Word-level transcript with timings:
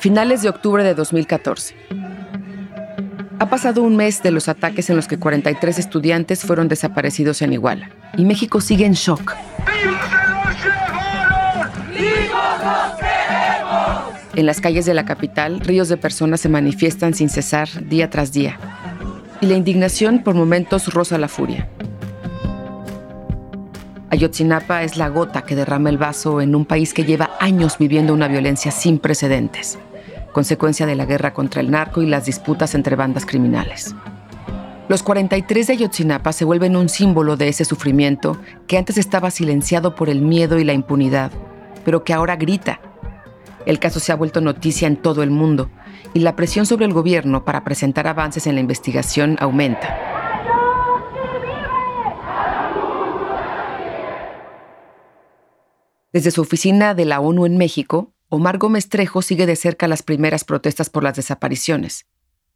Finales 0.00 0.40
de 0.40 0.48
octubre 0.48 0.82
de 0.82 0.94
2014. 0.94 1.76
Ha 3.38 3.50
pasado 3.50 3.82
un 3.82 3.96
mes 3.96 4.22
de 4.22 4.30
los 4.30 4.48
ataques 4.48 4.88
en 4.88 4.96
los 4.96 5.06
que 5.06 5.18
43 5.18 5.78
estudiantes 5.78 6.40
fueron 6.40 6.68
desaparecidos 6.68 7.42
en 7.42 7.52
Iguala 7.52 7.90
y 8.16 8.24
México 8.24 8.62
sigue 8.62 8.86
en 8.86 8.94
shock. 8.94 9.34
En 14.36 14.46
las 14.46 14.62
calles 14.62 14.86
de 14.86 14.94
la 14.94 15.04
capital, 15.04 15.60
ríos 15.60 15.90
de 15.90 15.98
personas 15.98 16.40
se 16.40 16.48
manifiestan 16.48 17.12
sin 17.12 17.28
cesar 17.28 17.68
día 17.86 18.08
tras 18.08 18.32
día. 18.32 18.58
Y 19.42 19.46
la 19.48 19.56
indignación 19.56 20.22
por 20.22 20.34
momentos 20.34 20.94
roza 20.94 21.18
la 21.18 21.28
furia. 21.28 21.68
Ayotzinapa 24.08 24.82
es 24.82 24.96
la 24.96 25.08
gota 25.08 25.42
que 25.42 25.54
derrama 25.54 25.90
el 25.90 25.98
vaso 25.98 26.40
en 26.40 26.54
un 26.54 26.64
país 26.64 26.94
que 26.94 27.04
lleva 27.04 27.30
años 27.38 27.76
viviendo 27.78 28.14
una 28.14 28.28
violencia 28.28 28.72
sin 28.72 28.98
precedentes, 28.98 29.78
consecuencia 30.32 30.86
de 30.86 30.94
la 30.94 31.06
guerra 31.06 31.34
contra 31.34 31.60
el 31.60 31.70
narco 31.70 32.02
y 32.02 32.06
las 32.06 32.26
disputas 32.26 32.74
entre 32.74 32.96
bandas 32.96 33.26
criminales. 33.26 33.94
Los 34.88 35.02
43 35.04 35.68
de 35.68 35.72
Ayotzinapa 35.74 36.32
se 36.32 36.44
vuelven 36.44 36.74
un 36.74 36.88
símbolo 36.88 37.36
de 37.36 37.48
ese 37.48 37.64
sufrimiento 37.64 38.36
que 38.66 38.76
antes 38.76 38.98
estaba 38.98 39.30
silenciado 39.30 39.94
por 39.94 40.10
el 40.10 40.20
miedo 40.20 40.58
y 40.58 40.64
la 40.64 40.72
impunidad, 40.72 41.30
pero 41.84 42.02
que 42.02 42.12
ahora 42.12 42.36
grita. 42.36 42.80
El 43.66 43.78
caso 43.78 44.00
se 44.00 44.10
ha 44.10 44.16
vuelto 44.16 44.40
noticia 44.40 44.88
en 44.88 44.96
todo 44.96 45.22
el 45.22 45.30
mundo 45.30 45.70
y 46.12 46.20
la 46.20 46.34
presión 46.34 46.66
sobre 46.66 46.86
el 46.86 46.92
gobierno 46.92 47.44
para 47.44 47.62
presentar 47.62 48.08
avances 48.08 48.46
en 48.46 48.54
la 48.54 48.60
investigación 48.60 49.36
aumenta. 49.38 49.96
Desde 56.12 56.32
su 56.32 56.40
oficina 56.40 56.94
de 56.94 57.04
la 57.04 57.20
ONU 57.20 57.46
en 57.46 57.56
México, 57.56 58.12
Omar 58.32 58.58
Gómez 58.58 58.88
Trejo 58.88 59.22
sigue 59.22 59.44
de 59.44 59.56
cerca 59.56 59.88
las 59.88 60.04
primeras 60.04 60.44
protestas 60.44 60.88
por 60.88 61.02
las 61.02 61.16
desapariciones. 61.16 62.06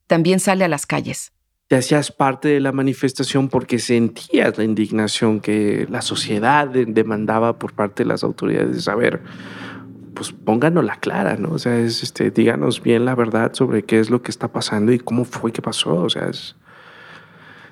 También 0.07 0.39
sale 0.39 0.65
a 0.65 0.69
las 0.69 0.87
calles. 0.87 1.33
Te 1.67 1.75
hacías 1.75 2.13
parte 2.13 2.47
de 2.47 2.61
la 2.61 2.71
manifestación 2.71 3.49
porque 3.49 3.81
sentías 3.81 4.57
la 4.57 4.63
indignación 4.63 5.41
que 5.41 5.89
la 5.91 6.01
sociedad 6.01 6.69
demandaba 6.69 7.59
por 7.59 7.73
parte 7.73 8.05
de 8.05 8.09
las 8.09 8.23
autoridades 8.23 8.77
de 8.77 8.83
saber, 8.83 9.21
pues 10.15 10.31
pónganos 10.31 10.85
la 10.85 11.01
clara, 11.01 11.37
¿no? 11.37 11.51
O 11.51 11.59
sea, 11.59 11.77
es, 11.77 12.05
este, 12.05 12.31
díganos 12.31 12.81
bien 12.81 13.05
la 13.05 13.17
verdad 13.17 13.53
sobre 13.53 13.83
qué 13.83 13.99
es 13.99 14.11
lo 14.11 14.23
que 14.23 14.31
está 14.31 14.53
pasando 14.53 14.93
y 14.93 15.01
cómo 15.01 15.25
fue 15.25 15.53
que 15.53 15.61
pasó. 15.61 15.97
O 15.97 16.09
sea, 16.09 16.29
es. 16.29 16.55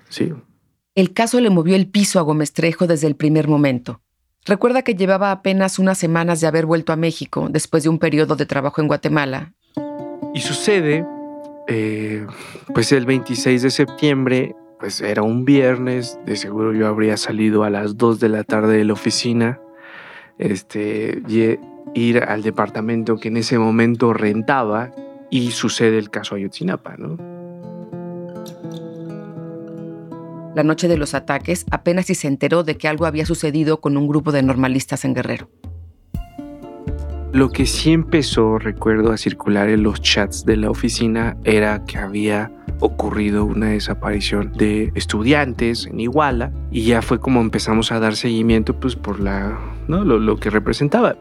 Sí. 0.09 0.33
El 0.97 1.13
caso 1.13 1.41
le 1.41 1.51
movió 1.51 1.77
el 1.77 1.87
piso 1.87 2.19
a 2.19 2.23
Gómez 2.23 2.53
Trejo 2.53 2.89
desde 2.89 3.07
el 3.07 3.15
primer 3.15 3.47
momento. 3.47 4.02
Recuerda 4.45 4.83
que 4.83 4.95
llevaba 4.95 5.31
apenas 5.31 5.79
unas 5.79 5.99
semanas 5.99 6.41
de 6.41 6.49
haber 6.49 6.67
vuelto 6.67 6.93
a 6.93 6.97
México 6.97 7.49
después 7.51 7.85
de 7.85 7.89
un 7.89 7.99
periodo 7.99 8.35
de 8.35 8.47
trabajo 8.47 8.81
en 8.81 8.89
Guatemala. 8.89 9.53
Y 10.35 10.41
sucede, 10.41 11.07
eh, 11.69 12.27
pues 12.75 12.91
el 12.91 13.07
26 13.07 13.63
de 13.63 13.71
septiembre, 13.71 14.57
pues 14.81 15.01
era 15.01 15.23
un 15.23 15.45
viernes, 15.45 16.19
de 16.27 16.37
seguro 16.37 16.73
yo 16.73 16.89
habría 16.89 17.17
salido 17.17 17.63
a 17.63 17.71
las 17.71 17.97
2 17.97 18.19
de 18.19 18.29
la 18.29 18.43
tarde 18.43 18.79
de 18.79 18.85
la 18.85 18.95
oficina, 18.95 19.61
este, 20.39 21.23
y 21.29 21.59
ir 21.95 22.25
al 22.25 22.43
departamento 22.43 23.19
que 23.19 23.29
en 23.29 23.37
ese 23.37 23.59
momento 23.59 24.13
rentaba 24.13 24.91
y 25.31 25.53
sucede 25.53 25.99
el 25.99 26.11
caso 26.11 26.35
Ayotzinapa, 26.35 26.97
¿no? 26.97 27.32
La 30.55 30.63
noche 30.63 30.89
de 30.89 30.97
los 30.97 31.15
ataques, 31.15 31.65
apenas 31.71 32.07
si 32.07 32.15
se 32.15 32.29
enteró 32.29 32.65
de 32.65 32.77
que 32.77 32.89
algo 32.89 33.07
había 33.07 33.27
sucedido 33.27 33.81
con 33.81 33.97
un 33.97 34.09
grupo 34.09 34.33
de 34.33 34.43
normalistas 34.43 35.05
en 35.05 35.15
Guerrero. 35.15 35.49
Lo 37.33 37.49
que 37.49 37.65
sí 37.65 37.93
empezó, 37.93 38.59
recuerdo, 38.59 39.11
a 39.11 39.17
circular 39.17 39.71
en 39.71 39.83
los 39.83 40.03
chats 40.03 40.45
de 40.45 40.59
la 40.59 40.69
oficina 40.69 41.39
era 41.45 41.83
que 41.87 41.97
había 41.97 42.53
ocurrido 42.81 43.47
una 43.47 43.69
desaparición 43.69 44.53
de 44.53 44.93
estudiantes 44.95 45.87
en 45.87 46.01
Iguala 46.01 46.53
y 46.71 46.83
ya 46.83 47.01
fue 47.01 47.21
como 47.21 47.41
empezamos 47.41 47.91
a 47.91 48.01
dar 48.01 48.17
seguimiento 48.17 48.79
pues 48.79 48.97
por 48.97 49.19
la, 49.19 49.59
¿no? 49.89 50.05
lo, 50.05 50.19
lo 50.19 50.37
que 50.37 50.51
representaba. 50.51 51.17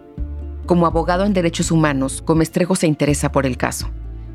Como 0.65 0.85
abogado 0.85 1.23
en 1.23 1.33
derechos 1.33 1.71
humanos, 1.71 2.21
Comestrejo 2.21 2.75
se 2.75 2.87
interesa 2.87 3.31
por 3.31 3.45
el 3.45 3.55
caso. 3.55 3.89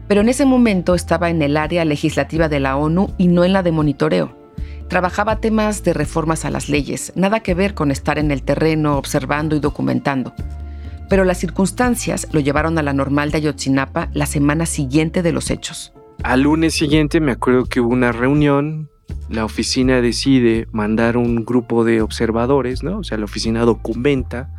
Pero 0.08 0.20
en 0.20 0.28
ese 0.28 0.46
momento 0.46 0.94
estaba 0.94 1.30
en 1.30 1.42
el 1.42 1.56
área 1.56 1.84
legislativa 1.84 2.48
de 2.48 2.60
la 2.60 2.76
ONU 2.76 3.10
y 3.18 3.28
no 3.28 3.44
en 3.44 3.52
la 3.52 3.62
de 3.62 3.72
monitoreo. 3.72 4.35
Trabajaba 4.88 5.40
temas 5.40 5.82
de 5.82 5.92
reformas 5.92 6.44
a 6.44 6.50
las 6.50 6.68
leyes, 6.68 7.12
nada 7.16 7.40
que 7.40 7.54
ver 7.54 7.74
con 7.74 7.90
estar 7.90 8.18
en 8.18 8.30
el 8.30 8.42
terreno 8.42 8.98
observando 8.98 9.56
y 9.56 9.60
documentando. 9.60 10.32
Pero 11.08 11.24
las 11.24 11.38
circunstancias 11.38 12.28
lo 12.32 12.38
llevaron 12.38 12.78
a 12.78 12.82
la 12.82 12.92
normal 12.92 13.32
de 13.32 13.38
Ayotzinapa 13.38 14.08
la 14.12 14.26
semana 14.26 14.64
siguiente 14.64 15.22
de 15.22 15.32
los 15.32 15.50
hechos. 15.50 15.92
Al 16.22 16.42
lunes 16.42 16.74
siguiente 16.74 17.20
me 17.20 17.32
acuerdo 17.32 17.64
que 17.64 17.80
hubo 17.80 17.92
una 17.92 18.12
reunión, 18.12 18.88
la 19.28 19.44
oficina 19.44 20.00
decide 20.00 20.68
mandar 20.70 21.16
un 21.16 21.44
grupo 21.44 21.84
de 21.84 22.00
observadores, 22.00 22.84
¿no? 22.84 22.98
O 22.98 23.04
sea, 23.04 23.18
la 23.18 23.24
oficina 23.24 23.62
documenta 23.62 24.50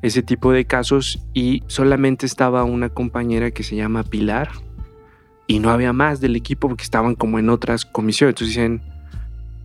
ese 0.00 0.22
tipo 0.22 0.52
de 0.52 0.64
casos 0.64 1.20
y 1.34 1.64
solamente 1.66 2.26
estaba 2.26 2.62
una 2.62 2.88
compañera 2.88 3.50
que 3.50 3.64
se 3.64 3.74
llama 3.74 4.04
Pilar 4.04 4.50
y 5.48 5.58
no 5.58 5.70
había 5.70 5.92
más 5.92 6.20
del 6.20 6.36
equipo 6.36 6.68
porque 6.68 6.84
estaban 6.84 7.16
como 7.16 7.38
en 7.40 7.50
otras 7.50 7.84
comisiones. 7.84 8.34
Entonces 8.34 8.56
dicen, 8.56 8.95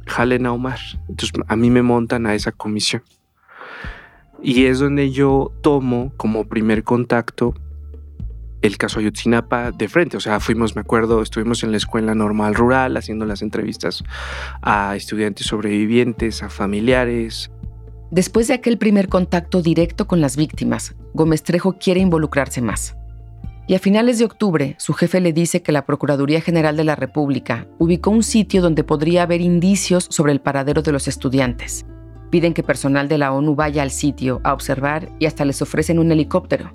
jalen 0.05 0.45
a 0.45 0.53
Omar. 0.53 0.79
Entonces 1.09 1.31
a 1.47 1.55
mí 1.55 1.69
me 1.69 1.81
montan 1.81 2.25
a 2.25 2.35
esa 2.35 2.51
comisión. 2.51 3.03
Y 4.41 4.65
es 4.65 4.79
donde 4.79 5.11
yo 5.11 5.51
tomo 5.61 6.13
como 6.17 6.47
primer 6.47 6.83
contacto 6.83 7.53
el 8.61 8.77
caso 8.77 8.99
Ayotzinapa 8.99 9.71
de 9.71 9.87
frente. 9.87 10.17
O 10.17 10.19
sea, 10.19 10.39
fuimos, 10.39 10.75
me 10.75 10.81
acuerdo, 10.81 11.21
estuvimos 11.21 11.63
en 11.63 11.71
la 11.71 11.77
escuela 11.77 12.15
normal 12.15 12.55
rural 12.55 12.97
haciendo 12.97 13.25
las 13.25 13.41
entrevistas 13.41 14.03
a 14.61 14.95
estudiantes 14.95 15.47
sobrevivientes, 15.47 16.43
a 16.43 16.49
familiares. 16.49 17.51
Después 18.11 18.47
de 18.47 18.55
aquel 18.55 18.77
primer 18.77 19.07
contacto 19.07 19.61
directo 19.61 20.07
con 20.07 20.21
las 20.21 20.35
víctimas, 20.35 20.95
Gómez 21.13 21.43
Trejo 21.43 21.77
quiere 21.79 22.01
involucrarse 22.01 22.61
más. 22.61 22.95
Y 23.71 23.75
a 23.75 23.79
finales 23.79 24.19
de 24.19 24.25
octubre, 24.25 24.75
su 24.79 24.93
jefe 24.93 25.21
le 25.21 25.31
dice 25.31 25.61
que 25.61 25.71
la 25.71 25.85
Procuraduría 25.85 26.41
General 26.41 26.75
de 26.75 26.83
la 26.83 26.97
República 26.97 27.67
ubicó 27.79 28.09
un 28.09 28.21
sitio 28.21 28.61
donde 28.61 28.83
podría 28.83 29.23
haber 29.23 29.39
indicios 29.39 30.07
sobre 30.09 30.33
el 30.33 30.41
paradero 30.41 30.81
de 30.81 30.91
los 30.91 31.07
estudiantes. 31.07 31.85
Piden 32.31 32.53
que 32.53 32.63
personal 32.63 33.07
de 33.07 33.17
la 33.17 33.31
ONU 33.31 33.55
vaya 33.55 33.81
al 33.81 33.91
sitio 33.91 34.41
a 34.43 34.51
observar 34.51 35.07
y 35.19 35.25
hasta 35.25 35.45
les 35.45 35.61
ofrecen 35.61 35.99
un 35.99 36.11
helicóptero. 36.11 36.73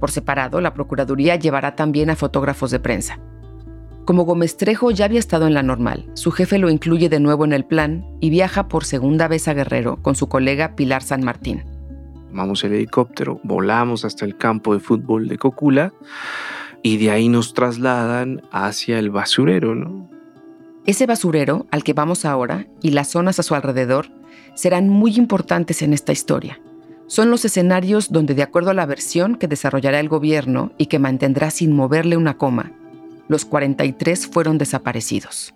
Por 0.00 0.10
separado, 0.10 0.60
la 0.60 0.74
Procuraduría 0.74 1.36
llevará 1.36 1.76
también 1.76 2.10
a 2.10 2.14
fotógrafos 2.14 2.70
de 2.70 2.80
prensa. 2.80 3.18
Como 4.04 4.24
Gómez 4.26 4.58
Trejo 4.58 4.90
ya 4.90 5.06
había 5.06 5.20
estado 5.20 5.46
en 5.46 5.54
la 5.54 5.62
normal, 5.62 6.10
su 6.12 6.30
jefe 6.30 6.58
lo 6.58 6.68
incluye 6.68 7.08
de 7.08 7.20
nuevo 7.20 7.46
en 7.46 7.54
el 7.54 7.64
plan 7.64 8.04
y 8.20 8.28
viaja 8.28 8.68
por 8.68 8.84
segunda 8.84 9.28
vez 9.28 9.48
a 9.48 9.54
Guerrero 9.54 10.02
con 10.02 10.14
su 10.14 10.28
colega 10.28 10.76
Pilar 10.76 11.02
San 11.02 11.24
Martín 11.24 11.77
tomamos 12.28 12.62
el 12.64 12.74
helicóptero, 12.74 13.40
volamos 13.42 14.04
hasta 14.04 14.24
el 14.24 14.36
campo 14.36 14.74
de 14.74 14.80
fútbol 14.80 15.28
de 15.28 15.38
Cocula 15.38 15.92
y 16.82 16.98
de 16.98 17.10
ahí 17.10 17.28
nos 17.28 17.54
trasladan 17.54 18.42
hacia 18.52 18.98
el 18.98 19.10
basurero, 19.10 19.74
¿no? 19.74 20.08
Ese 20.86 21.06
basurero 21.06 21.66
al 21.70 21.84
que 21.84 21.92
vamos 21.92 22.24
ahora 22.24 22.66
y 22.80 22.90
las 22.90 23.08
zonas 23.08 23.38
a 23.38 23.42
su 23.42 23.54
alrededor 23.54 24.06
serán 24.54 24.88
muy 24.88 25.16
importantes 25.16 25.82
en 25.82 25.92
esta 25.92 26.12
historia. 26.12 26.60
Son 27.06 27.30
los 27.30 27.44
escenarios 27.44 28.10
donde, 28.10 28.34
de 28.34 28.42
acuerdo 28.42 28.70
a 28.70 28.74
la 28.74 28.86
versión 28.86 29.36
que 29.36 29.48
desarrollará 29.48 30.00
el 30.00 30.08
gobierno 30.08 30.72
y 30.78 30.86
que 30.86 30.98
mantendrá 30.98 31.50
sin 31.50 31.74
moverle 31.74 32.16
una 32.16 32.36
coma, 32.36 32.72
los 33.28 33.44
43 33.44 34.26
fueron 34.26 34.58
desaparecidos. 34.58 35.54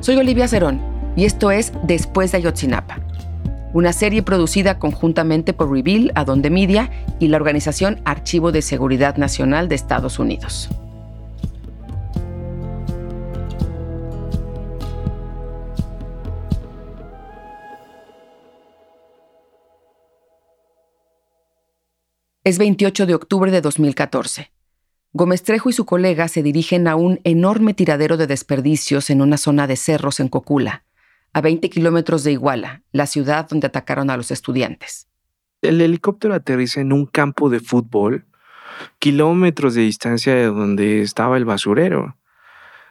Soy 0.00 0.16
Olivia 0.16 0.48
Cerón 0.48 0.80
y 1.14 1.26
esto 1.26 1.50
es 1.50 1.74
Después 1.82 2.32
de 2.32 2.38
Ayotzinapa, 2.38 3.00
una 3.74 3.92
serie 3.92 4.22
producida 4.22 4.78
conjuntamente 4.78 5.52
por 5.52 5.70
Reveal, 5.70 6.10
Adonde 6.14 6.48
Media 6.48 6.90
y 7.18 7.28
la 7.28 7.36
organización 7.36 8.00
Archivo 8.06 8.50
de 8.50 8.62
Seguridad 8.62 9.16
Nacional 9.18 9.68
de 9.68 9.74
Estados 9.74 10.18
Unidos. 10.18 10.70
Es 22.42 22.56
28 22.56 23.04
de 23.04 23.14
octubre 23.14 23.50
de 23.50 23.60
2014. 23.60 24.50
Gómez 25.12 25.42
Trejo 25.42 25.70
y 25.70 25.72
su 25.72 25.86
colega 25.86 26.28
se 26.28 26.42
dirigen 26.42 26.86
a 26.86 26.94
un 26.94 27.20
enorme 27.24 27.74
tiradero 27.74 28.16
de 28.16 28.28
desperdicios 28.28 29.10
en 29.10 29.22
una 29.22 29.38
zona 29.38 29.66
de 29.66 29.74
cerros 29.74 30.20
en 30.20 30.28
Cocula, 30.28 30.84
a 31.32 31.40
20 31.40 31.68
kilómetros 31.68 32.22
de 32.22 32.32
Iguala, 32.32 32.82
la 32.92 33.06
ciudad 33.06 33.48
donde 33.48 33.66
atacaron 33.66 34.10
a 34.10 34.16
los 34.16 34.30
estudiantes. 34.30 35.08
El 35.62 35.80
helicóptero 35.80 36.34
aterriza 36.34 36.80
en 36.80 36.92
un 36.92 37.06
campo 37.06 37.50
de 37.50 37.58
fútbol, 37.58 38.24
kilómetros 39.00 39.74
de 39.74 39.82
distancia 39.82 40.32
de 40.34 40.46
donde 40.46 41.02
estaba 41.02 41.36
el 41.36 41.44
basurero, 41.44 42.16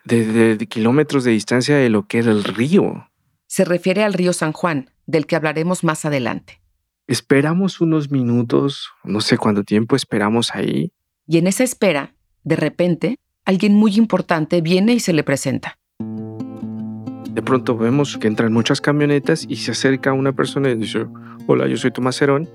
de, 0.04 0.58
kilómetros 0.70 1.24
de 1.24 1.32
distancia 1.32 1.78
de 1.78 1.90
lo 1.90 2.06
que 2.06 2.20
era 2.20 2.32
el 2.32 2.44
río. 2.44 3.10
Se 3.48 3.64
refiere 3.64 4.04
al 4.04 4.14
río 4.14 4.34
San 4.34 4.52
Juan, 4.52 4.92
del 5.08 5.26
que 5.26 5.38
hablaremos 5.38 5.86
más 5.86 6.04
adelante. 6.04 6.62
Esperamos 7.08 7.80
unos 7.80 8.12
minutos, 8.12 8.90
no 9.06 9.22
sé 9.22 9.38
cuánto 9.38 9.64
tiempo 9.64 9.96
esperamos 9.96 10.54
ahí. 10.54 10.92
Y 11.32 11.38
en 11.38 11.46
esa 11.46 11.64
espera, 11.64 12.16
de 12.44 12.56
repente, 12.56 13.20
alguien 13.46 13.76
muy 13.76 13.98
importante 13.98 14.62
viene 14.62 14.94
y 14.94 15.00
se 15.00 15.14
le 15.14 15.24
presenta. 15.24 15.78
De 16.00 17.44
pronto 17.44 17.78
vemos 17.78 18.18
que 18.18 18.28
entran 18.28 18.52
muchas 18.52 18.82
camionetas 18.82 19.46
y 19.48 19.58
se 19.58 19.70
acerca 19.70 20.12
una 20.12 20.34
persona 20.34 20.72
y 20.72 20.76
dice, 20.76 21.06
hola, 21.46 21.68
yo 21.68 21.78
soy 21.78 21.92
Tomás 21.92 22.18
Cerón. 22.18 22.50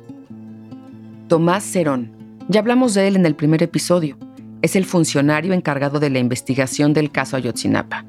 Tomás 1.29 1.63
Cerón. 1.63 2.11
Ya 2.49 2.59
hablamos 2.59 2.95
de 2.95 3.07
él 3.07 3.15
en 3.15 3.27
el 3.27 3.37
primer 3.37 3.63
episodio. 3.63 4.19
Es 4.61 4.75
el 4.75 4.87
funcionario 4.87 5.53
encargado 5.53 6.01
de 6.01 6.11
la 6.11 6.19
investigación 6.19 6.95
del 6.95 7.13
caso 7.13 7.37
Ayotzinapa. 7.37 8.05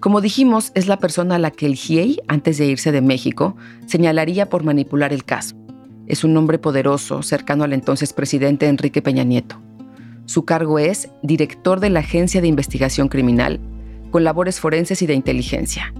Como 0.00 0.20
dijimos, 0.20 0.72
es 0.74 0.88
la 0.88 0.96
persona 0.96 1.36
a 1.36 1.38
la 1.38 1.52
que 1.52 1.66
el 1.66 1.76
GIEI, 1.76 2.22
antes 2.26 2.58
de 2.58 2.66
irse 2.66 2.90
de 2.90 3.02
México, 3.02 3.56
señalaría 3.86 4.48
por 4.48 4.64
manipular 4.64 5.12
el 5.12 5.22
caso. 5.22 5.54
Es 6.08 6.24
un 6.24 6.36
hombre 6.36 6.58
poderoso, 6.58 7.22
cercano 7.22 7.62
al 7.62 7.72
entonces 7.72 8.12
presidente 8.12 8.66
Enrique 8.66 9.00
Peña 9.00 9.22
Nieto. 9.22 9.62
Su 10.26 10.44
cargo 10.44 10.78
es 10.78 11.10
director 11.22 11.80
de 11.80 11.90
la 11.90 12.00
Agencia 12.00 12.40
de 12.40 12.46
Investigación 12.46 13.08
Criminal, 13.08 13.60
con 14.10 14.24
labores 14.24 14.60
forenses 14.60 15.02
y 15.02 15.06
de 15.06 15.14
inteligencia. 15.14 15.92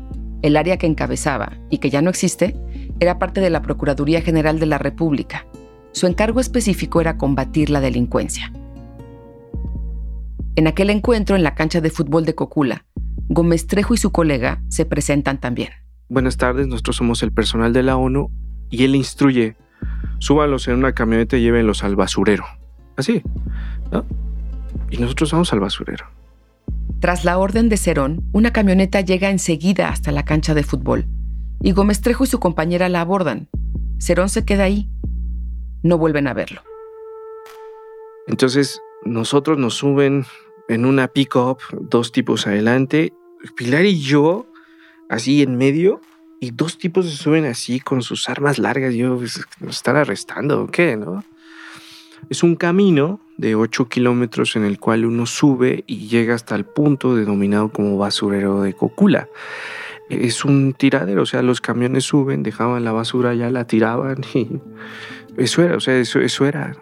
El 0.42 0.56
área 0.56 0.76
que 0.76 0.86
encabezaba, 0.86 1.58
y 1.70 1.78
que 1.78 1.90
ya 1.90 2.02
no 2.02 2.10
existe, 2.10 2.56
era 3.00 3.18
parte 3.18 3.40
de 3.40 3.50
la 3.50 3.62
Procuraduría 3.62 4.22
General 4.22 4.58
de 4.58 4.66
la 4.66 4.78
República. 4.78 5.46
Su 5.92 6.06
encargo 6.06 6.40
específico 6.40 7.00
era 7.00 7.16
combatir 7.16 7.68
la 7.68 7.80
delincuencia. 7.80 8.52
En 10.54 10.66
aquel 10.66 10.90
encuentro 10.90 11.34
en 11.34 11.42
la 11.42 11.54
cancha 11.54 11.80
de 11.80 11.90
fútbol 11.90 12.24
de 12.24 12.34
Cocula, 12.34 12.84
Gómez 13.28 13.66
Trejo 13.66 13.94
y 13.94 13.96
su 13.96 14.12
colega 14.12 14.62
se 14.68 14.84
presentan 14.84 15.40
también. 15.40 15.70
Buenas 16.08 16.36
tardes, 16.36 16.68
nosotros 16.68 16.96
somos 16.96 17.22
el 17.22 17.32
personal 17.32 17.72
de 17.72 17.82
la 17.82 17.96
ONU 17.96 18.30
y 18.70 18.84
él 18.84 18.94
instruye, 18.94 19.56
súbalos 20.18 20.68
en 20.68 20.74
una 20.74 20.92
camioneta 20.92 21.36
y 21.36 21.42
llévenlos 21.42 21.82
al 21.82 21.96
basurero. 21.96 22.44
Así, 22.96 23.22
¿no? 23.92 24.04
Y 24.90 24.96
nosotros 24.96 25.32
vamos 25.32 25.52
al 25.52 25.60
basurero. 25.60 26.06
Tras 27.00 27.24
la 27.24 27.38
orden 27.38 27.68
de 27.68 27.76
Cerón, 27.76 28.24
una 28.32 28.52
camioneta 28.52 29.00
llega 29.00 29.30
enseguida 29.30 29.88
hasta 29.88 30.12
la 30.12 30.24
cancha 30.24 30.54
de 30.54 30.62
fútbol 30.62 31.06
y 31.60 31.72
Gómez 31.72 32.00
Trejo 32.00 32.24
y 32.24 32.26
su 32.26 32.40
compañera 32.40 32.88
la 32.88 33.00
abordan. 33.00 33.48
Cerón 33.98 34.28
se 34.28 34.44
queda 34.44 34.64
ahí. 34.64 34.88
No 35.82 35.98
vuelven 35.98 36.26
a 36.26 36.34
verlo. 36.34 36.62
Entonces, 38.26 38.80
nosotros 39.04 39.58
nos 39.58 39.74
suben 39.74 40.24
en 40.68 40.84
una 40.84 41.08
pick-up, 41.08 41.58
dos 41.72 42.12
tipos 42.12 42.46
adelante, 42.46 43.12
Pilar 43.56 43.84
y 43.84 44.00
yo, 44.00 44.46
así 45.08 45.42
en 45.42 45.56
medio, 45.56 46.00
y 46.40 46.52
dos 46.52 46.78
tipos 46.78 47.10
se 47.10 47.16
suben 47.16 47.44
así 47.44 47.80
con 47.80 48.02
sus 48.02 48.28
armas 48.28 48.58
largas. 48.58 48.94
Yo, 48.94 49.16
pues, 49.16 49.40
¿nos 49.60 49.76
están 49.76 49.96
arrestando 49.96 50.62
o 50.62 50.66
qué, 50.68 50.96
no? 50.96 51.24
Es 52.30 52.42
un 52.42 52.54
camino 52.54 53.20
de 53.42 53.56
8 53.56 53.88
kilómetros 53.88 54.54
en 54.54 54.64
el 54.64 54.78
cual 54.78 55.04
uno 55.04 55.26
sube 55.26 55.82
y 55.88 56.06
llega 56.06 56.34
hasta 56.34 56.54
el 56.54 56.64
punto 56.64 57.16
denominado 57.16 57.70
como 57.70 57.98
basurero 57.98 58.62
de 58.62 58.72
Cocula. 58.72 59.28
Es 60.08 60.44
un 60.44 60.74
tiradero, 60.74 61.22
o 61.22 61.26
sea, 61.26 61.42
los 61.42 61.60
camiones 61.60 62.04
suben, 62.04 62.44
dejaban 62.44 62.84
la 62.84 62.92
basura 62.92 63.34
ya 63.34 63.50
la 63.50 63.66
tiraban 63.66 64.18
y 64.34 64.48
eso 65.36 65.62
era, 65.62 65.76
o 65.76 65.80
sea, 65.80 65.98
eso, 65.98 66.20
eso 66.20 66.46
era. 66.46 66.76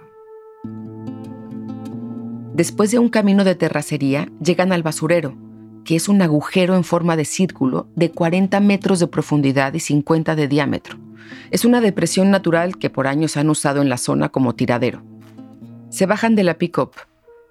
Después 2.54 2.90
de 2.90 2.98
un 2.98 3.08
camino 3.08 3.42
de 3.44 3.54
terracería, 3.54 4.28
llegan 4.44 4.72
al 4.72 4.82
basurero, 4.82 5.34
que 5.84 5.96
es 5.96 6.08
un 6.08 6.20
agujero 6.20 6.76
en 6.76 6.84
forma 6.84 7.16
de 7.16 7.24
círculo 7.24 7.88
de 7.96 8.10
40 8.10 8.60
metros 8.60 9.00
de 9.00 9.06
profundidad 9.06 9.72
y 9.72 9.80
50 9.80 10.36
de 10.36 10.46
diámetro. 10.46 10.98
Es 11.50 11.64
una 11.64 11.80
depresión 11.80 12.30
natural 12.30 12.76
que 12.76 12.90
por 12.90 13.06
años 13.06 13.38
han 13.38 13.48
usado 13.48 13.80
en 13.80 13.88
la 13.88 13.96
zona 13.96 14.28
como 14.28 14.54
tiradero. 14.54 15.09
Se 15.90 16.06
bajan 16.06 16.37
de 16.37 16.44
la 16.44 16.54
pick-up. 16.54 16.92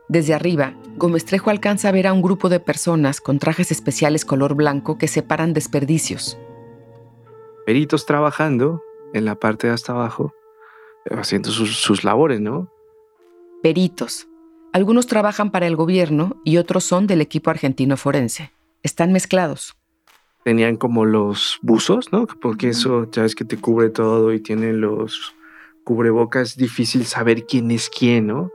Desde 0.08 0.34
arriba, 0.34 0.74
Gómez 0.96 1.26
Trejo 1.26 1.50
alcanza 1.50 1.90
a 1.90 1.92
ver 1.92 2.08
a 2.08 2.14
un 2.14 2.22
grupo 2.22 2.48
de 2.48 2.62
personas 2.62 3.20
con 3.20 3.38
trajes 3.38 3.70
especiales 3.70 4.24
color 4.24 4.56
blanco 4.56 4.98
que 4.98 5.10
separan 5.10 5.54
desperdicios. 5.54 6.40
Peritos 7.66 8.06
trabajando 8.06 8.82
en 9.14 9.26
la 9.26 9.36
parte 9.36 9.68
de 9.68 9.74
hasta 9.74 9.92
abajo, 9.92 10.34
haciendo 11.12 11.50
sus, 11.50 11.82
sus 11.82 12.06
labores, 12.06 12.40
¿no? 12.40 12.72
Peritos. 13.62 14.28
Algunos 14.72 15.06
trabajan 15.06 15.52
para 15.52 15.68
el 15.68 15.76
gobierno 15.76 16.38
y 16.46 16.58
otros 16.58 16.86
son 16.86 17.08
del 17.08 17.20
equipo 17.20 17.50
argentino 17.50 17.98
forense. 17.98 18.52
Están 18.84 19.12
mezclados. 19.12 19.76
Tenían 20.46 20.78
como 20.78 21.04
los 21.04 21.60
buzos, 21.62 22.14
¿no? 22.14 22.26
Porque 22.26 22.70
eso 22.70 23.12
ya 23.12 23.24
ves 23.24 23.36
que 23.36 23.44
te 23.44 23.58
cubre 23.58 23.90
todo 23.90 24.32
y 24.32 24.40
tienen 24.40 24.80
los 24.80 25.36
cubrebocas, 25.84 26.56
difícil 26.56 27.06
saber 27.06 27.46
quién 27.46 27.72
es 27.72 27.90
quién, 27.90 28.28
¿no? 28.28 28.52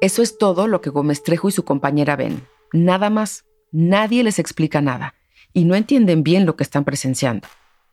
Eso 0.00 0.22
es 0.22 0.36
todo 0.36 0.66
lo 0.66 0.80
que 0.80 0.90
Gómez 0.90 1.22
Trejo 1.22 1.48
y 1.48 1.52
su 1.52 1.64
compañera 1.64 2.16
ven. 2.16 2.42
Nada 2.72 3.10
más. 3.10 3.44
Nadie 3.70 4.22
les 4.22 4.38
explica 4.38 4.80
nada. 4.80 5.14
Y 5.54 5.64
no 5.64 5.74
entienden 5.74 6.22
bien 6.22 6.44
lo 6.44 6.56
que 6.56 6.62
están 6.62 6.84
presenciando. 6.84 7.48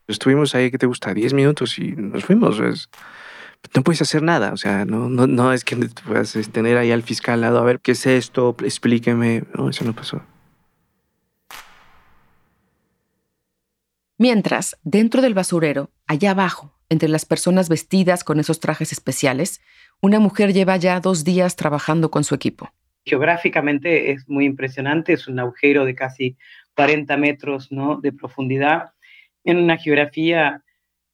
Estuvimos 0.08 0.56
ahí, 0.56 0.72
¿qué 0.72 0.78
te 0.78 0.88
gusta? 0.88 1.14
10 1.14 1.34
minutos 1.34 1.78
y 1.78 1.92
nos 1.92 2.26
fuimos. 2.26 2.60
no 3.76 3.84
puedes 3.84 4.02
hacer 4.02 4.24
nada. 4.24 4.52
O 4.54 4.58
sea, 4.58 4.86
no, 4.86 5.08
no, 5.08 5.28
no 5.28 5.54
es 5.54 5.64
que 5.64 5.76
puedas 6.06 6.38
tener 6.52 6.78
ahí 6.78 6.92
al 6.92 7.04
fiscal 7.04 7.36
al 7.36 7.42
lado, 7.42 7.60
a 7.60 7.64
ver, 7.64 7.80
¿qué 7.80 7.92
es 7.92 8.06
esto? 8.06 8.56
Explíqueme. 8.60 9.44
No, 9.56 9.70
eso 9.70 9.86
no 9.86 9.94
pasó. 9.94 10.22
Mientras, 14.18 14.78
dentro 14.84 15.22
del 15.22 15.34
basurero, 15.34 15.92
allá 16.06 16.32
abajo, 16.32 16.74
entre 16.89 17.09
las 17.09 17.25
personas 17.25 17.69
vestidas 17.69 18.24
con 18.24 18.39
esos 18.39 18.59
trajes 18.59 18.91
especiales, 18.91 19.62
una 20.01 20.19
mujer 20.19 20.53
lleva 20.53 20.77
ya 20.77 21.00
dos 21.00 21.24
días 21.24 21.56
trabajando 21.56 22.12
con 22.12 22.24
su 22.24 22.36
equipo. 22.36 22.69
Geográficamente 23.06 24.12
es 24.12 24.27
muy 24.27 24.45
impresionante, 24.45 25.13
es 25.13 25.27
un 25.27 25.39
agujero 25.39 25.86
de 25.86 25.95
casi 25.95 26.38
40 26.75 27.18
metros 27.18 27.71
¿no? 27.71 28.00
de 28.01 28.12
profundidad, 28.12 28.91
en 29.44 29.57
una 29.57 29.77
geografía 29.77 30.63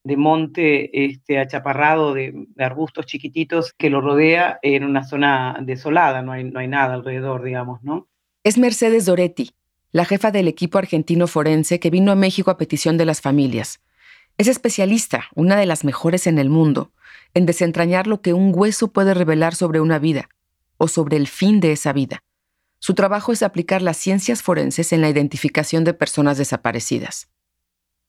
de 0.04 0.18
monte 0.18 1.06
este, 1.06 1.40
achaparrado 1.40 2.14
de, 2.14 2.48
arbustos 2.60 3.08
chiquititos 3.08 3.74
que 3.74 3.90
lo 3.90 4.02
rodea 4.02 4.60
en 4.62 4.84
una 4.84 5.04
zona 5.04 5.58
desolada, 5.62 6.22
no 6.22 6.32
hay, 6.32 6.44
no 6.44 6.60
hay 6.60 6.68
nada 6.68 6.94
alrededor, 6.94 7.44
digamos, 7.44 7.82
¿no? 7.84 8.08
Es 8.44 8.60
Mercedes 8.60 9.08
Doretti, 9.08 9.50
la 9.92 10.06
jefa 10.06 10.30
del 10.30 10.48
equipo 10.48 10.78
argentino 10.78 11.26
forense 11.26 11.80
que 11.80 11.90
vino 11.90 12.12
a 12.12 12.16
México 12.16 12.52
a 12.52 12.58
petición 12.58 12.98
de 12.98 13.06
las 13.06 13.22
familias. 13.22 13.82
Es 14.38 14.48
especialista, 14.48 15.26
una 15.34 15.56
de 15.56 15.66
las 15.66 15.86
mejores 15.86 16.28
en 16.28 16.40
el 16.40 16.50
mundo, 16.50 16.92
en 17.34 17.46
desentrañar 17.46 18.06
lo 18.06 18.22
que 18.22 18.34
un 18.34 18.52
hueso 18.54 18.92
puede 18.92 19.14
revelar 19.14 19.56
sobre 19.56 19.80
una 19.80 19.98
vida 19.98 20.30
o 20.78 20.90
sobre 20.90 21.16
el 21.16 21.28
fin 21.28 21.62
de 21.62 21.72
esa 21.72 21.94
vida. 21.94 22.20
Su 22.80 22.96
trabajo 22.96 23.32
es 23.32 23.44
aplicar 23.44 23.82
las 23.82 23.96
ciencias 23.96 24.42
forenses 24.42 24.92
en 24.92 25.02
la 25.02 25.10
identificación 25.10 25.86
de 25.86 25.94
personas 25.94 26.38
desaparecidas. 26.38 27.30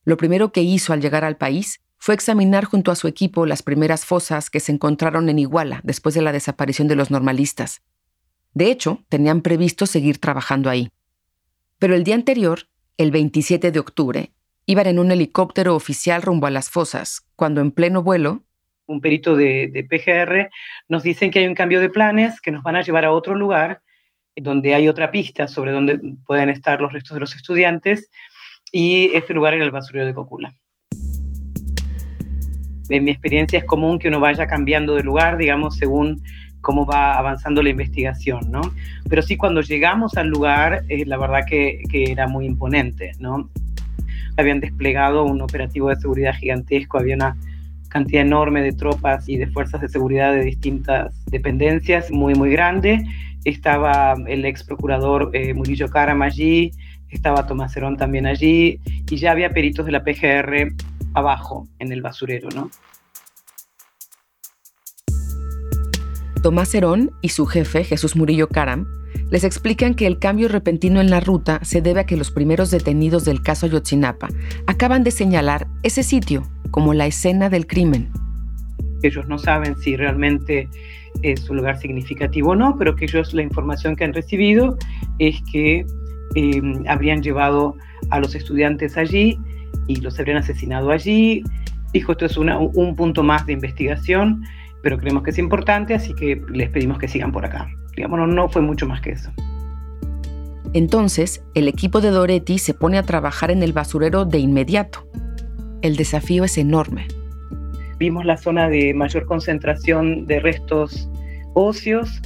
Lo 0.05 0.17
primero 0.17 0.53
que 0.53 0.63
hizo 0.63 0.93
al 0.93 1.01
llegar 1.01 1.25
al 1.25 1.37
país 1.37 1.81
fue 1.97 2.15
examinar 2.15 2.65
junto 2.65 2.91
a 2.91 2.97
su 2.97 3.07
equipo 3.07 3.47
las 3.47 3.63
primeras 3.63 4.05
fosas 4.05 4.51
que 4.51 4.61
se 4.61 4.73
encontraron 4.73 5.29
en 5.29 5.39
Iguala 5.39 5.81
después 5.85 6.15
de 6.15 6.23
la 6.23 6.33
desaparición 6.33 6.89
de 6.89 6.97
los 6.97 7.11
normalistas. 7.11 7.83
De 8.53 8.71
hecho, 8.71 9.05
tenían 9.09 9.43
previsto 9.43 9.87
seguir 9.87 10.19
trabajando 10.19 10.71
ahí. 10.71 10.91
Pero 11.79 11.95
el 11.95 12.05
día 12.05 12.15
anterior, 12.15 12.69
el 12.97 13.11
27 13.11 13.71
de 13.71 13.79
octubre, 13.79 14.33
Iban 14.69 14.89
en 14.89 14.99
un 14.99 15.13
helicóptero 15.13 15.77
oficial 15.77 16.23
rumbo 16.23 16.49
a 16.49 16.51
las 16.51 16.71
fosas, 16.71 17.25
cuando 17.37 17.61
en 17.61 17.71
pleno 17.71 18.03
vuelo... 18.03 18.43
Un 18.87 19.01
perito 19.01 19.37
de, 19.37 19.87
PGR 19.89 20.51
nos 20.89 21.05
dicen 21.05 21.31
que 21.31 21.39
hay 21.39 21.47
un 21.47 21.55
cambio 21.55 21.81
de 21.81 21.89
planes, 21.89 22.41
que 22.41 22.51
nos 22.51 22.65
van 22.65 22.75
a 22.75 22.83
llevar 22.83 23.05
a 23.05 23.13
otro 23.13 23.37
lugar, 23.37 23.81
donde 24.35 24.75
hay 24.75 24.89
otra 24.89 25.13
pista 25.13 25.47
sobre 25.47 25.71
dónde 25.71 26.01
pueden 26.27 26.49
estar 26.49 26.81
los 26.81 26.93
restos 26.93 27.15
de 27.15 27.21
los 27.21 27.37
estudiantes, 27.37 28.11
y 28.73 29.13
este 29.15 29.35
lugar 29.35 29.55
era 29.55 29.65
el 29.65 29.71
basurero 29.71 30.05
de 30.05 30.15
Cocula. 30.15 30.53
En 32.89 33.05
mi 33.05 33.13
experiencia 33.13 33.61
es 33.61 33.65
común 33.65 34.01
que 34.01 34.09
uno 34.09 34.19
vaya 34.19 34.49
cambiando 34.49 34.97
de 34.97 35.05
lugar, 35.05 35.37
digamos, 35.37 35.77
según 35.77 36.23
cómo 36.61 36.85
va 36.85 37.17
avanzando 37.17 37.63
la 37.63 37.71
investigación, 37.71 38.51
¿no? 38.51 38.63
Pero 39.09 39.23
sí, 39.23 39.37
cuando 39.37 39.61
llegamos 39.61 40.17
al 40.17 40.27
lugar, 40.27 40.85
eh, 40.89 41.05
la 41.07 41.19
verdad 41.19 41.43
que, 41.49 41.83
que, 41.89 42.11
era 42.11 42.27
muy 42.27 42.47
imponente, 42.47 43.13
¿no? 43.21 43.49
Habían 44.37 44.61
desplegado 44.61 45.25
un 45.25 45.41
operativo 45.41 45.89
de 45.89 45.97
seguridad 45.97 46.35
gigantesco, 46.35 46.99
había 46.99 47.17
una 47.17 47.37
cantidad 47.89 48.23
enorme 48.23 48.63
de 48.63 48.73
tropas 48.73 49.29
y 49.29 49.37
de 49.37 49.47
fuerzas 49.47 49.81
de 49.81 49.89
seguridad 49.89 50.33
de 50.33 50.43
distintas 50.43 51.25
dependencias, 51.27 52.11
muy, 52.11 52.35
muy 52.35 52.51
grande. 52.51 53.05
Estaba 53.45 54.15
el 54.27 54.45
ex 54.45 54.65
procurador 54.65 55.31
eh, 55.33 55.55
Murillo 55.55 55.89
Caram 55.89 56.23
allí, 56.23 56.73
estaba 57.11 57.47
Tomás 57.47 57.73
Cerón 57.73 57.97
también 57.97 58.27
allí, 58.27 58.81
y 59.09 59.17
ya 59.17 59.31
había 59.31 59.51
peritos 59.51 59.87
de 59.87 59.93
la 59.93 60.03
PGR 60.03 60.75
abajo, 61.15 61.69
en 61.79 61.93
el 61.93 62.03
basurero, 62.03 62.49
¿no? 62.55 62.71
Tomás 66.43 66.71
Cerón 66.71 67.11
y 67.23 67.31
su 67.31 67.47
jefe, 67.47 67.85
Jesús 67.85 68.15
Murillo 68.15 68.49
Caram, 68.49 68.87
les 69.31 69.45
explican 69.45 69.95
que 69.95 70.07
el 70.07 70.19
cambio 70.19 70.49
repentino 70.49 71.01
en 71.01 71.11
la 71.11 71.21
ruta 71.21 71.61
se 71.63 71.83
debe 71.83 72.01
a 72.01 72.07
que 72.07 72.17
los 72.17 72.31
primeros 72.31 72.71
detenidos 72.71 73.25
del 73.25 73.43
caso 73.43 73.67
Ayotzinapa 73.67 74.29
acaban 74.67 75.03
de 75.05 75.11
señalar 75.11 75.67
ese 75.83 76.03
sitio 76.03 76.43
como 76.71 76.95
la 76.95 77.07
escena 77.07 77.49
del 77.49 77.67
crimen. 77.67 78.11
Ellos 79.03 79.27
no 79.29 79.39
saben 79.39 79.77
si 79.77 79.97
realmente 79.97 80.69
es 81.23 81.49
un 81.51 81.59
lugar 81.59 81.79
significativo 81.79 82.51
o 82.51 82.57
no, 82.57 82.77
pero 82.79 82.95
que 82.95 83.07
ellos 83.07 83.35
la 83.35 83.43
información 83.43 83.97
que 83.97 84.05
han 84.05 84.15
recibido 84.15 84.77
es 85.19 85.41
que 85.51 85.87
eh, 86.35 86.63
habrían 86.89 87.23
llevado 87.23 87.77
a 88.11 88.21
los 88.21 88.35
estudiantes 88.35 88.97
allí 88.97 89.39
y 89.87 89.97
los 89.97 90.19
habrían 90.19 90.39
asesinado 90.39 90.91
allí. 90.91 91.43
Dijo, 91.93 92.13
esto 92.13 92.27
es 92.27 92.37
un 92.37 92.97
punto 92.97 93.23
más 93.23 93.47
de 93.47 93.55
investigación, 93.55 94.45
pero 94.83 94.99
creemos 94.99 95.23
que 95.23 95.31
es 95.31 95.39
importante, 95.39 95.95
así 95.95 96.15
que 96.15 96.43
les 96.51 96.69
pedimos 96.71 96.99
que 96.99 97.09
sigan 97.09 97.33
por 97.33 97.45
acá. 97.45 97.69
Digamos, 97.97 98.19
no, 98.19 98.27
no 98.27 98.49
fue 98.49 98.63
mucho 98.63 98.87
más 98.87 99.01
que 99.01 99.11
eso. 99.11 99.31
Entonces, 100.73 101.43
el 101.55 101.69
equipo 101.69 102.01
de 102.01 102.11
Doretti 102.11 102.59
se 102.59 102.75
pone 102.75 102.99
a 102.99 103.03
trabajar 103.03 103.51
en 103.51 103.63
el 103.63 103.73
basurero 103.73 104.27
de 104.27 104.39
inmediato. 104.39 105.09
El 105.81 105.97
desafío 105.97 106.45
es 106.45 106.59
enorme. 106.59 107.09
Vimos 107.99 108.27
la 108.27 108.37
zona 108.37 108.69
de 108.69 108.93
mayor 108.93 109.25
concentración 109.25 110.27
de 110.27 110.41
restos 110.41 111.09
óseos, 111.55 112.21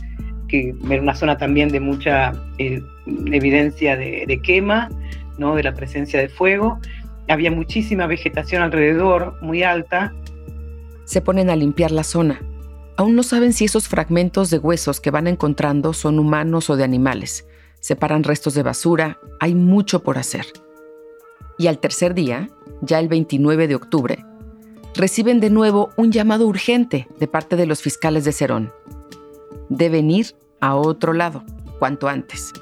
que 0.48 0.74
era 0.90 1.00
una 1.00 1.14
zona 1.14 1.38
también 1.38 1.68
de 1.68 1.78
mucha 1.78 2.32
eh, 2.58 2.82
evidencia 3.26 3.96
de, 3.96 4.40
quema, 4.42 4.88
¿no? 5.38 5.54
de 5.54 5.62
la 5.62 5.72
presencia 5.72 6.18
de 6.18 6.28
fuego. 6.28 6.80
Había 7.28 7.52
muchísima 7.52 8.08
vegetación 8.08 8.62
alrededor, 8.62 9.36
muy 9.42 9.62
alta. 9.62 10.12
Se 11.04 11.20
ponen 11.20 11.50
a 11.50 11.56
limpiar 11.56 11.92
la 11.92 12.02
zona. 12.02 12.40
Aún 13.00 13.16
no 13.16 13.22
saben 13.22 13.54
si 13.54 13.64
esos 13.64 13.88
fragmentos 13.88 14.50
de 14.50 14.58
huesos 14.58 15.00
que 15.00 15.10
van 15.10 15.26
encontrando 15.26 15.94
son 15.94 16.18
humanos 16.18 16.68
o 16.68 16.76
de 16.76 16.84
animales 16.84 17.48
separan 17.80 18.24
restos 18.24 18.52
de 18.52 18.62
basura, 18.62 19.18
hay 19.40 19.54
mucho 19.54 20.02
por 20.02 20.18
hacer. 20.18 20.44
Y 21.56 21.68
al 21.68 21.78
tercer 21.78 22.12
día, 22.12 22.50
ya 22.82 22.98
el 22.98 23.08
29 23.08 23.68
de 23.68 23.74
octubre, 23.74 24.18
reciben 24.94 25.40
de 25.40 25.48
nuevo 25.48 25.88
un 25.96 26.12
llamado 26.12 26.46
urgente 26.46 27.08
de 27.18 27.26
parte 27.26 27.56
de 27.56 27.64
los 27.64 27.80
fiscales 27.80 28.26
de 28.26 28.32
Cerón. 28.32 28.70
Deben 29.70 30.10
ir 30.10 30.34
a 30.60 30.74
otro 30.74 31.14
lado, 31.14 31.42
cuanto 31.78 32.06
antes. 32.06 32.52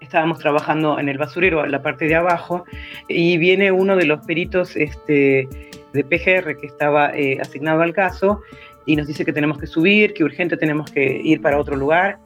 Estábamos 0.00 0.40
trabajando 0.40 0.98
en 0.98 1.08
el 1.08 1.16
basurero, 1.16 1.64
en 1.64 1.72
la 1.72 1.82
parte 1.82 2.04
de 2.04 2.16
abajo, 2.16 2.66
y 3.08 3.38
viene 3.38 3.72
uno 3.72 3.96
de 3.96 4.04
los 4.04 4.26
peritos 4.26 4.76
este, 4.76 5.48
de 5.94 6.04
PGR 6.04 6.58
que 6.58 6.66
estaba 6.66 7.16
eh, 7.16 7.38
asignado 7.40 7.80
al 7.80 7.94
caso 7.94 8.42
y 8.86 8.96
nos 8.96 9.06
dice 9.06 9.24
que 9.24 9.32
tenemos 9.32 9.58
que 9.58 9.66
subir, 9.66 10.14
que 10.14 10.24
urgente 10.24 10.56
tenemos 10.56 10.90
que 10.90 11.20
ir 11.22 11.40
para 11.40 11.58
otro 11.58 11.76
lugar. 11.76 12.18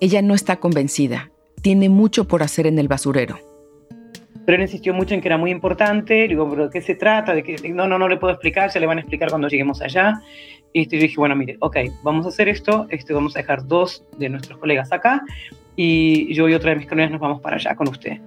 Ella 0.00 0.22
no 0.22 0.34
está 0.34 0.56
convencida. 0.56 1.30
Tiene 1.62 1.88
mucho 1.88 2.26
por 2.26 2.42
hacer 2.42 2.66
en 2.66 2.78
el 2.78 2.88
basurero. 2.88 3.38
Pero 4.44 4.56
él 4.56 4.62
insistió 4.62 4.92
mucho 4.92 5.14
en 5.14 5.22
que 5.22 5.28
era 5.28 5.38
muy 5.38 5.50
importante. 5.50 6.28
digo, 6.28 6.48
¿pero 6.50 6.64
de 6.64 6.70
qué 6.70 6.82
se 6.82 6.94
trata? 6.94 7.34
De 7.34 7.42
que, 7.42 7.56
no, 7.70 7.88
no, 7.88 7.98
no 7.98 8.08
le 8.08 8.18
puedo 8.18 8.32
explicar, 8.32 8.70
ya 8.70 8.80
le 8.80 8.86
van 8.86 8.98
a 8.98 9.00
explicar 9.00 9.30
cuando 9.30 9.48
lleguemos 9.48 9.80
allá. 9.80 10.20
Y 10.72 10.86
yo 10.86 10.98
dije, 10.98 11.14
bueno, 11.16 11.34
mire, 11.36 11.56
ok, 11.60 11.76
vamos 12.02 12.26
a 12.26 12.28
hacer 12.28 12.48
esto. 12.48 12.86
Este, 12.90 13.14
vamos 13.14 13.34
a 13.36 13.38
dejar 13.38 13.66
dos 13.66 14.04
de 14.18 14.28
nuestros 14.28 14.58
colegas 14.58 14.92
acá. 14.92 15.22
Y 15.76 16.34
yo 16.34 16.48
y 16.48 16.54
otra 16.54 16.70
de 16.70 16.76
mis 16.76 16.86
colegas 16.86 17.10
nos 17.10 17.20
vamos 17.20 17.40
para 17.40 17.56
allá 17.56 17.74
con 17.74 17.88
usted. 17.88 18.18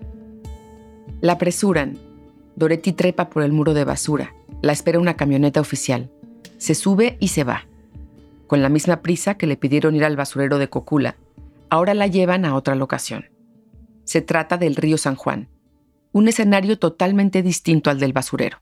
La 1.22 1.34
apresuran. 1.34 1.98
Doretti 2.56 2.94
trepa 2.94 3.30
por 3.30 3.44
el 3.44 3.52
muro 3.52 3.76
de 3.76 3.84
basura. 3.84 4.34
La 4.62 4.72
espera 4.72 5.00
una 5.00 5.16
camioneta 5.16 5.62
oficial. 5.62 6.10
Se 6.58 6.76
sube 6.76 7.18
y 7.20 7.30
se 7.30 7.44
va. 7.44 7.66
Con 8.48 8.62
la 8.62 8.70
misma 8.70 9.02
prisa 9.02 9.38
que 9.38 9.48
le 9.48 9.58
pidieron 9.58 9.96
ir 9.96 10.06
al 10.06 10.16
basurero 10.16 10.58
de 10.58 10.70
Cocula, 10.70 11.18
ahora 11.70 11.94
la 11.94 12.08
llevan 12.08 12.46
a 12.46 12.56
otra 12.56 12.76
locación. 12.76 13.30
Se 14.06 14.22
trata 14.22 14.58
del 14.58 14.76
río 14.76 14.98
San 14.98 15.16
Juan, 15.16 15.50
un 16.14 16.28
escenario 16.28 16.80
totalmente 16.80 17.42
distinto 17.42 17.90
al 17.90 18.00
del 18.00 18.14
basurero. 18.14 18.60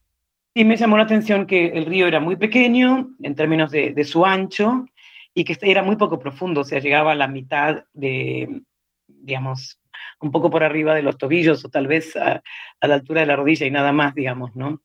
Y 0.55 0.65
me 0.65 0.77
llamó 0.77 0.97
la 0.97 1.03
atención 1.03 1.45
que 1.45 1.67
el 1.67 1.85
río 1.85 2.07
era 2.07 2.19
muy 2.19 2.35
pequeño 2.35 3.09
en 3.21 3.35
términos 3.35 3.71
de, 3.71 4.03
su 4.05 4.25
ancho 4.25 4.85
y 5.33 5.43
que 5.43 5.57
era 5.61 5.83
muy 5.83 5.97
poco 5.97 6.17
profundo, 6.17 6.61
o 6.61 6.63
sea, 6.63 6.79
llegaba 6.79 7.11
a 7.11 7.15
la 7.15 7.27
mitad 7.27 7.83
de, 7.93 8.61
digamos, 9.07 9.79
un 10.21 10.31
poco 10.31 10.49
por 10.49 10.63
arriba 10.63 10.95
de 10.95 11.03
los 11.03 11.17
tobillos 11.17 11.63
o 11.65 11.69
tal 11.69 11.87
vez 11.87 12.15
a, 12.15 12.41
a 12.79 12.87
la 12.87 12.95
altura 12.95 13.21
de 13.21 13.27
la 13.27 13.35
rodilla 13.35 13.67
y 13.67 13.71
nada 13.71 13.91
más, 13.91 14.15
digamos, 14.15 14.55
¿no? 14.55 14.81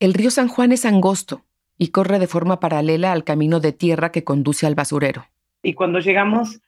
El 0.00 0.14
río 0.14 0.30
San 0.30 0.48
Juan 0.48 0.72
es 0.72 0.84
angosto 0.84 1.44
y 1.78 1.88
corre 1.88 2.18
de 2.18 2.26
forma 2.26 2.60
paralela 2.60 3.12
al 3.12 3.24
camino 3.24 3.60
de 3.60 3.72
tierra 3.72 4.12
que 4.12 4.24
conduce 4.24 4.66
al 4.66 4.74
basurero. 4.74 5.24
Y 5.62 5.74
cuando 5.74 6.00
llegamos 6.00 6.60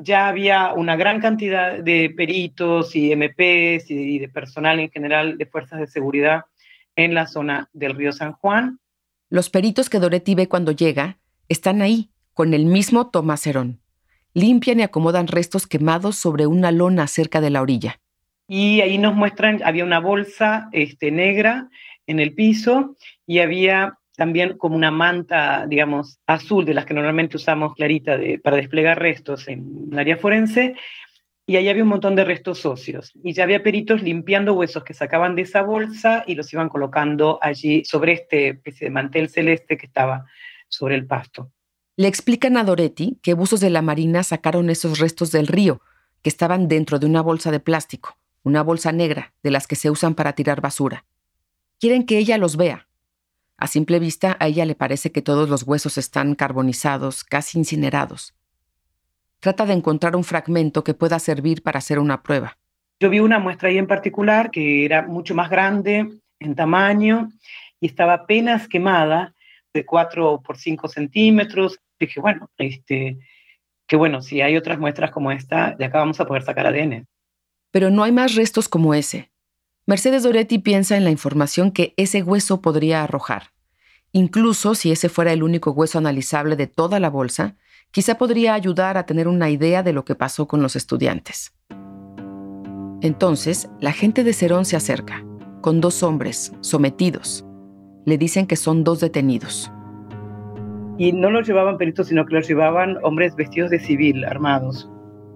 ya 0.00 0.28
había 0.28 0.72
una 0.74 0.96
gran 0.96 1.20
cantidad 1.20 1.78
de 1.78 2.10
peritos 2.10 2.94
y 2.94 3.14
MPs 3.14 3.90
y 3.90 4.18
de 4.18 4.28
personal 4.28 4.78
en 4.78 4.90
general 4.90 5.38
de 5.38 5.46
fuerzas 5.46 5.80
de 5.80 5.86
seguridad 5.88 6.44
en 6.94 7.14
la 7.14 7.26
zona 7.26 7.68
del 7.72 7.94
río 7.94 8.12
San 8.12 8.32
Juan. 8.32 8.78
Los 9.28 9.50
peritos 9.50 9.90
que 9.90 9.98
Doretti 9.98 10.34
ve 10.34 10.48
cuando 10.48 10.72
llega 10.72 11.18
están 11.48 11.82
ahí, 11.82 12.10
con 12.32 12.54
el 12.54 12.66
mismo 12.66 13.10
Tomás 13.10 13.46
Herón. 13.46 13.80
Limpian 14.34 14.80
y 14.80 14.82
acomodan 14.84 15.26
restos 15.26 15.66
quemados 15.66 16.16
sobre 16.16 16.46
una 16.46 16.70
lona 16.70 17.06
cerca 17.08 17.40
de 17.40 17.50
la 17.50 17.62
orilla. 17.62 17.98
Y 18.46 18.80
ahí 18.80 18.98
nos 18.98 19.14
muestran, 19.14 19.60
había 19.64 19.84
una 19.84 19.98
bolsa 19.98 20.68
este, 20.72 21.10
negra 21.10 21.68
en 22.06 22.20
el 22.20 22.34
piso 22.34 22.96
y 23.26 23.40
había 23.40 23.98
también 24.18 24.58
como 24.58 24.74
una 24.74 24.90
manta, 24.90 25.64
digamos, 25.68 26.18
azul 26.26 26.64
de 26.64 26.74
las 26.74 26.84
que 26.84 26.92
normalmente 26.92 27.36
usamos 27.36 27.72
clarita 27.74 28.18
para 28.42 28.56
desplegar 28.56 28.98
restos 29.00 29.46
en 29.46 29.90
el 29.92 29.98
área 29.98 30.16
forense, 30.16 30.74
y 31.46 31.54
ahí 31.54 31.68
había 31.68 31.84
un 31.84 31.88
montón 31.88 32.16
de 32.16 32.24
restos 32.24 32.66
óseos. 32.66 33.12
Y 33.22 33.32
ya 33.32 33.44
había 33.44 33.62
peritos 33.62 34.02
limpiando 34.02 34.54
huesos 34.54 34.82
que 34.82 34.92
sacaban 34.92 35.36
de 35.36 35.42
esa 35.42 35.62
bolsa 35.62 36.24
y 36.26 36.34
los 36.34 36.52
iban 36.52 36.68
colocando 36.68 37.38
allí 37.40 37.84
sobre 37.84 38.14
este 38.14 38.48
especie 38.48 38.88
de 38.88 38.90
mantel 38.90 39.28
celeste 39.28 39.78
que 39.78 39.86
estaba 39.86 40.26
sobre 40.68 40.96
el 40.96 41.06
pasto. 41.06 41.52
Le 41.96 42.08
explican 42.08 42.56
a 42.56 42.64
Doretti 42.64 43.20
que 43.22 43.34
buzos 43.34 43.60
de 43.60 43.70
la 43.70 43.82
Marina 43.82 44.24
sacaron 44.24 44.68
esos 44.68 44.98
restos 44.98 45.30
del 45.30 45.46
río, 45.46 45.80
que 46.22 46.28
estaban 46.28 46.66
dentro 46.66 46.98
de 46.98 47.06
una 47.06 47.22
bolsa 47.22 47.52
de 47.52 47.60
plástico, 47.60 48.18
una 48.42 48.64
bolsa 48.64 48.90
negra, 48.90 49.32
de 49.44 49.52
las 49.52 49.68
que 49.68 49.76
se 49.76 49.90
usan 49.90 50.16
para 50.16 50.32
tirar 50.32 50.60
basura. 50.60 51.04
Quieren 51.78 52.04
que 52.04 52.18
ella 52.18 52.36
los 52.36 52.56
vea, 52.56 52.87
a 53.58 53.66
simple 53.66 53.98
vista, 53.98 54.36
a 54.38 54.46
ella 54.46 54.64
le 54.64 54.76
parece 54.76 55.10
que 55.10 55.20
todos 55.20 55.50
los 55.50 55.64
huesos 55.64 55.98
están 55.98 56.36
carbonizados, 56.36 57.24
casi 57.24 57.58
incinerados. 57.58 58.34
Trata 59.40 59.66
de 59.66 59.72
encontrar 59.72 60.14
un 60.16 60.24
fragmento 60.24 60.84
que 60.84 60.94
pueda 60.94 61.18
servir 61.18 61.62
para 61.62 61.78
hacer 61.78 61.98
una 61.98 62.22
prueba. 62.22 62.56
Yo 63.00 63.10
vi 63.10 63.20
una 63.20 63.38
muestra 63.40 63.68
ahí 63.68 63.78
en 63.78 63.86
particular 63.86 64.50
que 64.50 64.84
era 64.84 65.02
mucho 65.02 65.34
más 65.34 65.50
grande 65.50 66.08
en 66.38 66.54
tamaño 66.54 67.30
y 67.80 67.86
estaba 67.86 68.14
apenas 68.14 68.68
quemada, 68.68 69.34
de 69.74 69.84
4 69.84 70.40
por 70.40 70.56
5 70.56 70.88
centímetros. 70.88 71.78
Dije, 71.98 72.20
bueno, 72.20 72.50
este, 72.58 73.18
que 73.86 73.96
bueno, 73.96 74.22
si 74.22 74.40
hay 74.40 74.56
otras 74.56 74.78
muestras 74.78 75.10
como 75.10 75.32
esta, 75.32 75.72
de 75.72 75.84
acá 75.84 75.98
vamos 75.98 76.20
a 76.20 76.26
poder 76.26 76.42
sacar 76.42 76.66
ADN. 76.66 77.06
Pero 77.70 77.90
no 77.90 78.02
hay 78.04 78.12
más 78.12 78.34
restos 78.34 78.68
como 78.68 78.94
ese. 78.94 79.30
Mercedes 79.88 80.22
Doretti 80.22 80.58
piensa 80.58 80.98
en 80.98 81.04
la 81.04 81.10
información 81.10 81.70
que 81.70 81.94
ese 81.96 82.22
hueso 82.22 82.60
podría 82.60 83.02
arrojar. 83.02 83.54
Incluso 84.12 84.74
si 84.74 84.92
ese 84.92 85.08
fuera 85.08 85.32
el 85.32 85.42
único 85.42 85.70
hueso 85.70 85.96
analizable 85.96 86.56
de 86.56 86.66
toda 86.66 87.00
la 87.00 87.08
bolsa, 87.08 87.56
quizá 87.90 88.18
podría 88.18 88.52
ayudar 88.52 88.98
a 88.98 89.06
tener 89.06 89.28
una 89.28 89.48
idea 89.48 89.82
de 89.82 89.94
lo 89.94 90.04
que 90.04 90.14
pasó 90.14 90.46
con 90.46 90.60
los 90.60 90.76
estudiantes. 90.76 91.54
Entonces, 93.00 93.70
la 93.80 93.92
gente 93.92 94.24
de 94.24 94.34
Cerón 94.34 94.66
se 94.66 94.76
acerca, 94.76 95.24
con 95.62 95.80
dos 95.80 96.02
hombres, 96.02 96.52
sometidos. 96.60 97.46
Le 98.04 98.18
dicen 98.18 98.46
que 98.46 98.56
son 98.56 98.84
dos 98.84 99.00
detenidos. 99.00 99.72
Y 100.98 101.12
no 101.12 101.30
los 101.30 101.48
llevaban 101.48 101.78
peritos, 101.78 102.08
sino 102.08 102.26
que 102.26 102.34
los 102.34 102.46
llevaban 102.46 102.98
hombres 103.02 103.34
vestidos 103.36 103.70
de 103.70 103.80
civil, 103.80 104.26
armados 104.26 104.90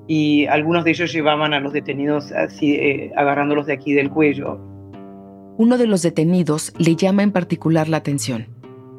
y 0.06 0.46
algunos 0.46 0.84
de 0.84 0.90
ellos 0.90 1.12
llevaban 1.12 1.54
a 1.54 1.60
los 1.60 1.72
detenidos 1.72 2.32
así, 2.32 2.74
eh, 2.74 3.12
agarrándolos 3.16 3.66
de 3.66 3.74
aquí 3.74 3.92
del 3.92 4.10
cuello. 4.10 4.58
Uno 5.58 5.78
de 5.78 5.86
los 5.86 6.02
detenidos 6.02 6.72
le 6.78 6.96
llama 6.96 7.22
en 7.22 7.32
particular 7.32 7.88
la 7.88 7.98
atención. 7.98 8.46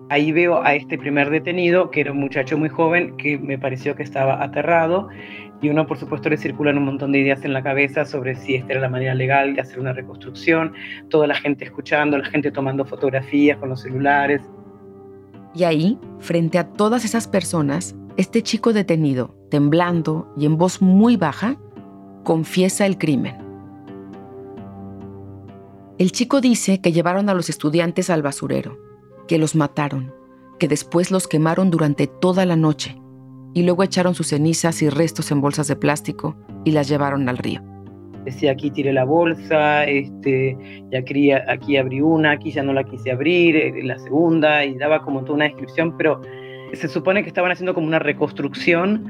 Ahí 0.10 0.32
veo 0.32 0.62
a 0.64 0.76
este 0.76 0.98
primer 0.98 1.30
detenido, 1.30 1.90
que 1.90 2.02
era 2.02 2.12
un 2.12 2.20
muchacho 2.20 2.58
muy 2.58 2.70
joven, 2.70 3.18
que 3.18 3.38
me 3.38 3.58
pareció 3.58 3.96
que 3.96 4.04
estaba 4.04 4.44
aterrado, 4.44 5.08
y 5.62 5.70
uno 5.70 5.88
por 5.88 5.98
supuesto 5.98 6.30
le 6.30 6.38
circulan 6.38 6.78
un 6.78 6.86
montón 6.86 7.14
de 7.14 7.20
ideas 7.20 7.44
en 7.46 7.54
la 7.54 7.64
cabeza 7.64 8.06
sobre 8.06 8.36
si 8.36 8.56
esta 8.56 8.74
era 8.74 8.82
la 8.82 8.90
manera 8.90 9.16
legal 9.16 9.56
de 9.56 9.62
hacer 9.62 9.80
una 9.80 9.94
reconstrucción, 9.94 10.74
toda 11.10 11.26
la 11.26 11.36
gente 11.36 11.66
escuchando, 11.66 12.18
la 12.18 12.26
gente 12.26 12.52
tomando 12.52 12.86
fotografías 12.86 13.58
con 13.58 13.70
los 13.70 13.82
celulares. 13.82 14.42
Y 15.56 15.64
ahí, 15.64 15.98
frente 16.20 16.58
a 16.58 16.68
todas 16.68 17.06
esas 17.06 17.28
personas, 17.28 17.96
este 18.18 18.44
chico 18.44 18.74
detenido, 18.74 19.36
temblando 19.50 20.32
y 20.38 20.46
en 20.46 20.58
voz 20.58 20.82
muy 20.82 21.18
baja, 21.18 21.58
confiesa 22.24 22.86
el 22.86 22.98
crimen. 22.98 23.38
El 25.98 26.12
chico 26.12 26.42
dice 26.42 26.82
que 26.82 26.92
llevaron 26.92 27.30
a 27.30 27.34
los 27.34 27.50
estudiantes 27.50 28.10
al 28.10 28.22
basurero, 28.22 28.78
que 29.28 29.38
los 29.38 29.56
mataron, 29.56 30.14
que 30.60 30.68
después 30.68 31.12
los 31.12 31.28
quemaron 31.28 31.72
durante 31.72 32.08
toda 32.08 32.46
la 32.46 32.56
noche 32.56 33.00
y 33.54 33.64
luego 33.64 33.84
echaron 33.84 34.16
sus 34.16 34.28
cenizas 34.28 34.82
y 34.82 34.90
restos 34.90 35.32
en 35.32 35.42
bolsas 35.42 35.68
de 35.68 35.76
plástico 35.76 36.36
y 36.66 36.72
las 36.72 36.88
llevaron 36.88 37.30
al 37.30 37.38
río. 37.38 37.62
decía 38.26 38.52
aquí 38.54 38.72
tiré 38.72 38.94
la 38.94 39.04
bolsa, 39.04 39.86
este, 39.86 40.58
y 40.92 40.96
aquí, 40.96 41.32
aquí 41.32 41.78
abrí 41.78 42.02
una, 42.02 42.32
aquí 42.32 42.52
ya 42.52 42.64
no 42.64 42.74
la 42.74 42.84
quise 42.84 43.12
abrir, 43.12 43.56
eh, 43.56 43.84
la 43.84 44.00
segunda, 44.00 44.66
y 44.66 44.76
daba 44.76 45.04
como 45.04 45.22
toda 45.22 45.36
una 45.36 45.46
descripción, 45.46 45.96
pero 45.98 46.22
se 46.74 46.88
supone 46.88 47.24
que 47.24 47.30
estaban 47.30 47.52
haciendo 47.52 47.74
como 47.74 47.88
una 47.88 48.00
reconstrucción 48.00 49.06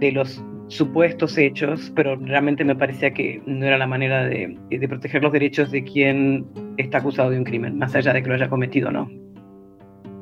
de 0.00 0.12
los 0.12 0.42
supuestos 0.68 1.38
hechos, 1.38 1.92
pero 1.94 2.16
realmente 2.16 2.64
me 2.64 2.74
parecía 2.74 3.12
que 3.12 3.40
no 3.46 3.64
era 3.64 3.78
la 3.78 3.86
manera 3.86 4.24
de, 4.24 4.58
de, 4.68 4.88
proteger 4.88 5.22
los 5.22 5.32
derechos 5.32 5.70
de 5.70 5.84
quien 5.84 6.46
está 6.76 6.98
acusado 6.98 7.30
de 7.30 7.38
un 7.38 7.44
crimen, 7.44 7.78
más 7.78 7.94
allá 7.94 8.12
de 8.12 8.22
que 8.22 8.28
lo 8.28 8.34
haya 8.34 8.48
cometido 8.48 8.88
o 8.88 8.92
no. 8.92 9.10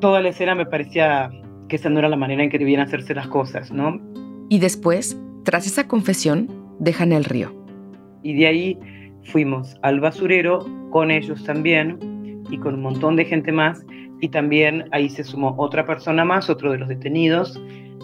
Toda 0.00 0.20
la 0.20 0.28
escena 0.28 0.54
me 0.54 0.66
parecía 0.66 1.30
que 1.68 1.76
esa 1.76 1.88
no 1.88 1.98
era 1.98 2.08
la 2.08 2.16
manera 2.16 2.42
en 2.42 2.50
que 2.50 2.58
debían 2.58 2.82
hacerse 2.82 3.14
las 3.14 3.28
cosas, 3.28 3.72
¿no? 3.72 4.00
Y 4.50 4.58
después, 4.58 5.18
tras 5.44 5.66
esa 5.66 5.88
confesión, 5.88 6.48
dejan 6.78 7.12
el 7.12 7.24
río. 7.24 7.54
Y 8.22 8.34
de 8.34 8.46
ahí 8.46 8.78
fuimos 9.24 9.76
al 9.82 10.00
basurero 10.00 10.66
con 10.90 11.10
ellos 11.10 11.42
también 11.44 11.98
y 12.50 12.58
con 12.58 12.74
un 12.74 12.82
montón 12.82 13.16
de 13.16 13.24
gente 13.24 13.52
más. 13.52 13.84
Y 14.20 14.28
también 14.28 14.88
ahí 14.92 15.08
se 15.08 15.24
sumó 15.24 15.54
otra 15.58 15.84
persona 15.84 16.24
más, 16.24 16.48
otro 16.48 16.72
de 16.72 16.78
los 16.78 16.88
detenidos, 16.88 17.60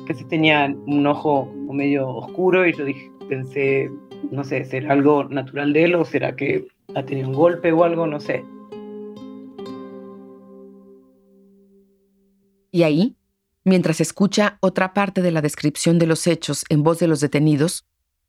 que 0.06 0.14
tenía 0.24 0.74
un 0.86 1.06
ojo 1.06 1.52
medio 1.72 2.08
oscuro 2.08 2.66
y 2.66 2.76
yo 2.76 2.84
dije, 2.84 3.10
pensé, 3.28 3.90
no 4.30 4.44
sé, 4.44 4.64
¿será 4.64 4.92
algo 4.92 5.24
natural 5.24 5.72
de 5.72 5.84
él 5.84 5.94
o 5.94 6.04
será 6.04 6.34
que 6.34 6.66
ha 6.94 7.04
tenido 7.04 7.28
un 7.28 7.34
golpe 7.34 7.72
o 7.72 7.84
algo? 7.84 8.06
No 8.06 8.20
sé. 8.20 8.44
Y 12.72 12.82
ahí, 12.82 13.16
mientras 13.64 14.00
escucha 14.00 14.58
otra 14.60 14.94
parte 14.94 15.22
de 15.22 15.32
la 15.32 15.42
descripción 15.42 15.98
de 15.98 16.06
los 16.06 16.26
hechos 16.26 16.64
en 16.68 16.82
voz 16.82 16.98
de 16.98 17.08
los 17.08 17.20
detenidos, 17.20 17.86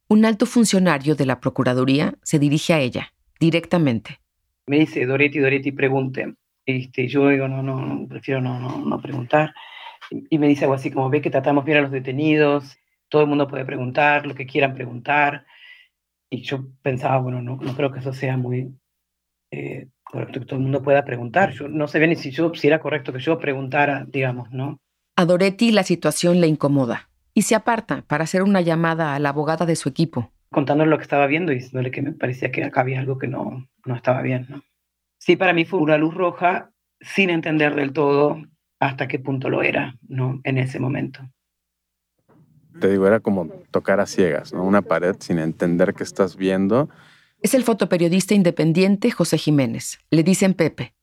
un 0.08 0.26
alto 0.26 0.46
funcionario 0.46 1.16
de 1.16 1.26
la 1.26 1.40
Procuraduría 1.40 2.16
se 2.24 2.38
dirige 2.38 2.74
a 2.74 2.80
ella, 2.80 3.14
directamente. 3.40 4.20
Me 4.68 4.80
dice, 4.80 5.06
Doretti, 5.06 5.40
Doretti, 5.40 5.72
pregunte. 5.72 6.36
Este, 6.66 7.08
yo 7.08 7.28
digo, 7.30 7.48
no, 7.48 7.64
no, 7.64 8.08
prefiero 8.08 8.42
no, 8.42 8.60
no, 8.60 8.78
no 8.78 9.02
preguntar. 9.02 9.54
Y 10.30 10.38
me 10.38 10.48
dice 10.48 10.66
algo 10.66 10.76
así 10.76 10.92
como, 10.92 11.10
ve 11.10 11.22
que 11.22 11.30
tratamos 11.30 11.66
bien 11.66 11.78
a 11.80 11.82
los 11.82 11.92
detenidos, 11.92 12.78
todo 13.10 13.24
el 13.24 13.28
mundo 13.28 13.48
puede 13.48 13.66
preguntar, 13.66 14.26
lo 14.26 14.36
que 14.36 14.46
quieran 14.46 14.74
preguntar. 14.74 15.46
Y 16.30 16.42
yo 16.44 16.66
pensaba, 16.82 17.20
bueno, 17.20 17.42
no, 17.42 17.58
no 17.58 17.76
creo 17.76 17.92
que 17.92 18.00
eso 18.00 18.14
sea 18.14 18.38
muy 18.38 18.74
eh, 19.52 19.88
correcto, 20.04 20.40
que 20.40 20.46
todo 20.46 20.58
el 20.58 20.64
mundo 20.64 20.82
pueda 20.82 21.04
preguntar. 21.04 21.52
Yo 21.52 21.68
no 21.68 21.88
sé 21.88 22.00
bien 22.00 22.16
si, 22.16 22.32
yo, 22.32 22.54
si 22.54 22.68
era 22.68 22.80
correcto 22.80 23.12
que 23.12 23.20
yo 23.20 23.38
preguntara, 23.38 24.06
digamos, 24.08 24.52
¿no? 24.52 24.80
A 25.18 25.26
Doretti 25.26 25.72
la 25.72 25.84
situación 25.84 26.40
le 26.40 26.48
incomoda 26.48 27.10
y 27.34 27.44
se 27.44 27.56
aparta 27.56 28.04
para 28.08 28.24
hacer 28.24 28.44
una 28.44 28.62
llamada 28.62 29.14
a 29.14 29.20
la 29.20 29.30
abogada 29.30 29.66
de 29.66 29.76
su 29.76 29.90
equipo. 29.90 30.32
Contándole 30.50 30.90
lo 30.90 30.98
que 30.98 31.04
estaba 31.04 31.28
viendo 31.28 31.52
y 31.52 31.56
diciéndole 31.56 31.92
que 31.92 32.02
me 32.02 32.12
parecía 32.14 32.52
que 32.52 32.64
acá 32.64 32.82
había 32.82 33.00
algo 33.00 33.18
que 33.18 33.28
no, 33.28 33.70
no 33.86 33.96
estaba 33.96 34.22
bien, 34.22 34.48
¿no? 34.50 34.64
Sí, 35.22 35.36
para 35.36 35.54
mí 35.54 35.66
fue 35.66 35.80
una 35.80 35.98
luz 35.98 36.14
roja 36.14 36.72
sin 37.00 37.30
entender 37.30 37.76
del 37.76 37.94
todo 37.94 38.42
hasta 38.80 39.08
qué 39.08 39.20
punto 39.20 39.50
lo 39.50 39.62
era, 39.62 39.96
¿no? 40.08 40.42
En 40.44 40.58
ese 40.58 40.80
momento 40.80 41.22
te 42.80 42.90
digo, 42.90 43.08
era 43.08 43.20
como 43.20 43.48
tocar 43.72 44.00
a 44.00 44.06
ciegas, 44.06 44.54
¿no? 44.54 44.64
Una 44.64 44.82
pared 44.82 45.16
sin 45.20 45.40
entender 45.40 45.94
qué 45.94 46.04
estás 46.04 46.36
viendo. 46.36 46.90
Es 47.42 47.54
el 47.54 47.64
fotoperiodista 47.64 48.34
independiente 48.34 49.12
José 49.12 49.38
Jiménez. 49.38 50.00
Le 50.10 50.24
dicen 50.24 50.54
Pepe. 50.54 50.94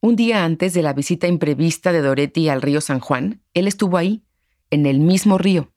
Un 0.00 0.16
día 0.16 0.44
antes 0.44 0.74
de 0.74 0.82
la 0.82 0.92
visita 0.92 1.26
imprevista 1.26 1.92
de 1.92 2.02
Doretti 2.02 2.48
al 2.48 2.62
río 2.62 2.80
San 2.80 3.00
Juan, 3.00 3.40
él 3.54 3.66
estuvo 3.66 3.96
ahí, 3.96 4.22
en 4.70 4.86
el 4.86 5.00
mismo 5.00 5.38
río, 5.38 5.72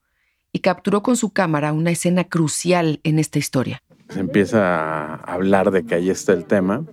y 0.52 0.60
capturó 0.60 1.02
con 1.02 1.16
su 1.16 1.32
cámara 1.32 1.72
una 1.72 1.90
escena 1.90 2.24
crucial 2.24 3.00
en 3.04 3.18
esta 3.18 3.38
historia. 3.38 3.82
Se 4.10 4.20
empieza 4.20 5.14
a 5.14 5.14
hablar 5.16 5.70
de 5.70 5.84
que 5.84 5.94
ahí 5.94 6.10
está 6.10 6.32
el 6.32 6.44
tema, 6.44 6.84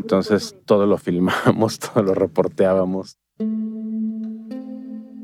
entonces 0.00 0.56
todo 0.64 0.86
lo 0.86 0.96
filmamos, 0.98 1.78
todo 1.94 2.02
lo 2.02 2.14
reporteábamos. 2.14 3.18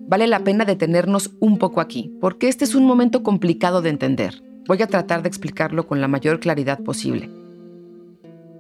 Vale 0.09 0.27
la 0.29 0.45
pena 0.45 0.65
detenernos 0.65 1.33
un 1.41 1.59
poco 1.59 1.81
aquí, 1.81 2.17
porque 2.21 2.49
este 2.49 2.65
es 2.65 2.75
un 2.75 2.85
momento 2.85 3.23
complicado 3.23 3.83
de 3.83 3.91
entender. 3.91 4.43
Voy 4.69 4.81
a 4.83 4.87
tratar 4.87 5.23
de 5.23 5.29
explicarlo 5.29 5.87
con 5.87 6.01
la 6.01 6.09
mayor 6.09 6.39
claridad 6.39 6.81
posible. 6.81 7.29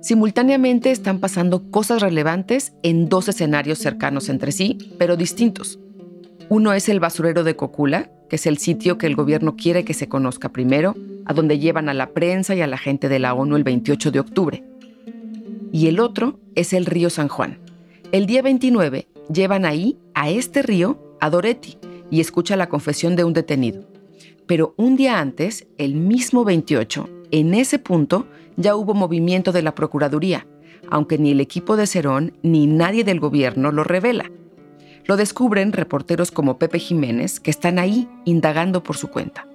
Simultáneamente 0.00 0.90
están 0.90 1.20
pasando 1.20 1.70
cosas 1.70 2.00
relevantes 2.02 2.72
en 2.82 3.08
dos 3.08 3.28
escenarios 3.28 3.78
cercanos 3.78 4.28
entre 4.28 4.52
sí, 4.52 4.78
pero 4.98 5.16
distintos. 5.16 5.78
Uno 6.48 6.72
es 6.72 6.88
el 6.88 7.00
basurero 7.00 7.44
de 7.44 7.56
Cocula, 7.56 8.10
que 8.28 8.36
es 8.36 8.46
el 8.46 8.58
sitio 8.58 8.98
que 8.98 9.06
el 9.06 9.16
gobierno 9.16 9.56
quiere 9.56 9.84
que 9.84 9.94
se 9.94 10.08
conozca 10.08 10.48
primero, 10.50 10.94
a 11.24 11.34
donde 11.34 11.58
llevan 11.58 11.88
a 11.88 11.94
la 11.94 12.10
prensa 12.10 12.54
y 12.54 12.60
a 12.60 12.66
la 12.66 12.78
gente 12.78 13.08
de 13.08 13.18
la 13.18 13.34
ONU 13.34 13.56
el 13.56 13.64
28 13.64 14.10
de 14.12 14.20
octubre. 14.20 14.64
Y 15.76 15.88
el 15.88 16.00
otro 16.00 16.40
es 16.54 16.72
el 16.72 16.86
río 16.86 17.10
San 17.10 17.28
Juan. 17.28 17.58
El 18.10 18.24
día 18.24 18.40
29 18.40 19.08
llevan 19.30 19.66
ahí, 19.66 19.98
a 20.14 20.30
este 20.30 20.62
río, 20.62 21.14
a 21.20 21.28
Doretti 21.28 21.76
y 22.10 22.20
escucha 22.20 22.56
la 22.56 22.70
confesión 22.70 23.14
de 23.14 23.24
un 23.24 23.34
detenido. 23.34 23.86
Pero 24.46 24.72
un 24.78 24.96
día 24.96 25.20
antes, 25.20 25.66
el 25.76 25.94
mismo 25.94 26.46
28, 26.46 27.10
en 27.30 27.52
ese 27.52 27.78
punto 27.78 28.26
ya 28.56 28.74
hubo 28.74 28.94
movimiento 28.94 29.52
de 29.52 29.60
la 29.60 29.74
Procuraduría, 29.74 30.46
aunque 30.88 31.18
ni 31.18 31.32
el 31.32 31.40
equipo 31.40 31.76
de 31.76 31.86
Cerón 31.86 32.32
ni 32.42 32.66
nadie 32.66 33.04
del 33.04 33.20
gobierno 33.20 33.70
lo 33.70 33.84
revela. 33.84 34.30
Lo 35.04 35.18
descubren 35.18 35.74
reporteros 35.74 36.30
como 36.30 36.58
Pepe 36.58 36.78
Jiménez, 36.78 37.38
que 37.38 37.50
están 37.50 37.78
ahí 37.78 38.08
indagando 38.24 38.82
por 38.82 38.96
su 38.96 39.08
cuenta. 39.08 39.46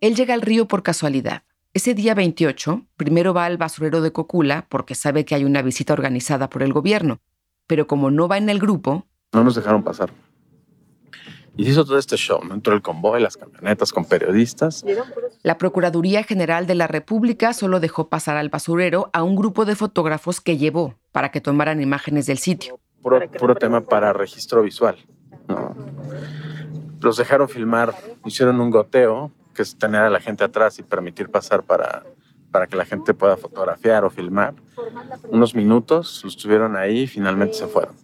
Él 0.00 0.14
llega 0.14 0.32
al 0.32 0.40
río 0.40 0.66
por 0.66 0.82
casualidad. 0.82 1.42
Ese 1.78 1.94
día 1.94 2.12
28, 2.12 2.86
primero 2.96 3.32
va 3.32 3.44
al 3.44 3.56
basurero 3.56 4.00
de 4.00 4.10
Cocula 4.10 4.66
porque 4.68 4.96
sabe 4.96 5.24
que 5.24 5.36
hay 5.36 5.44
una 5.44 5.62
visita 5.62 5.92
organizada 5.92 6.50
por 6.50 6.64
el 6.64 6.72
gobierno, 6.72 7.20
pero 7.68 7.86
como 7.86 8.10
no 8.10 8.26
va 8.26 8.36
en 8.36 8.48
el 8.48 8.58
grupo... 8.58 9.06
No 9.32 9.44
nos 9.44 9.54
dejaron 9.54 9.84
pasar. 9.84 10.10
Y 11.56 11.62
se 11.62 11.70
hizo 11.70 11.84
todo 11.84 11.96
este 11.96 12.16
show, 12.16 12.40
¿no? 12.44 12.54
Entró 12.54 12.74
el 12.74 12.82
convoy, 12.82 13.22
las 13.22 13.36
camionetas 13.36 13.92
con 13.92 14.06
periodistas. 14.06 14.84
La 15.44 15.56
Procuraduría 15.56 16.24
General 16.24 16.66
de 16.66 16.74
la 16.74 16.88
República 16.88 17.52
solo 17.52 17.78
dejó 17.78 18.08
pasar 18.08 18.36
al 18.36 18.48
basurero 18.48 19.08
a 19.12 19.22
un 19.22 19.36
grupo 19.36 19.64
de 19.64 19.76
fotógrafos 19.76 20.40
que 20.40 20.58
llevó 20.58 20.96
para 21.12 21.30
que 21.30 21.40
tomaran 21.40 21.80
imágenes 21.80 22.26
del 22.26 22.38
sitio. 22.38 22.80
Puro, 23.02 23.54
tema 23.54 23.82
para 23.82 24.12
registro 24.12 24.62
visual. 24.62 24.96
Los 27.00 27.18
dejaron 27.18 27.48
filmar, 27.48 27.94
hicieron 28.24 28.60
un 28.60 28.70
goteo, 28.70 29.30
que 29.58 29.78
tener 29.78 30.02
a 30.02 30.10
la 30.10 30.20
gente 30.20 30.44
atrás 30.44 30.78
y 30.78 30.82
permitir 30.82 31.28
pasar 31.30 31.62
para 31.62 32.04
para 32.50 32.66
que 32.66 32.76
la 32.76 32.84
gente 32.84 33.14
pueda 33.14 33.36
fotografiar 33.36 34.04
o 34.04 34.10
filmar. 34.10 34.54
Unos 35.30 35.54
minutos, 35.54 36.22
estuvieron 36.26 36.76
ahí 36.76 37.00
y 37.00 37.06
finalmente 37.06 37.54
se 37.54 37.66
fueron. 37.66 37.94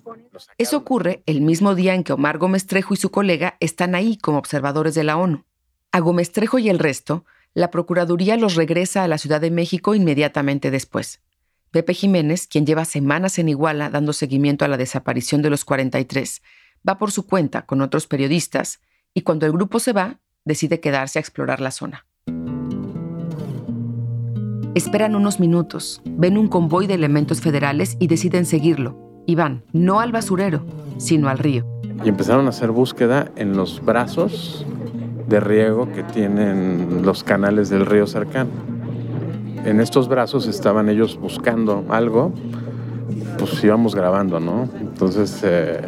Eso 0.59 0.77
ocurre 0.77 1.23
el 1.27 1.41
mismo 1.41 1.75
día 1.75 1.95
en 1.95 2.05
que 2.05 2.13
Omar 2.13 2.39
Gómez 2.39 2.67
Trejo 2.67 2.95
y 2.95 2.97
su 2.97 3.11
colega 3.11 3.57
están 3.61 3.95
ahí 3.95 4.17
como 4.17 4.39
observadores 4.39 4.95
de 4.95 5.05
la 5.05 5.17
ONU. 5.17 5.45
A 5.93 6.01
Gómez 6.01 6.33
Trejo 6.33 6.59
y 6.59 6.69
el 6.69 6.79
resto, 6.79 7.25
la 7.55 7.71
Procuraduría 7.71 8.37
los 8.37 8.57
regresa 8.57 9.05
a 9.05 9.09
la 9.09 9.19
Ciudad 9.19 9.41
de 9.41 9.51
México 9.51 9.95
inmediatamente 9.95 10.71
después. 10.71 11.23
Pepe 11.71 11.95
Jiménez, 11.95 12.47
quien 12.47 12.67
lleva 12.67 12.85
semanas 12.85 13.39
en 13.39 13.49
Iguala 13.49 13.91
dando 13.91 14.13
seguimiento 14.13 14.65
a 14.65 14.69
la 14.69 14.77
desaparición 14.77 15.43
de 15.43 15.51
los 15.51 15.65
43, 15.65 16.43
va 16.89 16.99
por 16.99 17.11
su 17.11 17.27
cuenta 17.27 17.63
con 17.63 17.81
otros 17.81 18.07
periodistas 18.07 18.81
y 19.13 19.23
cuando 19.23 19.47
el 19.47 19.53
grupo 19.53 19.79
se 19.79 19.93
va, 19.93 20.21
decide 20.45 20.81
quedarse 20.81 21.19
a 21.19 21.21
explorar 21.21 21.61
la 21.61 21.71
zona. 21.71 22.07
Esperan 24.75 25.15
unos 25.15 25.39
minutos, 25.39 26.03
ven 26.05 26.37
un 26.37 26.49
convoy 26.49 26.87
de 26.87 26.95
elementos 26.95 27.41
federales 27.41 27.97
y 28.01 28.09
deciden 28.09 28.45
seguirlo. 28.45 29.23
Y 29.27 29.37
van, 29.37 29.63
no 29.73 30.01
al 30.01 30.13
basurero, 30.13 30.67
sino 30.99 31.29
al 31.29 31.39
río. 31.39 31.65
Y 32.05 32.09
empezaron 32.09 32.47
a 32.47 32.49
hacer 32.51 32.73
búsqueda 32.73 33.31
en 33.37 33.57
los 33.57 33.83
brazos 33.85 34.67
de 35.29 35.41
riego 35.41 35.91
que 35.93 36.03
tienen 36.03 37.03
los 37.03 37.25
canales 37.25 37.71
del 37.71 37.87
río 37.87 38.07
cercano. 38.07 38.51
En 39.65 39.81
estos 39.81 40.09
brazos 40.09 40.47
estaban 40.47 40.89
ellos 40.89 41.19
buscando 41.19 41.85
algo, 41.89 42.33
pues 43.39 43.63
íbamos 43.65 43.95
grabando, 43.95 44.41
¿no? 44.41 44.69
Entonces, 44.79 45.41
eh, 45.45 45.81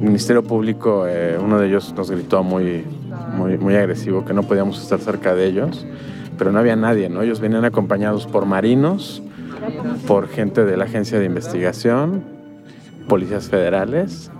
el 0.00 0.04
Ministerio 0.04 0.42
Público, 0.42 1.06
eh, 1.06 1.38
uno 1.40 1.58
de 1.58 1.68
ellos 1.68 1.94
nos 1.96 2.10
gritó 2.10 2.42
muy, 2.42 2.84
muy, 3.34 3.58
muy 3.58 3.74
agresivo 3.74 4.24
que 4.24 4.32
no 4.32 4.42
podíamos 4.42 4.80
estar 4.82 4.98
cerca 4.98 5.34
de 5.34 5.46
ellos 5.46 5.86
pero 6.38 6.52
no 6.52 6.60
había 6.60 6.76
nadie, 6.76 7.10
¿no? 7.10 7.20
Ellos 7.20 7.40
venían 7.40 7.64
acompañados 7.64 8.26
por 8.26 8.46
marinos, 8.46 9.20
por 10.06 10.28
gente 10.28 10.64
de 10.64 10.76
la 10.76 10.84
agencia 10.84 11.18
de 11.18 11.26
investigación, 11.26 12.24
policías 13.08 13.48
federales, 13.48 14.30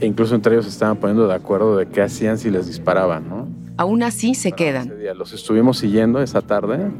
e 0.00 0.06
incluso 0.06 0.34
entre 0.34 0.54
ellos 0.54 0.66
estaban 0.66 0.96
poniendo 0.96 1.28
de 1.28 1.34
acuerdo 1.34 1.76
de 1.76 1.86
qué 1.86 2.02
hacían 2.02 2.36
si 2.36 2.50
les 2.50 2.66
disparaban, 2.66 3.28
¿no? 3.28 3.48
Aún 3.76 4.02
así 4.02 4.34
se 4.34 4.52
quedan. 4.52 4.92
los 5.16 5.32
estuvimos 5.32 5.78
siguiendo 5.78 6.20
esa 6.20 6.42
tarde 6.42 6.90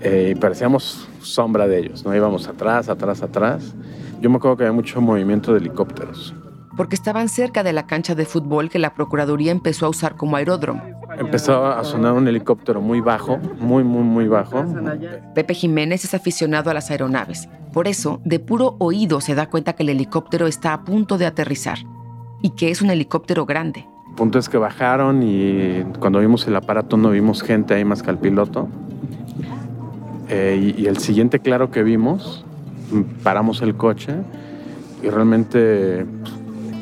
eh, 0.00 0.32
y 0.34 0.38
parecíamos 0.38 1.08
sombra 1.20 1.68
de 1.68 1.78
ellos, 1.78 2.04
¿no? 2.04 2.14
Íbamos 2.14 2.48
atrás, 2.48 2.88
atrás, 2.88 3.22
atrás. 3.22 3.74
Yo 4.20 4.30
me 4.30 4.36
acuerdo 4.36 4.56
que 4.56 4.64
había 4.64 4.72
mucho 4.72 5.00
movimiento 5.00 5.52
de 5.52 5.58
helicópteros. 5.58 6.34
Porque 6.78 6.94
estaban 6.94 7.28
cerca 7.28 7.64
de 7.64 7.72
la 7.72 7.88
cancha 7.88 8.14
de 8.14 8.24
fútbol 8.24 8.70
que 8.70 8.78
la 8.78 8.94
Procuraduría 8.94 9.50
empezó 9.50 9.86
a 9.86 9.88
usar 9.88 10.14
como 10.14 10.36
aeródromo. 10.36 10.80
empezó 11.18 11.66
a 11.66 11.82
sonar 11.82 12.12
un 12.12 12.28
helicóptero 12.28 12.80
muy 12.80 13.00
bajo, 13.00 13.36
muy, 13.58 13.82
muy, 13.82 14.04
muy 14.04 14.28
bajo. 14.28 14.64
Pepe 15.34 15.54
Jiménez 15.54 16.04
es 16.04 16.14
aficionado 16.14 16.70
a 16.70 16.74
las 16.74 16.92
aeronaves. 16.92 17.48
Por 17.72 17.88
eso, 17.88 18.20
de 18.24 18.38
puro 18.38 18.76
oído 18.78 19.20
se 19.20 19.34
da 19.34 19.50
cuenta 19.50 19.72
que 19.72 19.82
el 19.82 19.88
helicóptero 19.88 20.46
está 20.46 20.72
a 20.72 20.84
punto 20.84 21.18
de 21.18 21.26
aterrizar 21.26 21.78
y 22.42 22.50
que 22.50 22.70
es 22.70 22.80
un 22.80 22.90
helicóptero 22.90 23.44
grande. 23.44 23.88
El 24.10 24.14
punto 24.14 24.38
es 24.38 24.48
que 24.48 24.56
bajaron 24.56 25.24
y 25.24 25.82
cuando 25.98 26.20
vimos 26.20 26.46
el 26.46 26.54
aparato 26.54 26.96
no 26.96 27.10
vimos 27.10 27.42
gente 27.42 27.74
ahí 27.74 27.84
más 27.84 28.04
que 28.04 28.10
al 28.10 28.18
piloto. 28.18 28.68
Eh, 30.28 30.74
y, 30.76 30.82
y 30.82 30.86
el 30.86 30.98
siguiente 30.98 31.40
claro 31.40 31.72
que 31.72 31.82
vimos, 31.82 32.44
paramos 33.24 33.62
el 33.62 33.74
coche 33.74 34.14
y 35.02 35.08
realmente 35.08 36.06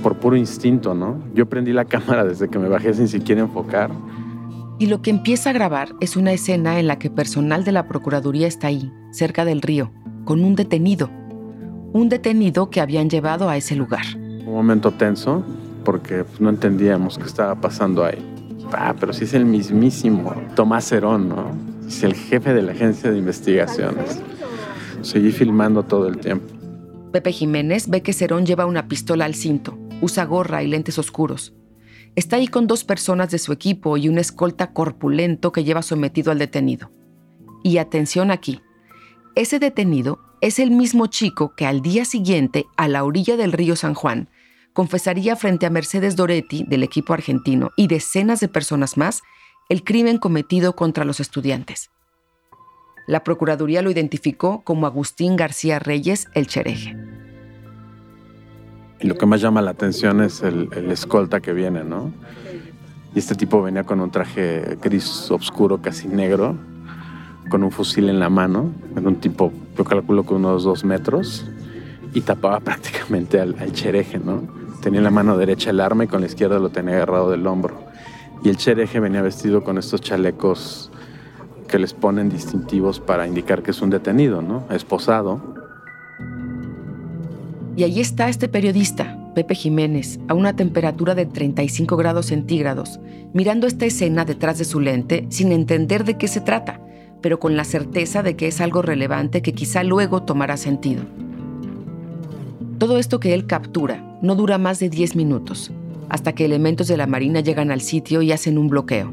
por 0.03 0.17
puro 0.17 0.37
instinto, 0.37 0.95
¿no? 0.95 1.19
Yo 1.35 1.47
prendí 1.47 1.73
la 1.73 1.85
cámara 1.85 2.25
desde 2.25 2.49
que 2.49 2.59
me 2.59 2.69
bajé 2.69 2.95
sin 2.95 3.09
siquiera 3.09 3.43
enfocar. 3.43 3.91
Y 4.79 4.87
lo 4.87 5.01
que 5.01 5.11
empieza 5.11 5.51
a 5.51 5.53
grabar 5.53 5.91
es 6.01 6.17
una 6.17 6.33
escena 6.33 6.79
en 6.79 6.87
la 6.87 6.99
que 6.99 7.11
personal 7.11 7.65
de 7.65 7.73
la 7.73 7.89
Procuraduría 7.89 8.47
está 8.47 8.67
ahí, 8.67 8.93
cerca 9.11 9.45
del 9.45 9.63
río, 9.63 9.91
con 10.25 10.45
un 10.45 10.55
detenido. 10.55 11.11
Un 11.93 12.09
detenido 12.09 12.69
que 12.69 12.81
habían 12.81 13.09
llevado 13.09 13.49
a 13.49 13.57
ese 13.57 13.75
lugar. 13.75 14.05
Un 14.17 14.53
momento 14.53 14.91
tenso, 14.91 15.43
porque 15.85 16.25
pues, 16.25 16.41
no 16.41 16.51
entendíamos 16.51 17.17
qué 17.17 17.25
estaba 17.25 17.55
pasando 17.55 18.05
ahí. 18.05 18.19
Ah, 18.73 18.95
pero 18.99 19.13
sí 19.13 19.25
es 19.25 19.33
el 19.33 19.47
mismísimo 19.47 20.35
Tomás 20.55 20.91
Herón, 20.93 21.29
¿no? 21.29 21.53
Es 21.87 22.03
el 22.03 22.15
jefe 22.15 22.53
de 22.53 22.63
la 22.63 22.73
agencia 22.73 23.11
de 23.11 23.19
investigaciones. 23.19 24.21
Seguí 25.03 25.31
filmando 25.31 25.85
todo 25.85 26.09
el 26.09 26.19
tiempo. 26.19 26.53
Pepe 27.13 27.33
Jiménez 27.33 27.89
ve 27.89 28.03
que 28.03 28.13
Cerón 28.13 28.45
lleva 28.45 28.67
una 28.67 28.89
pistola 28.89 29.25
al 29.25 29.35
cinto, 29.35 29.79
usa 30.01 30.25
gorra 30.25 30.63
y 30.63 30.69
lentes 30.69 30.99
oscuros. 30.99 31.55
Está 32.15 32.37
ahí 32.37 32.49
con 32.49 32.67
dos 32.67 32.85
personas 32.85 33.31
de 33.31 33.39
su 33.39 33.53
equipo 33.53 33.97
y 33.97 34.09
un 34.09 34.19
escolta 34.19 34.73
corpulento 34.73 35.53
que 35.53 35.65
lleva 35.65 35.83
sometido 35.83 36.33
al 36.33 36.39
detenido. 36.39 36.91
Y 37.63 37.79
atención 37.79 38.31
aquí, 38.31 38.63
ese 39.35 39.59
detenido 39.59 40.19
es 40.41 40.59
el 40.59 40.71
mismo 40.71 41.09
chico 41.09 41.55
que 41.57 41.67
al 41.67 41.83
día 41.83 42.05
siguiente, 42.05 42.67
a 42.77 42.89
la 42.89 43.05
orilla 43.05 43.37
del 43.37 43.53
río 43.53 43.77
San 43.77 43.95
Juan, 43.95 44.31
confesaría 44.73 45.37
frente 45.37 45.67
a 45.67 45.71
Mercedes 45.71 46.17
Doretti 46.17 46.65
del 46.65 46.83
equipo 46.83 47.15
argentino 47.15 47.71
y 47.77 47.87
decenas 47.87 48.41
de 48.41 48.49
personas 48.49 48.97
más 48.97 49.23
el 49.69 49.85
crimen 49.85 50.19
cometido 50.19 50.77
contra 50.77 51.05
los 51.05 51.21
estudiantes. 51.21 51.91
La 53.07 53.25
Procuraduría 53.25 53.83
lo 53.83 53.91
identificó 53.91 54.63
como 54.65 54.87
Agustín 54.87 55.37
García 55.37 55.79
Reyes 55.79 56.29
el 56.35 56.47
Chereje. 56.47 56.97
Y 59.07 59.09
lo 59.09 59.15
que 59.15 59.25
más 59.25 59.41
llama 59.41 59.63
la 59.63 59.71
atención 59.71 60.21
es 60.21 60.43
el, 60.43 60.69
el, 60.73 60.91
escolta 60.91 61.39
que 61.39 61.53
viene, 61.53 61.85
¿no? 61.85 62.11
Y 63.15 63.21
este 63.21 63.37
tipo 63.37 63.63
venía 63.63 63.85
con 63.85 64.01
un 64.01 64.11
traje 64.11 64.77
gris 64.83 65.31
oscuro, 65.31 65.81
casi 65.81 66.09
negro, 66.09 66.57
con 67.49 67.63
un 67.63 67.71
fusil 67.71 68.09
en 68.09 68.19
la 68.19 68.31
mano, 68.31 68.73
en 68.97 69.07
un 69.07 69.15
tipo, 69.21 69.53
yo 69.79 69.85
calculo 69.85 70.27
que 70.27 70.35
unos 70.35 70.65
dos 70.65 70.85
metros, 70.85 71.47
y 72.15 72.23
tapaba 72.23 72.59
prácticamente 72.65 73.39
al, 73.39 73.55
al 73.61 73.73
chereje, 73.73 74.19
¿no? 74.19 74.43
Tenía 74.83 74.99
en 74.99 75.05
la 75.05 75.13
mano 75.13 75.39
derecha 75.39 75.71
el 75.71 75.79
arma 75.79 76.03
y 76.03 76.09
con 76.09 76.21
la 76.21 76.27
izquierda 76.27 76.59
lo 76.59 76.71
tenía 76.71 76.97
agarrado 76.97 77.31
del 77.31 77.47
hombro. 77.47 77.81
Y 78.43 78.49
el 78.49 78.57
chereje 78.57 78.99
venía 78.99 79.23
vestido 79.23 79.63
con 79.63 79.79
estos 79.79 80.01
chalecos 80.01 80.91
que 81.69 81.79
les 81.79 81.95
ponen 81.95 82.29
distintivos 82.29 82.99
para 82.99 83.29
indicar 83.29 83.63
que 83.63 83.71
es 83.71 83.81
un 83.83 83.91
detenido, 83.91 84.43
¿no? 84.43 84.65
Esposado. 84.69 85.56
Y 87.77 87.85
ahí 87.85 88.01
está 88.01 88.31
este 88.31 88.49
periodista, 88.49 89.19
Pepe 89.35 89.55
Jiménez, 89.55 90.19
a 90.29 90.35
una 90.35 90.57
temperatura 90.57 91.15
de 91.15 91.27
35 91.27 91.97
grados 91.99 92.27
centígrados, 92.27 93.01
mirando 93.35 93.67
esta 93.67 93.85
escena 93.85 94.25
detrás 94.25 94.57
de 94.57 94.65
su 94.65 94.81
lente 94.81 95.27
sin 95.29 95.53
entender 95.53 96.05
de 96.05 96.17
qué 96.17 96.27
se 96.27 96.41
trata, 96.41 96.81
pero 97.21 97.39
con 97.39 97.55
la 97.55 97.65
certeza 97.65 98.23
de 98.23 98.35
que 98.35 98.49
es 98.49 98.63
algo 98.63 98.81
relevante 98.81 99.43
que 99.43 99.53
quizá 99.53 99.83
luego 99.83 100.23
tomará 100.23 100.57
sentido. 100.57 101.05
Todo 102.79 102.99
esto 102.99 103.21
que 103.21 103.35
él 103.35 103.47
captura 103.47 104.19
no 104.23 104.37
dura 104.37 104.57
más 104.57 104.79
de 104.79 104.89
10 104.89 105.15
minutos, 105.15 105.71
hasta 106.09 106.35
que 106.35 106.47
elementos 106.47 106.89
de 106.89 106.97
la 106.97 107.07
Marina 107.07 107.41
llegan 107.41 107.71
al 107.71 107.83
sitio 107.83 108.23
y 108.23 108.33
hacen 108.33 108.57
un 108.57 108.69
bloqueo. 108.69 109.13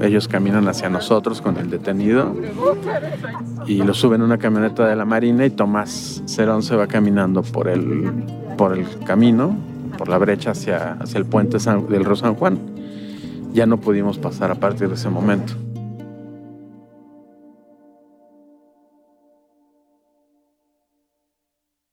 Ellos 0.00 0.28
caminan 0.28 0.66
hacia 0.66 0.88
nosotros 0.88 1.42
con 1.42 1.58
el 1.58 1.68
detenido 1.68 2.34
y 3.66 3.82
lo 3.82 3.92
suben 3.92 4.22
a 4.22 4.24
una 4.24 4.38
camioneta 4.38 4.88
de 4.88 4.96
la 4.96 5.04
Marina 5.04 5.44
y 5.44 5.50
Tomás 5.50 6.22
Cerón 6.26 6.62
se 6.62 6.74
va 6.74 6.86
caminando 6.86 7.42
por 7.42 7.68
el, 7.68 8.24
por 8.56 8.78
el 8.78 8.86
camino, 9.04 9.56
por 9.98 10.08
la 10.08 10.16
brecha 10.16 10.52
hacia, 10.52 10.94
hacia 10.94 11.18
el 11.18 11.26
puente 11.26 11.60
San, 11.60 11.86
del 11.88 12.06
Río 12.06 12.16
San 12.16 12.34
Juan. 12.34 12.58
Ya 13.52 13.66
no 13.66 13.78
pudimos 13.78 14.18
pasar 14.18 14.50
a 14.50 14.54
partir 14.54 14.88
de 14.88 14.94
ese 14.94 15.10
momento. 15.10 15.52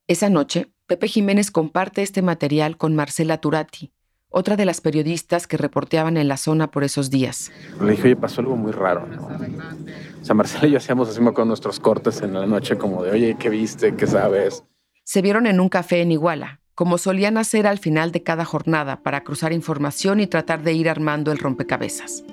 Esa 0.08 0.30
noche, 0.30 0.72
Pepe 0.86 1.10
Jiménez 1.10 1.52
comparte 1.52 2.04
este 2.04 2.22
material 2.22 2.78
con 2.78 2.96
Marcela 2.96 3.40
Turati, 3.40 3.92
otra 4.38 4.56
de 4.56 4.66
las 4.66 4.82
periodistas 4.82 5.48
que 5.48 5.58
reporteaban 5.58 6.16
en 6.16 6.28
la 6.28 6.38
zona 6.38 6.70
por 6.70 6.84
esos 6.84 7.10
días. 7.10 7.52
Le 7.82 7.92
dije, 7.92 8.04
oye, 8.04 8.16
pasó 8.16 8.42
algo 8.42 8.56
muy 8.56 8.72
raro, 8.72 9.08
¿no? 9.08 9.28
O 9.28 10.26
sea, 10.26 10.36
Marcela 10.36 10.68
y 10.68 10.72
yo 10.72 10.78
hacíamos 10.78 11.10
así 11.10 11.20
con 11.34 11.48
nuestros 11.48 11.80
cortes 11.80 12.22
en 12.22 12.34
la 12.34 12.46
noche, 12.46 12.78
como 12.78 13.04
de, 13.04 13.12
oye, 13.12 13.36
¿qué 13.40 13.50
viste? 13.50 13.96
¿Qué 13.96 14.06
sabes? 14.06 14.64
Se 15.04 15.22
vieron 15.22 15.48
en 15.48 15.60
un 15.60 15.70
café 15.70 16.02
en 16.02 16.12
Iguala, 16.12 16.60
como 16.76 17.00
solían 17.00 17.38
hacer 17.38 17.66
al 17.66 17.80
final 17.80 18.12
de 18.12 18.22
cada 18.22 18.46
jornada 18.46 19.02
para 19.02 19.24
cruzar 19.24 19.54
información 19.54 20.20
y 20.20 20.28
tratar 20.28 20.62
de 20.62 20.74
ir 20.74 20.90
armando 20.90 21.32
el 21.32 21.40
rompecabezas. 21.40 22.24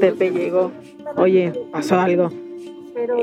Pepe 0.00 0.30
llegó, 0.30 0.72
oye, 1.16 1.52
pasó 1.70 2.00
algo. 2.00 2.30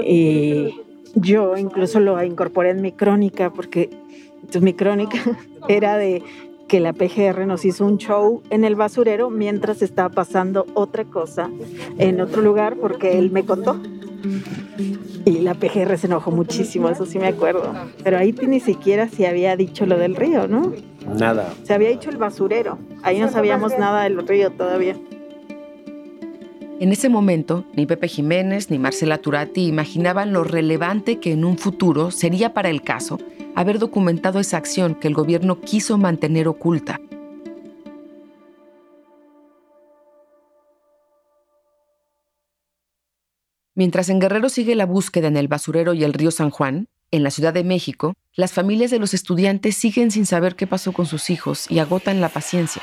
Y 0.06 0.76
yo 1.15 1.58
incluso 1.58 2.00
lo 2.00 2.24
incorporé 2.24 2.69
en 2.69 2.82
mi 2.82 2.91
crónica, 2.93 3.52
porque 3.52 3.89
entonces, 4.36 4.62
mi 4.62 4.74
crónica 4.74 5.19
era 5.67 5.98
de 5.98 6.24
que 6.69 6.79
la 6.79 6.93
PGR 6.93 7.45
nos 7.47 7.65
hizo 7.65 7.84
un 7.84 7.97
show 7.97 8.43
en 8.51 8.63
el 8.63 8.75
basurero 8.75 9.29
mientras 9.29 9.82
estaba 9.82 10.10
pasando 10.10 10.67
otra 10.75 11.03
cosa 11.03 11.49
en 11.97 12.21
otro 12.21 12.41
lugar 12.43 12.77
porque 12.77 13.17
él 13.17 13.32
me 13.32 13.43
contó. 13.43 13.82
Y 15.25 15.39
la 15.39 15.55
PGR 15.55 15.97
se 15.97 16.08
enojó 16.08 16.32
muchísimo, 16.32 16.88
eso 16.88 17.05
sí 17.05 17.17
me 17.17 17.27
acuerdo. 17.27 17.73
Pero 18.03 18.17
ahí 18.17 18.34
ni 18.47 18.60
siquiera 18.60 19.10
se 19.10 19.27
había 19.27 19.58
dicho 19.58 19.86
lo 19.88 19.97
del 19.97 20.15
río, 20.15 20.47
¿no? 20.47 20.71
Nada. 21.17 21.53
Se 21.63 21.73
había 21.73 21.89
dicho 21.89 22.12
el 22.12 22.17
basurero. 22.17 22.77
Ahí 23.01 23.19
no 23.19 23.29
sabíamos 23.29 23.77
nada 23.77 24.03
del 24.03 24.25
río 24.27 24.51
todavía. 24.51 24.95
En 26.79 26.91
ese 26.91 27.10
momento, 27.10 27.65
ni 27.73 27.88
Pepe 27.88 28.08
Jiménez 28.08 28.69
ni 28.69 28.77
Marcela 28.77 29.17
Turati 29.17 29.65
imaginaban 29.67 30.32
lo 30.32 30.43
relevante 30.43 31.19
que 31.19 31.34
en 31.34 31.43
un 31.43 31.58
futuro 31.58 32.12
sería 32.12 32.53
para 32.53 32.69
el 32.69 32.84
caso 32.84 33.19
haber 33.60 33.78
documentado 33.78 34.39
esa 34.39 34.56
acción 34.56 34.95
que 34.95 35.10
el 35.10 35.13
gobierno 35.13 35.60
quiso 35.60 35.98
mantener 35.98 36.48
oculta. 36.48 37.02
Mientras 43.76 44.08
en 44.08 44.22
Guerrero 44.22 44.48
sigue 44.48 44.76
la 44.76 44.86
búsqueda 44.86 45.28
en 45.28 45.36
el 45.36 45.50
basurero 45.50 45.93
y 45.93 46.06
el 46.06 46.13
río 46.13 46.32
San 46.32 46.52
Juan, 46.52 46.88
en 47.12 47.22
la 47.22 47.32
Ciudad 47.32 47.54
de 47.54 47.65
México, 47.65 48.13
las 48.34 48.54
familias 48.54 48.91
de 48.91 49.00
los 49.00 49.13
estudiantes 49.13 49.76
siguen 49.76 50.10
sin 50.10 50.26
saber 50.26 50.56
qué 50.56 50.65
pasó 50.65 50.93
con 50.93 51.06
sus 51.06 51.30
hijos 51.30 51.69
y 51.69 51.80
agotan 51.80 52.22
la 52.22 52.30
paciencia. 52.30 52.82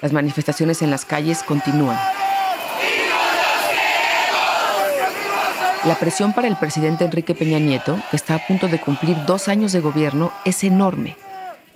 Las 0.00 0.14
manifestaciones 0.14 0.80
en 0.80 0.90
las 0.90 1.04
calles 1.04 1.42
continúan. 1.42 1.98
La 5.84 5.94
presión 5.94 6.32
para 6.32 6.48
el 6.48 6.56
presidente 6.56 7.04
Enrique 7.04 7.34
Peña 7.34 7.58
Nieto, 7.60 7.96
que 8.10 8.16
está 8.16 8.34
a 8.34 8.46
punto 8.46 8.66
de 8.66 8.80
cumplir 8.80 9.16
dos 9.24 9.46
años 9.48 9.72
de 9.72 9.80
gobierno, 9.80 10.32
es 10.44 10.64
enorme. 10.64 11.16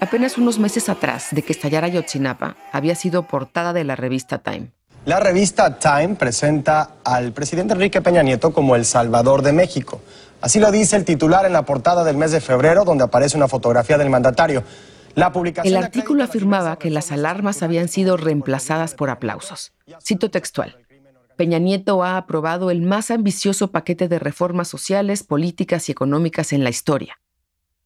Apenas 0.01 0.37
unos 0.39 0.59
meses 0.59 0.89
atrás 0.89 1.29
de 1.31 1.43
que 1.43 1.53
estallara 1.53 1.87
Yotzinapa, 1.87 2.57
había 2.73 2.95
sido 2.95 3.25
portada 3.25 3.73
de 3.73 3.85
la 3.85 3.95
revista 3.95 4.39
Time. 4.39 4.69
La 5.05 5.21
revista 5.21 5.79
Time 5.79 6.17
presenta 6.17 6.97
al 7.05 7.33
presidente 7.33 7.75
Enrique 7.75 8.03
Peña 8.03 8.23
Nieto 8.23 8.53
como 8.53 8.75
el 8.75 8.85
Salvador 8.85 9.43
de 9.43 9.53
México. 9.53 10.01
Así 10.41 10.59
lo 10.59 10.73
dice 10.73 10.97
el 10.97 11.05
titular 11.05 11.47
en 11.47 11.53
la 11.53 11.63
portada 11.63 12.03
del 12.03 12.17
mes 12.17 12.33
de 12.33 12.41
febrero, 12.41 12.85
donde 12.85 13.05
aparece 13.05 13.37
una 13.37 13.47
fotografía 13.47 13.97
del 13.97 14.11
mandatario. 14.11 14.65
La 15.15 15.33
publicación 15.33 15.77
el 15.77 15.83
artículo 15.83 16.25
afirmaba 16.25 16.77
que 16.79 16.91
las 16.91 17.13
alarmas 17.13 17.63
habían 17.63 17.89
sido 17.89 18.17
reemplazadas 18.17 18.95
por 18.95 19.11
aplausos. 19.11 19.73
Cito 20.03 20.31
textual. 20.31 20.77
Peña 21.41 21.59
Nieto 21.59 22.03
ha 22.03 22.19
aprobado 22.19 22.71
el 22.71 22.83
más 22.83 23.11
ambicioso 23.11 23.71
paquete 23.71 24.09
de 24.09 24.19
reformas 24.19 24.69
sociales, 24.69 25.23
políticas 25.23 25.89
y 25.89 25.93
económicas 25.93 26.53
en 26.53 26.65
la 26.65 26.69
historia. 26.69 27.19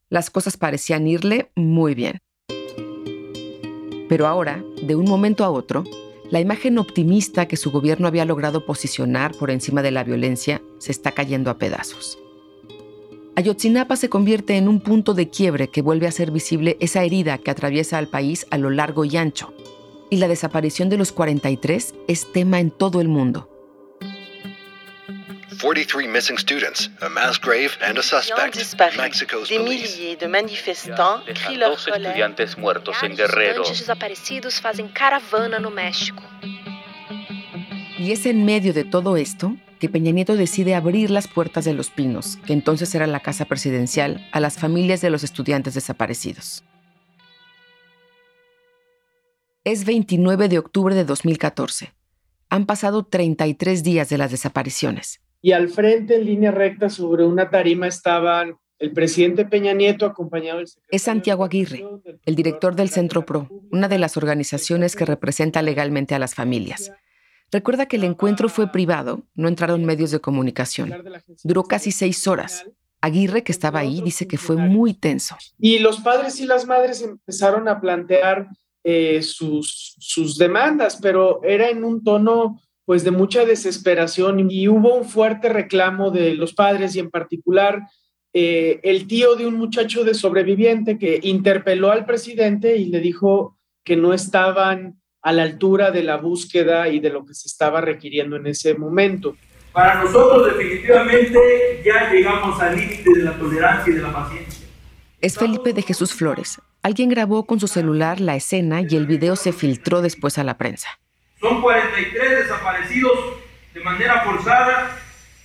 Las 0.08 0.28
cosas 0.28 0.56
parecían 0.56 1.06
irle 1.06 1.52
muy 1.54 1.94
bien. 1.94 2.18
Pero 4.08 4.26
ahora, 4.26 4.64
de 4.82 4.96
un 4.96 5.04
momento 5.04 5.44
a 5.44 5.50
otro, 5.50 5.84
la 6.32 6.40
imagen 6.40 6.78
optimista 6.78 7.46
que 7.46 7.56
su 7.56 7.70
gobierno 7.70 8.08
había 8.08 8.24
logrado 8.24 8.66
posicionar 8.66 9.30
por 9.36 9.52
encima 9.52 9.82
de 9.82 9.92
la 9.92 10.02
violencia 10.02 10.60
se 10.78 10.90
está 10.90 11.12
cayendo 11.12 11.48
a 11.48 11.56
pedazos. 11.56 12.18
Ayotzinapa 13.36 13.94
se 13.94 14.08
convierte 14.08 14.56
en 14.56 14.66
un 14.66 14.80
punto 14.80 15.14
de 15.14 15.30
quiebre 15.30 15.68
que 15.68 15.80
vuelve 15.80 16.08
a 16.08 16.10
ser 16.10 16.32
visible 16.32 16.76
esa 16.80 17.04
herida 17.04 17.38
que 17.38 17.52
atraviesa 17.52 17.98
al 17.98 18.08
país 18.08 18.48
a 18.50 18.58
lo 18.58 18.70
largo 18.70 19.04
y 19.04 19.16
ancho, 19.16 19.54
y 20.14 20.16
la 20.16 20.28
desaparición 20.28 20.88
de 20.88 20.96
los 20.96 21.10
43 21.10 21.92
es 22.06 22.32
tema 22.32 22.60
en 22.60 22.70
todo 22.70 23.00
el 23.00 23.08
mundo. 23.08 23.50
43 25.60 26.08
missing 26.08 26.38
students, 26.38 26.88
a 27.00 27.08
mass 27.08 27.40
grave 27.40 27.70
and 27.80 27.98
a 27.98 28.02
suspect. 28.02 28.56
Mexico's 28.96 29.48
de 29.48 30.28
manifestants 30.28 31.24
crient 31.24 31.58
leur 31.58 31.70
Dos 31.70 31.86
colère. 31.86 32.06
estudiantes 32.06 32.56
muertos 32.58 32.96
en 33.02 33.16
Guerrero. 33.16 33.64
desaparecidos 33.64 34.60
fazem 34.60 34.86
caravana 34.88 35.58
no 35.58 35.70
México. 35.70 36.22
Y 37.98 38.12
es 38.12 38.24
en 38.26 38.44
medio 38.44 38.72
de 38.72 38.84
todo 38.84 39.16
esto 39.16 39.56
que 39.80 39.88
Peña 39.88 40.12
Nieto 40.12 40.36
decide 40.36 40.76
abrir 40.76 41.10
las 41.10 41.26
puertas 41.26 41.64
de 41.64 41.72
Los 41.74 41.90
Pinos, 41.90 42.38
que 42.46 42.52
entonces 42.52 42.94
era 42.94 43.08
la 43.08 43.20
casa 43.20 43.46
presidencial, 43.46 44.28
a 44.30 44.38
las 44.38 44.58
familias 44.58 45.00
de 45.00 45.10
los 45.10 45.24
estudiantes 45.24 45.74
desaparecidos. 45.74 46.62
Es 49.64 49.86
29 49.86 50.50
de 50.50 50.58
octubre 50.58 50.94
de 50.94 51.06
2014. 51.06 51.94
Han 52.50 52.66
pasado 52.66 53.06
33 53.06 53.82
días 53.82 54.10
de 54.10 54.18
las 54.18 54.30
desapariciones. 54.30 55.22
y 55.40 55.52
al 55.52 55.68
frente, 55.68 56.16
en 56.16 56.26
línea 56.26 56.50
recta, 56.50 56.88
sobre 56.90 57.24
una 57.24 57.50
tarima 57.50 57.86
estaban 57.86 58.56
el 58.78 58.92
presidente 58.92 59.46
Peña 59.46 59.72
Nieto 59.72 60.04
acompañado 60.04 60.58
del 60.58 60.68
secretario 60.68 60.96
Es 60.96 61.02
Santiago 61.02 61.44
Aguirre, 61.44 61.84
el 62.26 62.34
director 62.34 62.74
del 62.74 62.90
Centro 62.90 63.24
PRO, 63.24 63.48
una 63.70 63.88
de 63.88 63.98
las 63.98 64.18
organizaciones 64.18 64.96
que 64.96 65.06
representa 65.06 65.62
legalmente 65.62 66.14
a 66.14 66.18
las 66.18 66.34
familias. 66.34 66.92
Recuerda 67.50 67.86
que 67.86 67.96
el 67.96 68.04
encuentro 68.04 68.50
fue 68.50 68.70
privado, 68.70 69.22
no 69.34 69.48
entraron 69.48 69.84
medios 69.84 70.10
de 70.10 70.20
comunicación. 70.20 70.92
Duró 71.42 71.64
casi 71.64 71.90
seis 71.90 72.26
horas. 72.26 72.66
Aguirre, 73.00 73.44
que 73.44 73.52
estaba 73.52 73.80
ahí, 73.80 74.02
dice 74.02 74.26
que 74.26 74.38
fue 74.38 74.56
muy 74.56 74.92
tenso. 74.92 75.36
Y 75.58 75.78
los 75.78 76.00
padres 76.00 76.40
y 76.40 76.46
las 76.46 76.66
madres 76.66 77.02
empezaron 77.02 77.68
a 77.68 77.80
plantear 77.80 78.48
eh, 78.84 79.22
sus, 79.22 79.96
sus 79.98 80.36
demandas, 80.36 80.98
pero 81.00 81.42
era 81.42 81.70
en 81.70 81.84
un 81.84 82.04
tono 82.04 82.60
pues 82.84 83.02
de 83.02 83.10
mucha 83.10 83.44
desesperación 83.46 84.50
y 84.50 84.68
hubo 84.68 84.94
un 84.94 85.06
fuerte 85.06 85.48
reclamo 85.48 86.10
de 86.10 86.34
los 86.34 86.52
padres 86.52 86.94
y 86.94 87.00
en 87.00 87.10
particular 87.10 87.82
eh, 88.34 88.80
el 88.82 89.06
tío 89.06 89.36
de 89.36 89.46
un 89.46 89.54
muchacho 89.54 90.04
de 90.04 90.12
sobreviviente 90.12 90.98
que 90.98 91.18
interpeló 91.22 91.92
al 91.92 92.04
presidente 92.04 92.76
y 92.76 92.86
le 92.86 93.00
dijo 93.00 93.58
que 93.84 93.96
no 93.96 94.12
estaban 94.12 95.00
a 95.22 95.32
la 95.32 95.44
altura 95.44 95.90
de 95.90 96.02
la 96.02 96.16
búsqueda 96.16 96.88
y 96.88 97.00
de 97.00 97.10
lo 97.10 97.24
que 97.24 97.32
se 97.32 97.48
estaba 97.48 97.80
requiriendo 97.80 98.36
en 98.36 98.48
ese 98.48 98.74
momento. 98.74 99.36
Para 99.72 100.02
nosotros 100.02 100.46
definitivamente 100.54 101.82
ya 101.84 102.12
llegamos 102.12 102.60
al 102.60 102.76
límite 102.76 103.10
de 103.14 103.22
la 103.22 103.38
tolerancia 103.38 103.92
y 103.92 103.96
de 103.96 104.02
la 104.02 104.12
paciencia. 104.12 104.66
Es 105.20 105.38
Felipe 105.38 105.72
de 105.72 105.82
Jesús 105.82 106.12
Flores. 106.12 106.60
Alguien 106.84 107.08
grabó 107.08 107.46
con 107.46 107.58
su 107.58 107.66
celular 107.66 108.20
la 108.20 108.36
escena 108.36 108.82
y 108.82 108.94
el 108.94 109.06
video 109.06 109.36
se 109.36 109.54
filtró 109.54 110.02
después 110.02 110.36
a 110.36 110.44
la 110.44 110.58
prensa. 110.58 111.00
Son 111.40 111.62
43 111.62 112.30
desaparecidos 112.40 113.18
de 113.72 113.80
manera 113.80 114.20
forzada 114.22 114.94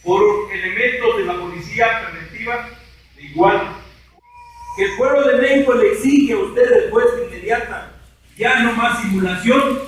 por 0.04 0.22
elementos 0.52 1.16
de 1.16 1.24
la 1.24 1.40
policía 1.40 2.10
preventiva 2.12 2.68
de 3.16 3.24
igual. 3.24 3.70
Que 4.76 4.84
el 4.84 4.98
pueblo 4.98 5.30
de 5.30 5.38
México 5.38 5.76
le 5.76 5.94
exige 5.94 6.34
a 6.34 6.40
ustedes 6.40 6.70
respuesta 6.72 7.22
inmediata. 7.30 7.92
Ya 8.36 8.60
no 8.60 8.74
más 8.74 9.02
simulación 9.02 9.80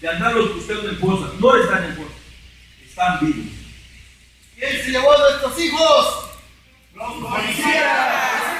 de 0.00 0.08
andarlos 0.08 0.54
buscando 0.54 0.90
en 0.90 0.98
fosas. 0.98 1.34
No 1.40 1.56
están 1.56 1.84
en 1.86 1.96
fosas, 1.96 2.18
están 2.88 3.18
vivos. 3.18 3.52
¿Quién 4.56 4.72
se 4.80 4.90
llevó 4.92 5.12
a 5.12 5.18
nuestros 5.18 5.60
hijos? 5.60 6.30
¡Los 6.94 7.14
policías! 7.14 8.59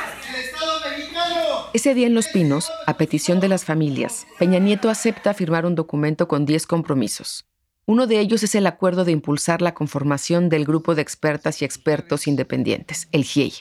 Ese 1.73 1.95
día 1.95 2.09
en 2.09 2.15
Los 2.15 2.29
Pinos, 2.29 2.71
a 2.87 2.97
petición 2.97 3.39
de 3.39 3.49
las 3.49 3.65
familias, 3.65 4.27
Peña 4.39 4.59
Nieto 4.59 4.91
acepta 4.91 5.35
firmar 5.35 5.67
un 5.67 5.77
documento 5.77 6.27
con 6.27 6.45
10 6.45 6.67
compromisos. 6.67 7.47
Uno 7.87 8.07
de 8.07 8.21
ellos 8.21 8.43
es 8.43 8.55
el 8.55 8.67
acuerdo 8.67 9.05
de 9.05 9.13
impulsar 9.13 9.63
la 9.63 9.75
conformación 9.75 10.49
del 10.49 10.65
grupo 10.65 10.95
de 10.95 11.03
expertas 11.03 11.63
y 11.63 11.65
expertos 11.65 12.27
independientes, 12.27 13.09
el 13.13 13.25
GIEI. 13.25 13.53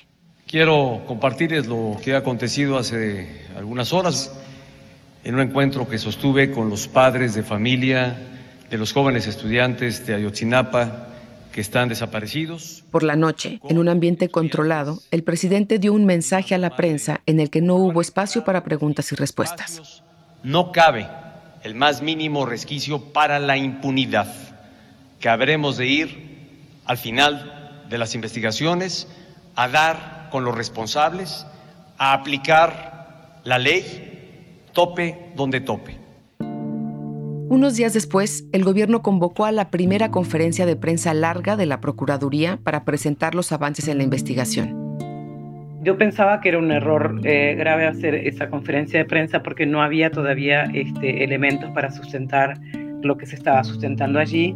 Quiero 0.48 1.04
compartirles 1.08 1.68
lo 1.68 1.98
que 2.04 2.16
ha 2.16 2.20
acontecido 2.20 2.78
hace 2.78 3.46
algunas 3.56 3.94
horas 3.94 4.32
en 5.24 5.36
un 5.36 5.42
encuentro 5.42 5.88
que 5.88 5.98
sostuve 5.98 6.52
con 6.52 6.70
los 6.70 6.88
padres 6.88 7.36
de 7.36 7.44
familia 7.44 8.18
de 8.70 8.78
los 8.78 8.94
jóvenes 8.94 9.28
estudiantes 9.28 10.06
de 10.08 10.16
Ayotzinapa 10.16 11.09
que 11.60 11.64
están 11.64 11.90
desaparecidos. 11.90 12.86
Por 12.90 13.04
la 13.04 13.18
noche, 13.18 13.60
en 13.68 13.80
un 13.80 13.90
ambiente 13.90 14.30
controlado, 14.30 15.02
el 15.12 15.24
presidente 15.24 15.78
dio 15.78 15.92
un 15.92 16.06
mensaje 16.06 16.56
a 16.56 16.58
la 16.58 16.78
prensa 16.78 17.20
en 17.26 17.42
el 17.42 17.50
que 17.50 17.60
no 17.62 17.76
hubo 17.76 18.00
espacio 18.00 18.46
para 18.46 18.64
preguntas 18.64 19.12
y 19.12 19.16
respuestas. 19.16 20.02
No 20.42 20.72
cabe 20.72 21.06
el 21.64 21.76
más 21.76 22.02
mínimo 22.02 22.46
resquicio 22.46 23.12
para 23.12 23.40
la 23.40 23.58
impunidad, 23.58 24.34
que 25.20 25.28
habremos 25.28 25.76
de 25.76 25.88
ir 25.88 26.48
al 26.86 26.98
final 26.98 27.84
de 27.90 27.98
las 27.98 28.16
investigaciones 28.16 29.10
a 29.58 29.68
dar 29.68 30.30
con 30.32 30.46
los 30.46 30.56
responsables, 30.56 31.46
a 31.98 32.14
aplicar 32.14 33.42
la 33.44 33.60
ley, 33.60 34.64
tope 34.72 35.34
donde 35.36 35.60
tope. 35.60 35.99
Unos 37.50 37.76
días 37.76 37.96
después, 37.96 38.46
el 38.52 38.64
gobierno 38.64 39.02
convocó 39.02 39.44
a 39.46 39.52
la 39.52 39.72
primera 39.72 40.12
conferencia 40.12 40.68
de 40.68 40.76
prensa 40.76 41.16
larga 41.16 41.58
de 41.58 41.66
la 41.66 41.82
Procuraduría 41.82 42.60
para 42.62 42.86
presentar 42.86 43.34
los 43.34 43.52
avances 43.52 43.88
en 43.88 43.98
la 43.98 44.04
investigación. 44.04 45.00
Yo 45.82 45.98
pensaba 45.98 46.42
que 46.42 46.50
era 46.50 46.60
un 46.60 46.72
error 46.72 47.20
eh, 47.24 47.56
grave 47.58 47.88
hacer 47.88 48.14
esa 48.14 48.52
conferencia 48.52 49.00
de 49.00 49.06
prensa 49.06 49.42
porque 49.42 49.66
no 49.66 49.82
había 49.82 50.12
todavía 50.12 50.66
este, 50.76 51.24
elementos 51.24 51.72
para 51.72 51.90
sustentar 51.90 52.60
lo 53.02 53.18
que 53.18 53.26
se 53.26 53.34
estaba 53.34 53.64
sustentando 53.64 54.20
allí. 54.20 54.56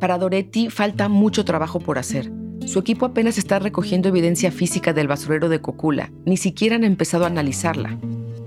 Para 0.00 0.18
Doretti 0.18 0.70
falta 0.70 1.08
mucho 1.08 1.44
trabajo 1.44 1.78
por 1.78 1.98
hacer. 1.98 2.28
Su 2.66 2.80
equipo 2.80 3.06
apenas 3.06 3.38
está 3.38 3.60
recogiendo 3.60 4.08
evidencia 4.08 4.50
física 4.50 4.92
del 4.92 5.06
basurero 5.06 5.48
de 5.48 5.60
Cocula. 5.60 6.10
Ni 6.24 6.38
siquiera 6.38 6.74
han 6.74 6.82
empezado 6.82 7.22
a 7.22 7.28
analizarla. 7.28 7.96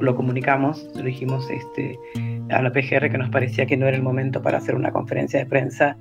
Lo 0.01 0.15
comunicamos, 0.17 0.85
lo 0.95 1.03
dijimos 1.03 1.45
este, 1.49 1.97
a 2.51 2.61
la 2.61 2.71
PGR 2.71 3.09
que 3.11 3.17
nos 3.17 3.29
parecía 3.29 3.65
que 3.65 3.77
no 3.77 3.87
era 3.87 3.95
el 3.97 4.03
momento 4.03 4.41
para 4.41 4.57
hacer 4.57 4.75
una 4.75 4.91
conferencia 4.91 5.39
de 5.39 5.45
prensa. 5.45 5.97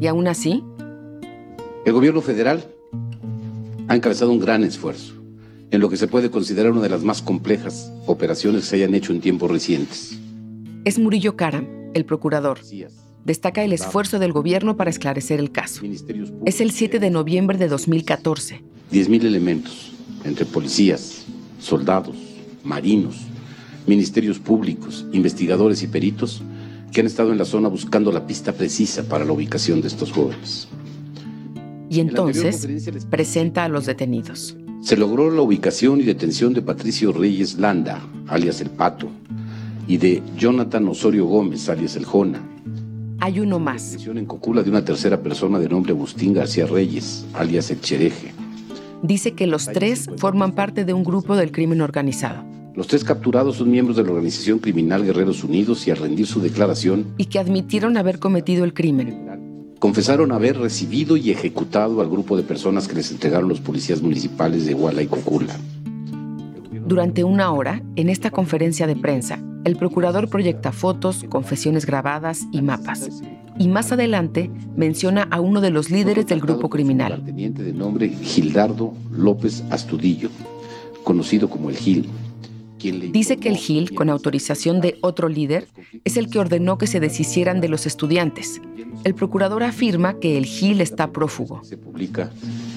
Y 0.00 0.06
aún 0.06 0.26
así, 0.28 0.62
El 1.84 1.92
gobierno 1.92 2.20
federal 2.20 2.64
ha 3.88 3.96
encabezado 3.96 4.30
un 4.30 4.38
gran 4.38 4.62
esfuerzo 4.64 5.14
en 5.70 5.80
lo 5.80 5.88
que 5.88 5.96
se 5.96 6.06
puede 6.06 6.30
considerar 6.30 6.70
una 6.72 6.82
de 6.82 6.88
las 6.88 7.02
más 7.02 7.22
complejas 7.22 7.92
operaciones 8.06 8.62
que 8.62 8.66
se 8.68 8.76
hayan 8.76 8.94
hecho 8.94 9.12
en 9.12 9.20
tiempos 9.20 9.50
recientes. 9.50 10.18
es 10.84 10.98
Murillo 10.98 11.36
Karam, 11.36 11.66
el 11.94 12.04
procurador. 12.04 12.60
Destaca 13.24 13.62
el 13.62 13.72
esfuerzo 13.72 14.18
del 14.18 14.32
gobierno 14.32 14.76
para 14.76 14.90
esclarecer 14.90 15.38
el 15.40 15.50
caso. 15.52 15.82
Es 16.44 16.60
el 16.60 16.72
7 16.72 16.98
de 16.98 17.10
noviembre 17.10 17.56
de 17.58 17.68
2014. 17.68 18.62
10.000 18.92 19.24
elementos, 19.24 19.92
entre 20.24 20.44
policías, 20.44 21.24
soldados, 21.60 22.16
marinos, 22.64 23.16
ministerios 23.86 24.38
públicos, 24.38 25.06
investigadores 25.12 25.82
y 25.82 25.86
peritos, 25.86 26.42
que 26.92 27.00
han 27.00 27.06
estado 27.06 27.32
en 27.32 27.38
la 27.38 27.44
zona 27.44 27.68
buscando 27.68 28.12
la 28.12 28.26
pista 28.26 28.52
precisa 28.52 29.02
para 29.04 29.24
la 29.24 29.32
ubicación 29.32 29.80
de 29.80 29.88
estos 29.88 30.12
jóvenes. 30.12 30.68
Y 31.88 32.00
entonces 32.00 32.66
presenta 33.10 33.64
a 33.64 33.68
los 33.68 33.86
detenidos. 33.86 34.56
Se 34.82 34.96
logró 34.96 35.30
la 35.30 35.42
ubicación 35.42 36.00
y 36.00 36.04
detención 36.04 36.52
de 36.54 36.62
Patricio 36.62 37.12
Reyes 37.12 37.58
Landa, 37.58 38.00
alias 38.28 38.60
El 38.60 38.70
Pato, 38.70 39.08
y 39.86 39.96
de 39.96 40.22
Jonathan 40.36 40.86
Osorio 40.88 41.26
Gómez, 41.26 41.68
alias 41.68 41.96
El 41.96 42.04
Jona. 42.04 42.42
Hay 43.20 43.40
uno 43.40 43.58
más. 43.58 43.92
Detención 43.92 44.18
en 44.18 44.26
Cocula 44.26 44.62
de 44.62 44.70
una 44.70 44.84
tercera 44.84 45.22
persona 45.22 45.58
de 45.58 45.68
nombre 45.68 45.92
Agustín 45.92 46.34
García 46.34 46.66
Reyes, 46.66 47.24
alias 47.34 47.70
El 47.70 47.80
Chereje. 47.80 48.32
Dice 49.02 49.32
que 49.32 49.46
los 49.46 49.66
tres 49.66 50.08
forman 50.16 50.52
parte 50.52 50.84
de 50.84 50.92
un 50.92 51.04
grupo 51.04 51.36
del 51.36 51.52
crimen 51.52 51.80
organizado 51.80 52.51
Los 52.74 52.86
tres 52.86 53.04
capturados 53.04 53.56
son 53.56 53.70
miembros 53.70 53.98
de 53.98 54.02
la 54.02 54.10
organización 54.10 54.58
criminal 54.58 55.04
Guerreros 55.04 55.44
Unidos 55.44 55.86
y 55.86 55.90
al 55.90 55.98
rendir 55.98 56.26
su 56.26 56.40
declaración 56.40 57.06
y 57.18 57.26
que 57.26 57.38
admitieron 57.38 57.98
haber 57.98 58.18
cometido 58.18 58.64
el 58.64 58.72
crimen. 58.72 59.76
confesaron 59.78 60.32
haber 60.32 60.58
recibido 60.58 61.16
y 61.16 61.32
ejecutado 61.32 62.00
al 62.00 62.08
grupo 62.08 62.36
de 62.36 62.44
personas 62.44 62.86
que 62.86 62.94
les 62.94 63.10
entregaron 63.10 63.48
los 63.48 63.60
policías 63.60 64.00
municipales 64.00 64.64
de 64.64 64.70
Iguala 64.70 65.02
y 65.02 65.06
Cocula. 65.08 65.56
Durante 66.86 67.24
una 67.24 67.52
hora, 67.52 67.82
en 67.96 68.08
esta 68.08 68.30
conferencia 68.30 68.86
de 68.86 68.94
prensa, 68.94 69.40
el 69.64 69.76
procurador 69.76 70.28
proyecta 70.28 70.72
fotos, 70.72 71.24
confesiones 71.28 71.84
grabadas 71.84 72.46
y 72.52 72.62
mapas. 72.62 73.22
Y 73.58 73.68
más 73.68 73.92
adelante 73.92 74.50
menciona 74.76 75.26
a 75.30 75.40
uno 75.40 75.60
de 75.60 75.70
los 75.70 75.90
líderes 75.90 76.26
del 76.26 76.40
grupo 76.40 76.70
criminal. 76.70 77.22
Teniente 77.24 77.62
de 77.62 77.72
nombre 77.72 78.08
Gildardo 78.08 78.94
López 79.10 79.62
Astudillo, 79.70 80.30
conocido 81.02 81.50
como 81.50 81.70
el 81.70 81.76
Gil. 81.76 82.06
Dice 82.90 83.36
que 83.36 83.48
el 83.48 83.56
Gil, 83.56 83.94
con 83.94 84.10
autorización 84.10 84.80
de 84.80 84.98
otro 85.00 85.28
líder, 85.28 85.68
es 86.04 86.16
el 86.16 86.28
que 86.28 86.38
ordenó 86.38 86.78
que 86.78 86.86
se 86.86 87.00
deshicieran 87.00 87.60
de 87.60 87.68
los 87.68 87.86
estudiantes. 87.86 88.60
El 89.04 89.14
procurador 89.14 89.62
afirma 89.62 90.18
que 90.18 90.36
el 90.36 90.46
Gil 90.46 90.80
está 90.80 91.12
prófugo. 91.12 91.62
se 91.64 91.76
publica 91.76 92.30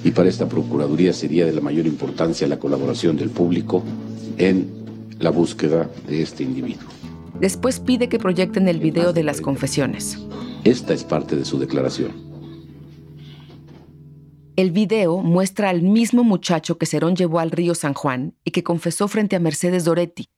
y 0.03 0.11
para 0.11 0.29
esta 0.29 0.47
Procuraduría 0.47 1.13
sería 1.13 1.45
de 1.45 1.53
la 1.53 1.61
mayor 1.61 1.87
importancia 1.87 2.47
la 2.47 2.59
colaboración 2.59 3.17
del 3.17 3.31
público 3.31 3.83
en 4.37 4.67
la 5.19 5.31
búsqueda 5.31 5.89
de 6.07 6.21
este 6.21 6.43
individuo. 6.43 6.89
Después 7.39 7.79
pide 7.79 8.07
que 8.07 8.19
proyecten 8.19 8.67
el 8.67 8.79
video 8.79 9.13
de 9.13 9.23
las 9.23 9.41
confesiones. 9.41 10.19
Esta 10.63 10.93
es 10.93 11.03
parte 11.03 11.35
de 11.35 11.45
su 11.45 11.59
declaración. 11.59 12.24
El 14.55 14.71
video 14.71 15.17
muestra 15.17 15.69
al 15.69 15.81
mismo 15.81 16.23
muchacho 16.23 16.77
que 16.77 16.85
Cerón 16.85 17.17
llevó 17.17 17.39
al 17.39 17.51
río 17.51 17.75
San 17.75 17.93
Juan 17.93 18.35
y 18.45 18.51
que 18.51 18.63
confesó 18.63 19.09
frente 19.09 19.35
a 19.35 19.39
Mercedes 19.39 19.83
Doretti, 19.83 20.29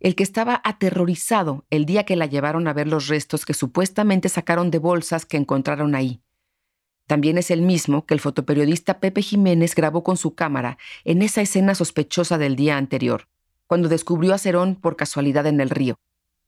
el 0.00 0.14
que 0.14 0.22
estaba 0.22 0.62
aterrorizado 0.64 1.66
el 1.68 1.84
día 1.84 2.04
que 2.04 2.16
la 2.16 2.24
llevaron 2.24 2.66
a 2.66 2.72
ver 2.72 2.88
los 2.88 3.08
restos 3.08 3.44
que 3.44 3.52
supuestamente 3.52 4.30
sacaron 4.30 4.70
de 4.70 4.78
bolsas 4.78 5.26
que 5.26 5.36
encontraron 5.36 5.94
ahí. 5.94 6.22
También 7.06 7.36
es 7.36 7.50
el 7.50 7.60
mismo 7.60 8.06
que 8.06 8.14
el 8.14 8.20
fotoperiodista 8.20 9.00
Pepe 9.00 9.20
Jiménez 9.20 9.74
grabó 9.74 10.02
con 10.02 10.16
su 10.16 10.34
cámara 10.34 10.78
en 11.04 11.20
esa 11.20 11.42
escena 11.42 11.74
sospechosa 11.74 12.38
del 12.38 12.56
día 12.56 12.78
anterior, 12.78 13.28
cuando 13.66 13.90
descubrió 13.90 14.32
a 14.32 14.38
Cerón 14.38 14.76
por 14.76 14.96
casualidad 14.96 15.46
en 15.46 15.60
el 15.60 15.68
río. 15.68 15.96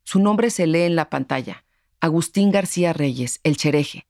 Su 0.05 0.21
nombre 0.21 0.49
se 0.49 0.67
lee 0.67 0.85
en 0.85 0.97
la 0.97 1.11
pantalla, 1.11 1.67
Agustín 2.01 2.51
García 2.51 2.95
Reyes, 2.95 3.41
el 3.43 3.59
chereje. 3.59 4.07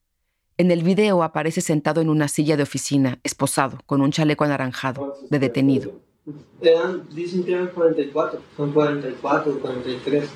En 0.57 0.71
el 0.71 0.85
video 0.85 1.25
aparece 1.25 1.61
sentado 1.61 2.01
en 2.01 2.09
una 2.09 2.29
silla 2.29 2.57
de 2.57 2.62
oficina, 2.62 3.19
esposado, 3.25 3.81
con 3.87 4.01
un 4.01 4.12
chaleco 4.12 4.45
anaranjado, 4.45 5.17
de 5.29 5.40
detenido. 5.40 6.01
dicen 7.12 7.43
que 7.43 7.55
eran 7.55 7.69
44, 7.69 8.40
son 8.57 8.73
44, 8.73 9.59
43. 9.59 10.29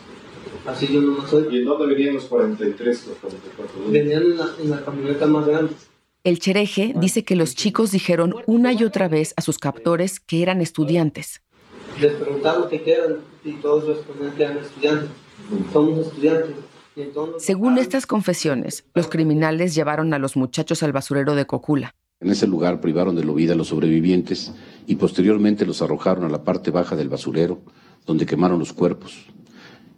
Así 0.66 0.88
yo 0.88 1.00
no 1.00 1.24
soy. 1.24 1.46
¿Y 1.54 1.58
en 1.58 1.66
dónde 1.66 1.94
venían 1.94 2.14
los 2.14 2.24
43, 2.24 3.06
los 3.06 3.16
44? 3.18 3.90
Venían 3.90 4.22
en 4.22 4.36
la, 4.38 4.48
en 4.60 4.70
la 4.70 4.84
camioneta 4.84 5.26
más 5.28 5.46
grande. 5.46 5.72
El 6.24 6.40
chereje 6.40 6.94
dice 6.96 7.24
que 7.24 7.36
los 7.36 7.54
chicos 7.54 7.92
dijeron 7.92 8.34
una 8.46 8.72
y 8.72 8.82
otra 8.82 9.06
vez 9.06 9.34
a 9.36 9.42
sus 9.42 9.58
captores 9.58 10.18
que 10.18 10.42
eran 10.42 10.60
estudiantes. 10.60 11.42
Les 12.00 12.12
preguntaron 12.14 12.68
qué 12.68 12.82
eran 12.92 13.18
y 13.44 13.52
todos 13.52 13.86
respondían 13.86 14.34
que 14.34 14.42
eran 14.42 14.58
estudiantes. 14.58 15.10
Somos 15.72 16.08
estudiantes. 16.08 16.56
Según 17.38 17.78
estas 17.78 18.06
confesiones, 18.06 18.84
los 18.94 19.08
criminales 19.08 19.74
llevaron 19.74 20.12
a 20.14 20.18
los 20.18 20.36
muchachos 20.36 20.82
al 20.82 20.92
basurero 20.92 21.34
de 21.34 21.46
Cocula. 21.46 21.94
En 22.20 22.30
ese 22.30 22.48
lugar 22.48 22.80
privaron 22.80 23.14
de 23.14 23.24
la 23.24 23.32
vida 23.32 23.52
a 23.52 23.56
los 23.56 23.68
sobrevivientes 23.68 24.52
y 24.86 24.96
posteriormente 24.96 25.64
los 25.64 25.82
arrojaron 25.82 26.24
a 26.24 26.28
la 26.28 26.42
parte 26.42 26.72
baja 26.72 26.96
del 26.96 27.08
basurero, 27.08 27.60
donde 28.06 28.26
quemaron 28.26 28.58
los 28.58 28.72
cuerpos. 28.72 29.26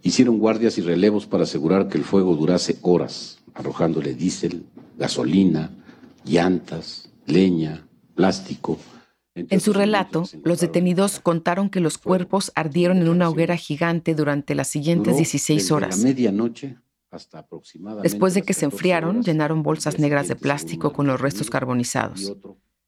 Hicieron 0.03 0.37
guardias 0.37 0.77
y 0.77 0.81
relevos 0.81 1.25
para 1.25 1.43
asegurar 1.43 1.87
que 1.87 1.97
el 1.97 2.03
fuego 2.03 2.35
durase 2.35 2.77
horas, 2.83 3.39
arrojándole 3.55 4.13
diésel, 4.13 4.65
gasolina, 4.97 5.71
llantas, 6.23 7.09
leña, 7.25 7.87
plástico. 8.13 8.77
En 9.33 9.59
su 9.61 9.73
relato, 9.73 10.23
los 10.43 10.59
detenidos 10.59 11.19
contaron 11.19 11.69
que 11.69 11.79
los 11.79 11.97
cuerpos 11.97 12.51
ardieron 12.53 12.97
en 12.97 13.09
una 13.09 13.29
hoguera 13.29 13.55
gigante 13.55 14.13
durante 14.13 14.53
las 14.53 14.67
siguientes 14.67 15.17
16 15.17 15.71
horas. 15.71 15.97
medianoche 15.99 16.77
Después 18.01 18.33
de 18.33 18.41
que 18.43 18.53
se 18.53 18.65
enfriaron, 18.65 19.21
llenaron 19.21 19.63
bolsas 19.63 19.99
negras 19.99 20.27
de 20.27 20.35
plástico 20.35 20.93
con 20.93 21.07
los 21.07 21.19
restos 21.19 21.49
carbonizados. 21.49 22.33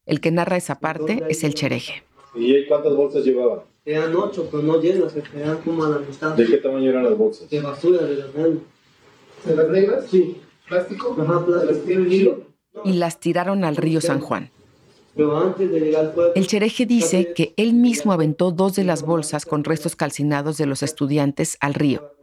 El 0.06 0.20
que 0.20 0.30
narra 0.30 0.56
esa 0.56 0.80
parte 0.80 1.22
es 1.28 1.44
el 1.44 1.54
chereje. 1.54 2.02
¿Y 2.34 2.66
cuántas 2.66 2.96
bolsas 2.96 3.24
llevaban? 3.24 3.60
Eran 3.84 4.16
ocho, 4.16 4.48
pero 4.50 4.62
no 4.62 4.80
llenas, 4.80 5.14
eran 5.34 5.58
como 5.58 5.84
a 5.84 5.90
la 5.90 5.98
mitad. 5.98 6.34
¿De 6.34 6.46
qué 6.46 6.56
tamaño 6.56 6.90
eran 6.90 7.04
las 7.04 7.16
bolsas? 7.16 7.50
De 7.50 7.60
basura, 7.60 8.02
de 8.04 8.16
las 8.16 8.32
grandes. 8.32 8.62
¿De 9.44 9.56
las 9.56 9.68
negras? 9.68 10.06
Sí. 10.10 10.40
¿Plástico? 10.66 11.16
Ajá, 11.20 11.44
plástico. 11.44 12.38
Y 12.84 12.92
las 12.94 13.20
tiraron 13.20 13.64
al 13.64 13.76
río 13.76 14.00
San 14.00 14.20
Juan. 14.20 14.50
El 16.34 16.46
chereje 16.46 16.86
dice 16.86 17.34
que 17.34 17.54
él 17.56 17.74
mismo 17.74 18.12
aventó 18.12 18.50
dos 18.50 18.74
de 18.74 18.84
las 18.84 19.02
bolsas 19.02 19.44
con 19.44 19.62
restos 19.62 19.94
calcinados 19.94 20.56
de 20.56 20.66
los 20.66 20.82
estudiantes 20.82 21.56
al 21.60 21.74
río. 21.74 22.13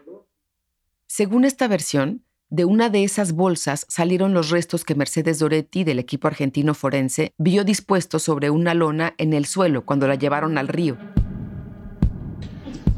Según 1.13 1.43
esta 1.43 1.67
versión, 1.67 2.23
de 2.49 2.63
una 2.63 2.87
de 2.87 3.03
esas 3.03 3.33
bolsas 3.33 3.85
salieron 3.89 4.33
los 4.33 4.49
restos 4.49 4.85
que 4.85 4.95
Mercedes 4.95 5.39
Doretti 5.39 5.83
del 5.83 5.99
equipo 5.99 6.29
argentino 6.29 6.73
forense 6.73 7.33
vio 7.37 7.65
dispuestos 7.65 8.23
sobre 8.23 8.49
una 8.49 8.73
lona 8.73 9.13
en 9.17 9.33
el 9.33 9.45
suelo 9.45 9.85
cuando 9.85 10.07
la 10.07 10.15
llevaron 10.15 10.57
al 10.57 10.69
río. 10.69 10.97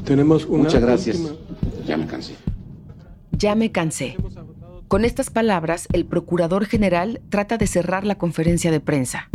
Tenemos 0.05 0.45
una 0.45 0.65
Muchas 0.65 0.83
gracias. 0.83 1.17
Ya 1.87 1.97
me 1.97 2.05
cansé. 2.05 2.35
Ya 3.31 3.55
me 3.55 3.71
cansé. 3.71 4.15
Con 4.87 5.05
estas 5.05 5.31
palabras, 5.31 5.87
el 5.91 6.05
procurador 6.05 6.67
general 6.67 7.19
trata 7.29 7.57
de 7.57 7.65
cerrar 7.65 8.05
la 8.05 8.19
conferencia 8.19 8.69
de 8.69 8.79
prensa. 8.79 9.31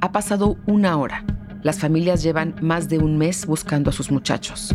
Ha 0.00 0.10
pasado 0.10 0.56
una 0.66 0.96
hora. 0.96 1.24
Las 1.62 1.78
familias 1.78 2.24
llevan 2.24 2.56
más 2.62 2.88
de 2.88 2.98
un 2.98 3.16
mes 3.16 3.46
buscando 3.46 3.90
a 3.90 3.92
sus 3.92 4.10
muchachos. 4.10 4.74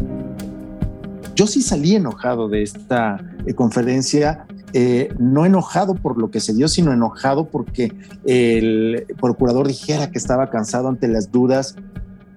Yo 1.40 1.48
sí 1.48 1.62
salí 1.62 1.96
enojado 1.96 2.50
de 2.50 2.64
esta 2.64 3.16
eh, 3.46 3.54
conferencia, 3.54 4.46
eh, 4.74 5.08
no 5.20 5.46
enojado 5.46 5.96
por 5.96 6.18
lo 6.18 6.32
que 6.32 6.42
se 6.42 6.54
dio, 6.54 6.68
sino 6.68 6.92
enojado 6.92 7.50
porque 7.50 7.94
el 8.26 9.06
procurador 9.22 9.66
dijera 9.66 10.12
que 10.12 10.18
estaba 10.18 10.50
cansado 10.50 10.90
ante 10.90 11.08
las 11.08 11.32
dudas. 11.32 11.78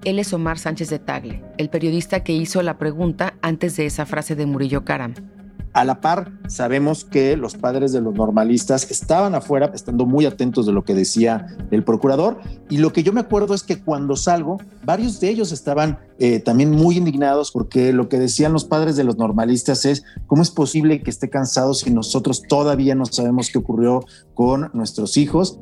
Él 0.04 0.20
es 0.20 0.32
Omar 0.32 0.56
Sánchez 0.56 0.88
de 0.88 1.00
Tagle, 1.00 1.42
el 1.58 1.68
periodista 1.68 2.22
que 2.22 2.32
hizo 2.32 2.62
la 2.62 2.78
pregunta 2.78 3.34
antes 3.42 3.76
de 3.76 3.86
esa 3.86 4.06
frase 4.06 4.36
de 4.36 4.46
Murillo 4.46 4.84
Karam. 4.84 5.14
A 5.74 5.84
la 5.84 6.02
par, 6.02 6.30
sabemos 6.48 7.04
que 7.04 7.34
los 7.34 7.54
padres 7.56 7.92
de 7.92 8.02
los 8.02 8.14
normalistas 8.14 8.90
estaban 8.90 9.34
afuera, 9.34 9.72
estando 9.74 10.04
muy 10.04 10.26
atentos 10.26 10.66
de 10.66 10.72
lo 10.72 10.84
que 10.84 10.94
decía 10.94 11.46
el 11.70 11.82
procurador. 11.82 12.40
Y 12.68 12.76
lo 12.76 12.92
que 12.92 13.02
yo 13.02 13.14
me 13.14 13.20
acuerdo 13.20 13.54
es 13.54 13.62
que 13.62 13.82
cuando 13.82 14.16
salgo, 14.16 14.58
varios 14.84 15.18
de 15.18 15.30
ellos 15.30 15.50
estaban 15.50 15.98
eh, 16.18 16.40
también 16.40 16.70
muy 16.70 16.98
indignados 16.98 17.50
porque 17.50 17.94
lo 17.94 18.10
que 18.10 18.18
decían 18.18 18.52
los 18.52 18.66
padres 18.66 18.96
de 18.96 19.04
los 19.04 19.16
normalistas 19.16 19.86
es, 19.86 20.04
¿cómo 20.26 20.42
es 20.42 20.50
posible 20.50 21.02
que 21.02 21.10
esté 21.10 21.30
cansado 21.30 21.72
si 21.72 21.90
nosotros 21.90 22.42
todavía 22.42 22.94
no 22.94 23.06
sabemos 23.06 23.48
qué 23.50 23.56
ocurrió 23.56 24.04
con 24.34 24.70
nuestros 24.74 25.16
hijos? 25.16 25.58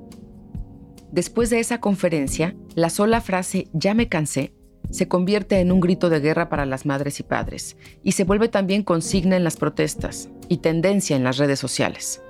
Después 1.12 1.50
de 1.50 1.60
esa 1.60 1.80
conferencia, 1.80 2.56
la 2.74 2.90
sola 2.90 3.20
frase 3.20 3.68
ya 3.72 3.94
me 3.94 4.08
cansé 4.08 4.54
se 4.90 5.08
convierte 5.08 5.60
en 5.60 5.72
un 5.72 5.80
grito 5.80 6.08
de 6.08 6.20
guerra 6.20 6.48
para 6.48 6.66
las 6.66 6.86
madres 6.86 7.20
y 7.20 7.22
padres 7.22 7.76
y 8.02 8.12
se 8.12 8.24
vuelve 8.24 8.48
también 8.48 8.82
consigna 8.82 9.36
en 9.36 9.44
las 9.44 9.56
protestas 9.56 10.28
y 10.48 10.58
tendencia 10.58 11.16
en 11.16 11.24
las 11.24 11.36
redes 11.36 11.58
sociales. 11.58 12.22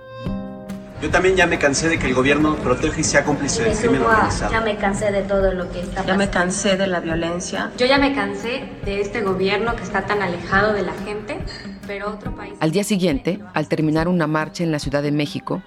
Yo 1.02 1.08
también 1.08 1.34
ya 1.34 1.46
me 1.46 1.58
cansé 1.58 1.88
de 1.88 1.98
que 1.98 2.06
el 2.08 2.14
gobierno 2.14 2.56
proteja 2.56 3.00
y 3.00 3.04
sea 3.04 3.24
cómplice 3.24 3.62
del 3.62 3.74
crimen 3.74 4.02
organizado. 4.02 4.52
Ya 4.52 4.60
me 4.60 4.76
cansé 4.76 5.10
de 5.10 5.22
todo 5.22 5.54
lo 5.54 5.70
que 5.72 5.80
está 5.80 6.02
pasando. 6.02 6.12
Ya 6.12 6.18
me 6.18 6.28
cansé 6.28 6.76
de 6.76 6.86
la 6.86 7.00
violencia. 7.00 7.70
Yo 7.78 7.86
ya 7.86 7.96
me 7.96 8.14
cansé 8.14 8.68
de 8.84 9.00
este 9.00 9.22
gobierno 9.22 9.74
que 9.76 9.82
está 9.82 10.04
tan 10.04 10.20
alejado 10.20 10.74
de 10.74 10.82
la 10.82 10.92
gente, 10.92 11.38
pero 11.86 12.10
otro 12.10 12.36
país... 12.36 12.52
Al 12.60 12.70
día 12.70 12.84
siguiente, 12.84 13.40
al 13.54 13.66
terminar 13.66 14.08
una 14.08 14.26
marcha 14.26 14.62
en 14.62 14.72
la 14.72 14.78
Ciudad 14.78 15.02
de 15.02 15.10
México, 15.10 15.62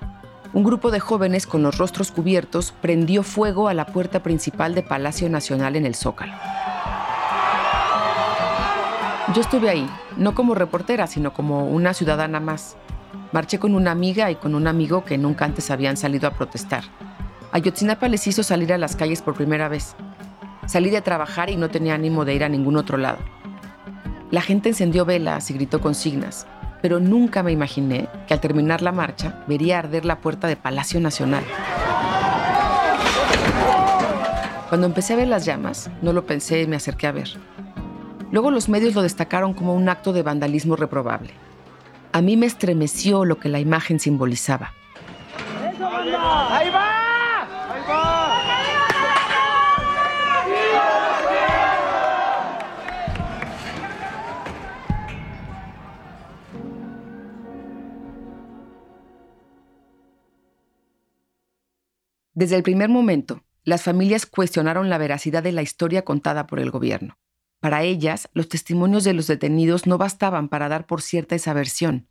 un 0.53 0.63
grupo 0.63 0.91
de 0.91 0.99
jóvenes 0.99 1.47
con 1.47 1.63
los 1.63 1.79
rostros 1.79 2.11
cubiertos 2.11 2.73
prendió 2.79 3.23
fuego 3.23 3.67
a 3.67 3.73
la 3.73 3.87
puerta 3.87 4.21
principal 4.21 4.75
de 4.75 4.83
Palacio 4.83 5.27
Nacional 5.27 5.75
en 5.75 5.85
el 5.85 5.95
Zócalo. 5.95 6.33
Yo 9.33 9.41
estuve 9.41 9.69
ahí, 9.69 9.89
no 10.15 10.35
como 10.35 10.53
reportera, 10.53 11.07
sino 11.07 11.33
como 11.33 11.65
una 11.65 11.95
ciudadana 11.95 12.39
más. 12.39 12.77
Marché 13.31 13.57
con 13.57 13.73
una 13.73 13.89
amiga 13.89 14.29
y 14.29 14.35
con 14.35 14.53
un 14.53 14.67
amigo 14.67 15.03
que 15.03 15.17
nunca 15.17 15.45
antes 15.45 15.71
habían 15.71 15.97
salido 15.97 16.27
a 16.27 16.31
protestar. 16.31 16.83
Ayotzinapa 17.51 18.07
les 18.07 18.27
hizo 18.27 18.43
salir 18.43 18.73
a 18.73 18.77
las 18.77 18.95
calles 18.95 19.23
por 19.23 19.33
primera 19.33 19.69
vez. 19.69 19.95
Salí 20.67 20.91
de 20.91 21.01
trabajar 21.01 21.49
y 21.49 21.55
no 21.55 21.69
tenía 21.69 21.95
ánimo 21.95 22.25
de 22.25 22.35
ir 22.35 22.43
a 22.43 22.49
ningún 22.49 22.77
otro 22.77 22.97
lado. 22.97 23.17
La 24.29 24.41
gente 24.41 24.69
encendió 24.69 25.03
velas 25.03 25.49
y 25.49 25.55
gritó 25.55 25.81
consignas, 25.81 26.45
pero 26.84 27.00
nunca 27.00 27.43
me 27.43 27.54
imaginé 27.54 28.10
que 28.27 28.34
al 28.34 28.42
terminar 28.42 28.81
la 28.81 28.92
marcha 28.92 29.42
vería 29.48 29.79
arder 29.79 30.04
la 30.04 30.19
puerta 30.19 30.50
de 30.50 30.58
Palacio 30.58 31.00
Nacional. 31.00 31.46
Cuando 34.67 34.88
empecé 34.88 35.13
a 35.13 35.15
ver 35.15 35.29
las 35.29 35.46
llamas, 35.46 35.90
no 36.02 36.12
lo 36.12 36.25
pensé 36.25 36.62
y 36.62 36.67
me 36.67 36.75
acerqué 36.75 37.08
a 37.08 37.13
ver. 37.13 37.29
Luego 38.31 38.52
los 38.52 38.67
medios 38.67 38.96
lo 38.96 39.02
destacaron 39.02 39.54
como 39.54 39.73
un 39.73 39.88
acto 39.88 40.12
de 40.12 40.23
vandalismo 40.23 40.75
reprobable. 40.75 41.31
A 42.12 42.21
mí 42.21 42.36
me 42.36 42.48
estremeció 42.48 43.23
lo 43.23 43.40
que 43.40 43.48
la 43.48 43.62
imagen 43.62 44.02
simbolizaba. 44.02 44.73
¡Ahí 45.79 46.69
va! 46.69 46.92
Desde 62.36 62.56
el 62.56 62.63
primer 62.63 62.90
momento, 62.90 63.44
las 63.63 63.84
familias 63.84 64.25
cuestionaron 64.25 64.90
la 64.90 64.98
veracidad 64.98 65.44
de 65.44 65.52
la 65.52 65.62
historia 65.62 66.04
contada 66.04 66.48
por 66.48 66.60
el 66.60 66.71
gobierno. 66.71 67.17
Para 67.60 67.84
ellas, 67.84 68.27
los 68.34 68.50
testimonios 68.50 69.04
de 69.04 69.13
los 69.13 69.27
detenidos 69.27 69.86
no 69.86 69.98
bastaban 69.98 70.50
para 70.50 70.67
dar 70.67 70.86
por 70.88 71.02
cierta 71.02 71.36
esa 71.36 71.54
versión. 71.54 72.08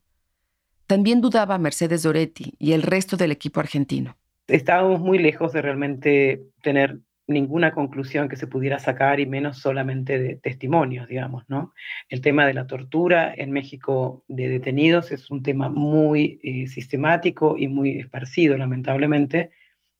También 0.86 1.20
dudaba 1.20 1.58
Mercedes 1.58 2.04
Doretti 2.04 2.54
y 2.58 2.72
el 2.72 2.82
resto 2.82 3.16
del 3.16 3.32
equipo 3.32 3.60
argentino. 3.60 4.16
Estábamos 4.46 5.00
muy 5.00 5.18
lejos 5.18 5.52
de 5.52 5.62
realmente 5.62 6.42
tener 6.62 7.00
ninguna 7.26 7.72
conclusión 7.72 8.28
que 8.28 8.36
se 8.36 8.46
pudiera 8.46 8.78
sacar 8.78 9.18
y 9.18 9.26
menos 9.26 9.58
solamente 9.58 10.18
de 10.18 10.36
testimonios, 10.36 11.08
digamos, 11.08 11.44
¿no? 11.48 11.72
El 12.08 12.20
tema 12.20 12.46
de 12.46 12.54
la 12.54 12.66
tortura 12.66 13.32
en 13.34 13.50
México 13.50 14.24
de 14.28 14.48
detenidos 14.48 15.12
es 15.12 15.30
un 15.30 15.42
tema 15.42 15.68
muy 15.68 16.40
eh, 16.42 16.66
sistemático 16.68 17.56
y 17.58 17.68
muy 17.68 17.98
esparcido, 17.98 18.56
lamentablemente, 18.56 19.50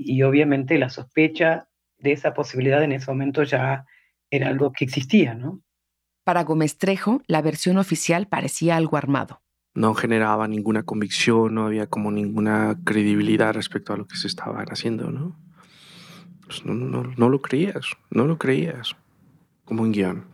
y 0.05 0.23
obviamente 0.23 0.79
la 0.79 0.91
sospecha 0.91 1.69
de 1.99 2.13
esa 2.13 2.35
posibilidad 2.35 2.83
en 2.83 2.93
ese 2.93 3.11
momento 3.11 3.43
ya 3.43 3.87
era 4.31 4.49
algo 4.49 4.73
que 4.73 4.85
existía, 4.85 5.35
¿no? 5.35 5.61
Para 6.25 6.45
Gómez 6.45 6.79
Trejo, 6.79 7.23
la 7.27 7.43
versión 7.43 7.79
oficial 7.79 8.29
parecía 8.29 8.77
algo 8.77 8.97
armado. 8.97 9.43
No 9.75 9.95
generaba 9.95 10.47
ninguna 10.49 10.83
convicción, 10.85 11.55
no 11.55 11.67
había 11.67 11.87
como 11.87 12.11
ninguna 12.11 12.79
credibilidad 12.85 13.55
respecto 13.55 13.93
a 13.93 13.97
lo 13.97 14.07
que 14.07 14.17
se 14.17 14.27
estaba 14.27 14.63
haciendo, 14.63 15.11
¿no? 15.11 15.37
Pues 16.45 16.65
no, 16.65 16.75
no, 16.75 17.03
no 17.17 17.29
lo 17.29 17.41
creías, 17.41 17.87
no 18.11 18.27
lo 18.27 18.39
creías, 18.39 18.95
como 19.65 19.83
un 19.83 19.93
guion. 19.93 20.32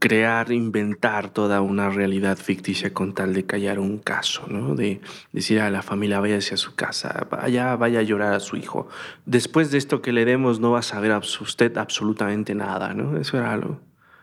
Crear, 0.00 0.50
inventar 0.50 1.30
toda 1.30 1.60
una 1.60 1.90
realidad 1.90 2.36
ficticia 2.38 2.92
con 2.92 3.14
tal 3.14 3.34
de 3.34 3.46
callar 3.46 3.78
un 3.78 3.98
caso, 3.98 4.46
¿no? 4.48 4.74
De 4.74 5.00
decir 5.30 5.60
a 5.60 5.70
la 5.70 5.82
familia, 5.82 6.18
váyase 6.18 6.54
a 6.54 6.56
su 6.56 6.74
casa, 6.74 7.28
vaya, 7.30 7.76
vaya 7.76 8.00
a 8.00 8.02
llorar 8.02 8.32
a 8.32 8.40
su 8.40 8.56
hijo. 8.56 8.88
Después 9.26 9.70
de 9.70 9.78
esto 9.78 10.02
que 10.02 10.12
le 10.12 10.24
demos, 10.24 10.58
no 10.58 10.72
va 10.72 10.80
a 10.80 10.82
saber 10.82 11.12
usted 11.12 11.76
absolutamente 11.76 12.54
nada, 12.54 12.94
¿no? 12.94 13.16
Eso 13.18 13.36
era 13.36 13.52
algo. 13.52 13.78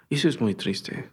Eso 0.10 0.28
es 0.28 0.42
muy 0.42 0.56
triste. 0.56 1.10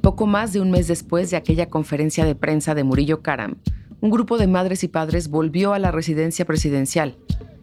Poco 0.00 0.26
más 0.26 0.52
de 0.52 0.60
un 0.60 0.70
mes 0.70 0.88
después 0.88 1.30
de 1.30 1.36
aquella 1.36 1.68
conferencia 1.68 2.24
de 2.24 2.34
prensa 2.34 2.74
de 2.74 2.84
Murillo 2.84 3.22
Karam, 3.22 3.56
un 4.00 4.10
grupo 4.10 4.38
de 4.38 4.46
madres 4.46 4.82
y 4.82 4.88
padres 4.88 5.28
volvió 5.28 5.74
a 5.74 5.78
la 5.78 5.90
residencia 5.90 6.46
presidencial. 6.46 7.16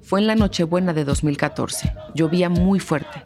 Fue 0.04 0.20
en 0.20 0.28
la 0.28 0.36
Nochebuena 0.36 0.94
de 0.94 1.04
2014. 1.04 1.94
Llovía 2.14 2.50
muy 2.50 2.80
fuerte. 2.80 3.24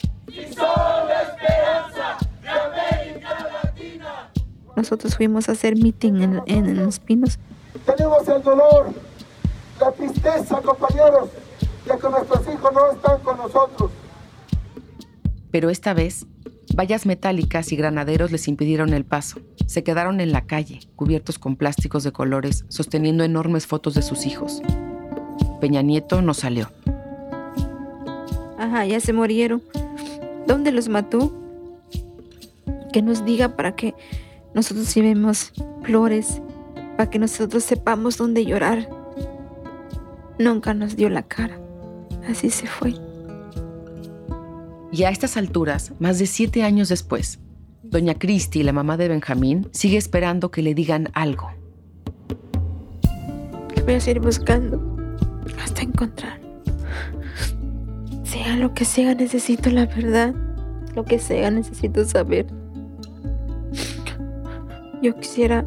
Nosotros 4.75 5.15
fuimos 5.15 5.47
a 5.47 5.51
hacer 5.51 5.75
meeting 5.75 6.21
en, 6.21 6.41
en 6.47 6.75
Los 6.75 6.99
Pinos. 6.99 7.37
Tenemos 7.85 8.27
el 8.27 8.41
dolor, 8.41 8.91
la 9.79 9.91
tristeza, 9.91 10.61
compañeros, 10.61 11.29
de 11.85 11.97
que 11.99 12.09
nuestros 12.09 12.41
hijos 12.53 12.73
no 12.73 12.91
están 12.91 13.19
con 13.19 13.37
nosotros. 13.37 13.91
Pero 15.51 15.69
esta 15.69 15.93
vez, 15.93 16.25
vallas 16.75 17.05
metálicas 17.05 17.71
y 17.71 17.75
granaderos 17.75 18.31
les 18.31 18.47
impidieron 18.47 18.93
el 18.93 19.05
paso. 19.05 19.39
Se 19.67 19.83
quedaron 19.83 20.19
en 20.21 20.31
la 20.31 20.45
calle, 20.45 20.79
cubiertos 20.95 21.37
con 21.37 21.57
plásticos 21.57 22.03
de 22.03 22.11
colores, 22.11 22.65
sosteniendo 22.69 23.23
enormes 23.23 23.67
fotos 23.67 23.93
de 23.93 24.01
sus 24.01 24.25
hijos. 24.25 24.61
Peña 25.59 25.81
Nieto 25.81 26.21
no 26.21 26.33
salió. 26.33 26.71
Ajá, 28.57 28.85
ya 28.85 28.99
se 28.99 29.13
murieron. 29.13 29.61
¿Dónde 30.51 30.73
los 30.73 30.89
mató? 30.89 31.31
Que 32.91 33.01
nos 33.01 33.23
diga 33.23 33.55
para 33.55 33.73
que 33.73 33.95
nosotros 34.53 34.93
llevemos 34.93 35.53
flores, 35.81 36.41
para 36.97 37.09
que 37.09 37.19
nosotros 37.19 37.63
sepamos 37.63 38.17
dónde 38.17 38.43
llorar. 38.43 38.89
Nunca 40.39 40.73
nos 40.73 40.97
dio 40.97 41.07
la 41.07 41.23
cara. 41.23 41.57
Así 42.27 42.49
se 42.49 42.67
fue. 42.67 42.95
Y 44.91 45.03
a 45.05 45.09
estas 45.09 45.37
alturas, 45.37 45.93
más 45.99 46.19
de 46.19 46.25
siete 46.25 46.63
años 46.63 46.89
después, 46.89 47.39
Doña 47.81 48.15
Cristi, 48.15 48.61
la 48.63 48.73
mamá 48.73 48.97
de 48.97 49.07
Benjamín, 49.07 49.69
sigue 49.71 49.95
esperando 49.95 50.51
que 50.51 50.63
le 50.63 50.75
digan 50.75 51.11
algo. 51.13 51.49
Voy 53.85 53.93
a 53.93 54.01
seguir 54.01 54.21
buscando 54.21 54.97
hasta 55.63 55.83
encontrar. 55.83 56.40
Sea 58.31 58.55
lo 58.55 58.73
que 58.73 58.85
sea, 58.85 59.13
necesito 59.13 59.69
la 59.71 59.85
verdad. 59.87 60.33
Lo 60.95 61.03
que 61.03 61.19
sea, 61.19 61.51
necesito 61.51 62.05
saber. 62.05 62.45
Yo 65.01 65.13
quisiera 65.17 65.65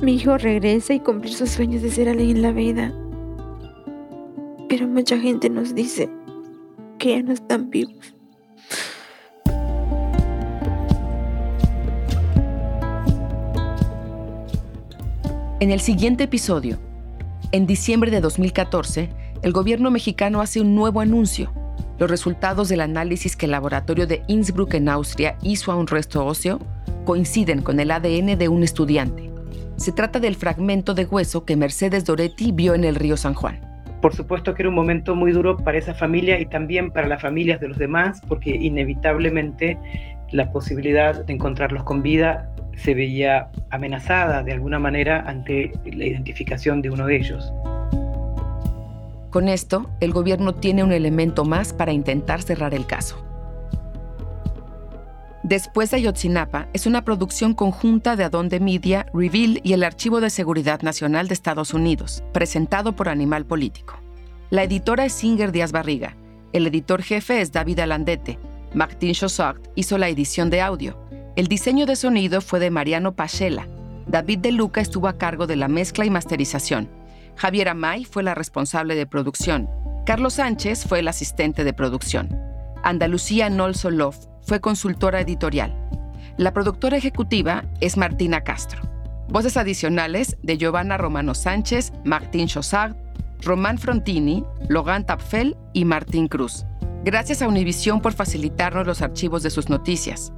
mi 0.00 0.14
hijo 0.14 0.38
regrese 0.38 0.94
y 0.94 1.00
cumplir 1.00 1.34
sus 1.34 1.50
sueños 1.50 1.82
de 1.82 1.90
ser 1.90 2.08
alguien 2.08 2.30
en 2.30 2.40
la 2.40 2.52
vida. 2.52 2.94
Pero 4.70 4.88
mucha 4.88 5.18
gente 5.18 5.50
nos 5.50 5.74
dice 5.74 6.08
que 6.98 7.10
ya 7.10 7.22
no 7.22 7.34
están 7.34 7.68
vivos. 7.68 8.14
En 15.60 15.70
el 15.70 15.80
siguiente 15.80 16.24
episodio, 16.24 16.78
en 17.52 17.66
diciembre 17.66 18.10
de 18.10 18.22
2014, 18.22 19.23
el 19.44 19.52
gobierno 19.52 19.90
mexicano 19.90 20.40
hace 20.40 20.62
un 20.62 20.74
nuevo 20.74 21.02
anuncio. 21.02 21.52
Los 21.98 22.10
resultados 22.10 22.70
del 22.70 22.80
análisis 22.80 23.36
que 23.36 23.44
el 23.44 23.52
laboratorio 23.52 24.06
de 24.06 24.22
Innsbruck 24.26 24.72
en 24.72 24.88
Austria 24.88 25.36
hizo 25.42 25.70
a 25.70 25.76
un 25.76 25.86
resto 25.86 26.24
óseo 26.24 26.60
coinciden 27.04 27.60
con 27.60 27.78
el 27.78 27.90
ADN 27.90 28.38
de 28.38 28.48
un 28.48 28.62
estudiante. 28.62 29.30
Se 29.76 29.92
trata 29.92 30.18
del 30.18 30.34
fragmento 30.34 30.94
de 30.94 31.04
hueso 31.04 31.44
que 31.44 31.56
Mercedes 31.56 32.06
Doretti 32.06 32.52
vio 32.52 32.72
en 32.72 32.84
el 32.84 32.94
río 32.94 33.18
San 33.18 33.34
Juan. 33.34 33.60
Por 34.00 34.14
supuesto 34.14 34.54
que 34.54 34.62
era 34.62 34.70
un 34.70 34.74
momento 34.74 35.14
muy 35.14 35.32
duro 35.32 35.58
para 35.58 35.76
esa 35.76 35.92
familia 35.92 36.40
y 36.40 36.46
también 36.46 36.90
para 36.90 37.06
las 37.06 37.20
familias 37.20 37.60
de 37.60 37.68
los 37.68 37.76
demás, 37.76 38.22
porque 38.26 38.48
inevitablemente 38.48 39.76
la 40.32 40.50
posibilidad 40.52 41.22
de 41.22 41.32
encontrarlos 41.34 41.84
con 41.84 42.00
vida 42.00 42.50
se 42.76 42.94
veía 42.94 43.50
amenazada 43.68 44.42
de 44.42 44.52
alguna 44.52 44.78
manera 44.78 45.22
ante 45.26 45.70
la 45.84 46.06
identificación 46.06 46.80
de 46.80 46.88
uno 46.88 47.04
de 47.04 47.16
ellos. 47.16 47.52
Con 49.34 49.48
esto, 49.48 49.90
el 49.98 50.12
gobierno 50.12 50.54
tiene 50.54 50.84
un 50.84 50.92
elemento 50.92 51.44
más 51.44 51.72
para 51.72 51.90
intentar 51.90 52.40
cerrar 52.40 52.72
el 52.72 52.86
caso. 52.86 53.16
Después 55.42 55.90
de 55.90 55.96
Ayotzinapa 55.96 56.68
es 56.72 56.86
una 56.86 57.04
producción 57.04 57.52
conjunta 57.52 58.14
de 58.14 58.22
Adonde 58.22 58.60
Media, 58.60 59.06
Reveal 59.12 59.60
y 59.64 59.72
el 59.72 59.82
Archivo 59.82 60.20
de 60.20 60.30
Seguridad 60.30 60.82
Nacional 60.82 61.26
de 61.26 61.34
Estados 61.34 61.74
Unidos, 61.74 62.22
presentado 62.32 62.94
por 62.94 63.08
Animal 63.08 63.44
Político. 63.44 63.98
La 64.50 64.62
editora 64.62 65.04
es 65.04 65.12
Singer 65.12 65.50
Díaz 65.50 65.72
Barriga, 65.72 66.14
el 66.52 66.68
editor 66.68 67.02
jefe 67.02 67.40
es 67.40 67.50
David 67.50 67.80
Alandete, 67.80 68.38
Martin 68.72 69.14
Chossart 69.14 69.66
hizo 69.74 69.98
la 69.98 70.08
edición 70.08 70.48
de 70.48 70.60
audio 70.60 70.96
el 71.34 71.48
diseño 71.48 71.86
de 71.86 71.96
sonido 71.96 72.40
fue 72.40 72.60
de 72.60 72.70
Mariano 72.70 73.16
Pachela. 73.16 73.66
David 74.06 74.38
De 74.38 74.52
Luca 74.52 74.80
estuvo 74.80 75.08
a 75.08 75.18
cargo 75.18 75.48
de 75.48 75.56
la 75.56 75.66
mezcla 75.66 76.04
y 76.04 76.10
masterización. 76.10 76.88
Javier 77.36 77.68
Amay 77.68 78.04
fue 78.04 78.22
la 78.22 78.34
responsable 78.34 78.94
de 78.94 79.06
producción. 79.06 79.68
Carlos 80.06 80.34
Sánchez 80.34 80.86
fue 80.86 81.00
el 81.00 81.08
asistente 81.08 81.64
de 81.64 81.72
producción. 81.72 82.36
Andalucía 82.82 83.48
Nolsolov 83.50 84.14
fue 84.42 84.60
consultora 84.60 85.20
editorial. 85.20 85.74
La 86.36 86.52
productora 86.52 86.96
ejecutiva 86.96 87.64
es 87.80 87.96
Martina 87.96 88.42
Castro. 88.42 88.82
Voces 89.28 89.56
adicionales 89.56 90.36
de 90.42 90.58
Giovanna 90.58 90.98
Romano 90.98 91.34
Sánchez, 91.34 91.92
Martín 92.04 92.46
Chossard, 92.46 92.94
Román 93.40 93.78
Frontini, 93.78 94.44
Logan 94.68 95.06
Tapfel 95.06 95.56
y 95.72 95.84
Martín 95.84 96.28
Cruz. 96.28 96.66
Gracias 97.04 97.42
a 97.42 97.48
Univisión 97.48 98.00
por 98.00 98.12
facilitarnos 98.12 98.86
los 98.86 99.02
archivos 99.02 99.42
de 99.42 99.50
sus 99.50 99.68
noticias. 99.68 100.32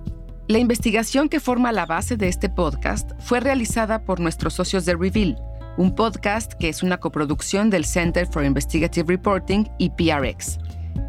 La 0.49 0.59
investigación 0.59 1.29
que 1.29 1.41
forma 1.41 1.73
la 1.73 1.87
base 1.87 2.17
de 2.17 2.29
este 2.29 2.49
podcast 2.49 3.11
fue 3.19 3.41
realizada 3.41 4.05
por 4.05 4.21
nuestros 4.21 4.55
socios 4.55 4.85
de 4.85 4.95
Reveal, 4.95 5.37
un 5.77 5.95
podcast 5.95 6.55
que 6.55 6.69
es 6.69 6.83
una 6.83 6.99
coproducción 6.99 7.69
del 7.69 7.85
Center 7.85 8.27
for 8.27 8.45
Investigative 8.45 9.07
Reporting 9.09 9.65
y 9.79 9.91
PRX. 9.91 10.59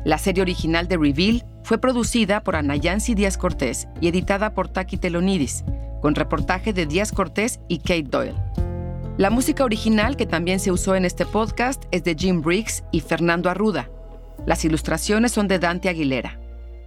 La 0.03 0.17
serie 0.17 0.41
original 0.41 0.87
de 0.87 0.97
Reveal 0.97 1.45
fue 1.63 1.77
producida 1.77 2.41
por 2.41 2.55
Anayansi 2.55 3.15
Díaz 3.15 3.37
Cortés 3.37 3.87
y 4.01 4.07
editada 4.09 4.53
por 4.53 4.67
Taki 4.67 4.97
Telonidis, 4.97 5.63
con 6.01 6.15
reportaje 6.15 6.73
de 6.73 6.85
Díaz 6.85 7.11
Cortés 7.11 7.59
y 7.67 7.79
Kate 7.79 8.03
Doyle. 8.03 8.35
La 9.17 9.29
música 9.29 9.63
original 9.63 10.17
que 10.17 10.25
también 10.25 10.59
se 10.59 10.71
usó 10.71 10.95
en 10.95 11.05
este 11.05 11.25
podcast 11.25 11.85
es 11.91 12.03
de 12.03 12.15
Jim 12.15 12.41
Briggs 12.41 12.83
y 12.91 12.99
Fernando 12.99 13.49
Arruda. 13.49 13.89
Las 14.45 14.63
ilustraciones 14.63 15.31
son 15.31 15.47
de 15.47 15.59
Dante 15.59 15.89
Aguilera. 15.89 16.39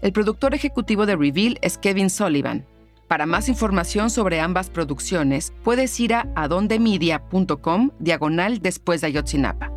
El 0.03 0.13
productor 0.13 0.55
ejecutivo 0.55 1.07
de 1.07 1.17
Reveal 1.17 1.59
es 1.61 1.77
Kevin 1.77 2.09
Sullivan. 2.09 2.67
Para 3.11 3.27
más 3.27 3.49
información 3.49 4.09
sobre 4.09 4.39
ambas 4.39 4.71
producciones, 4.71 5.53
puedes 5.65 5.99
ir 5.99 6.15
a 6.15 6.29
adondemedia.com 6.37 7.91
diagonal 7.99 8.63
después 8.63 9.01
de 9.01 9.09
Ayotzinapa. 9.09 9.73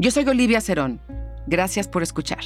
Yo 0.00 0.10
soy 0.10 0.28
Olivia 0.28 0.60
Cerón. 0.60 1.00
Gracias 1.46 1.86
por 1.86 2.02
escuchar. 2.02 2.40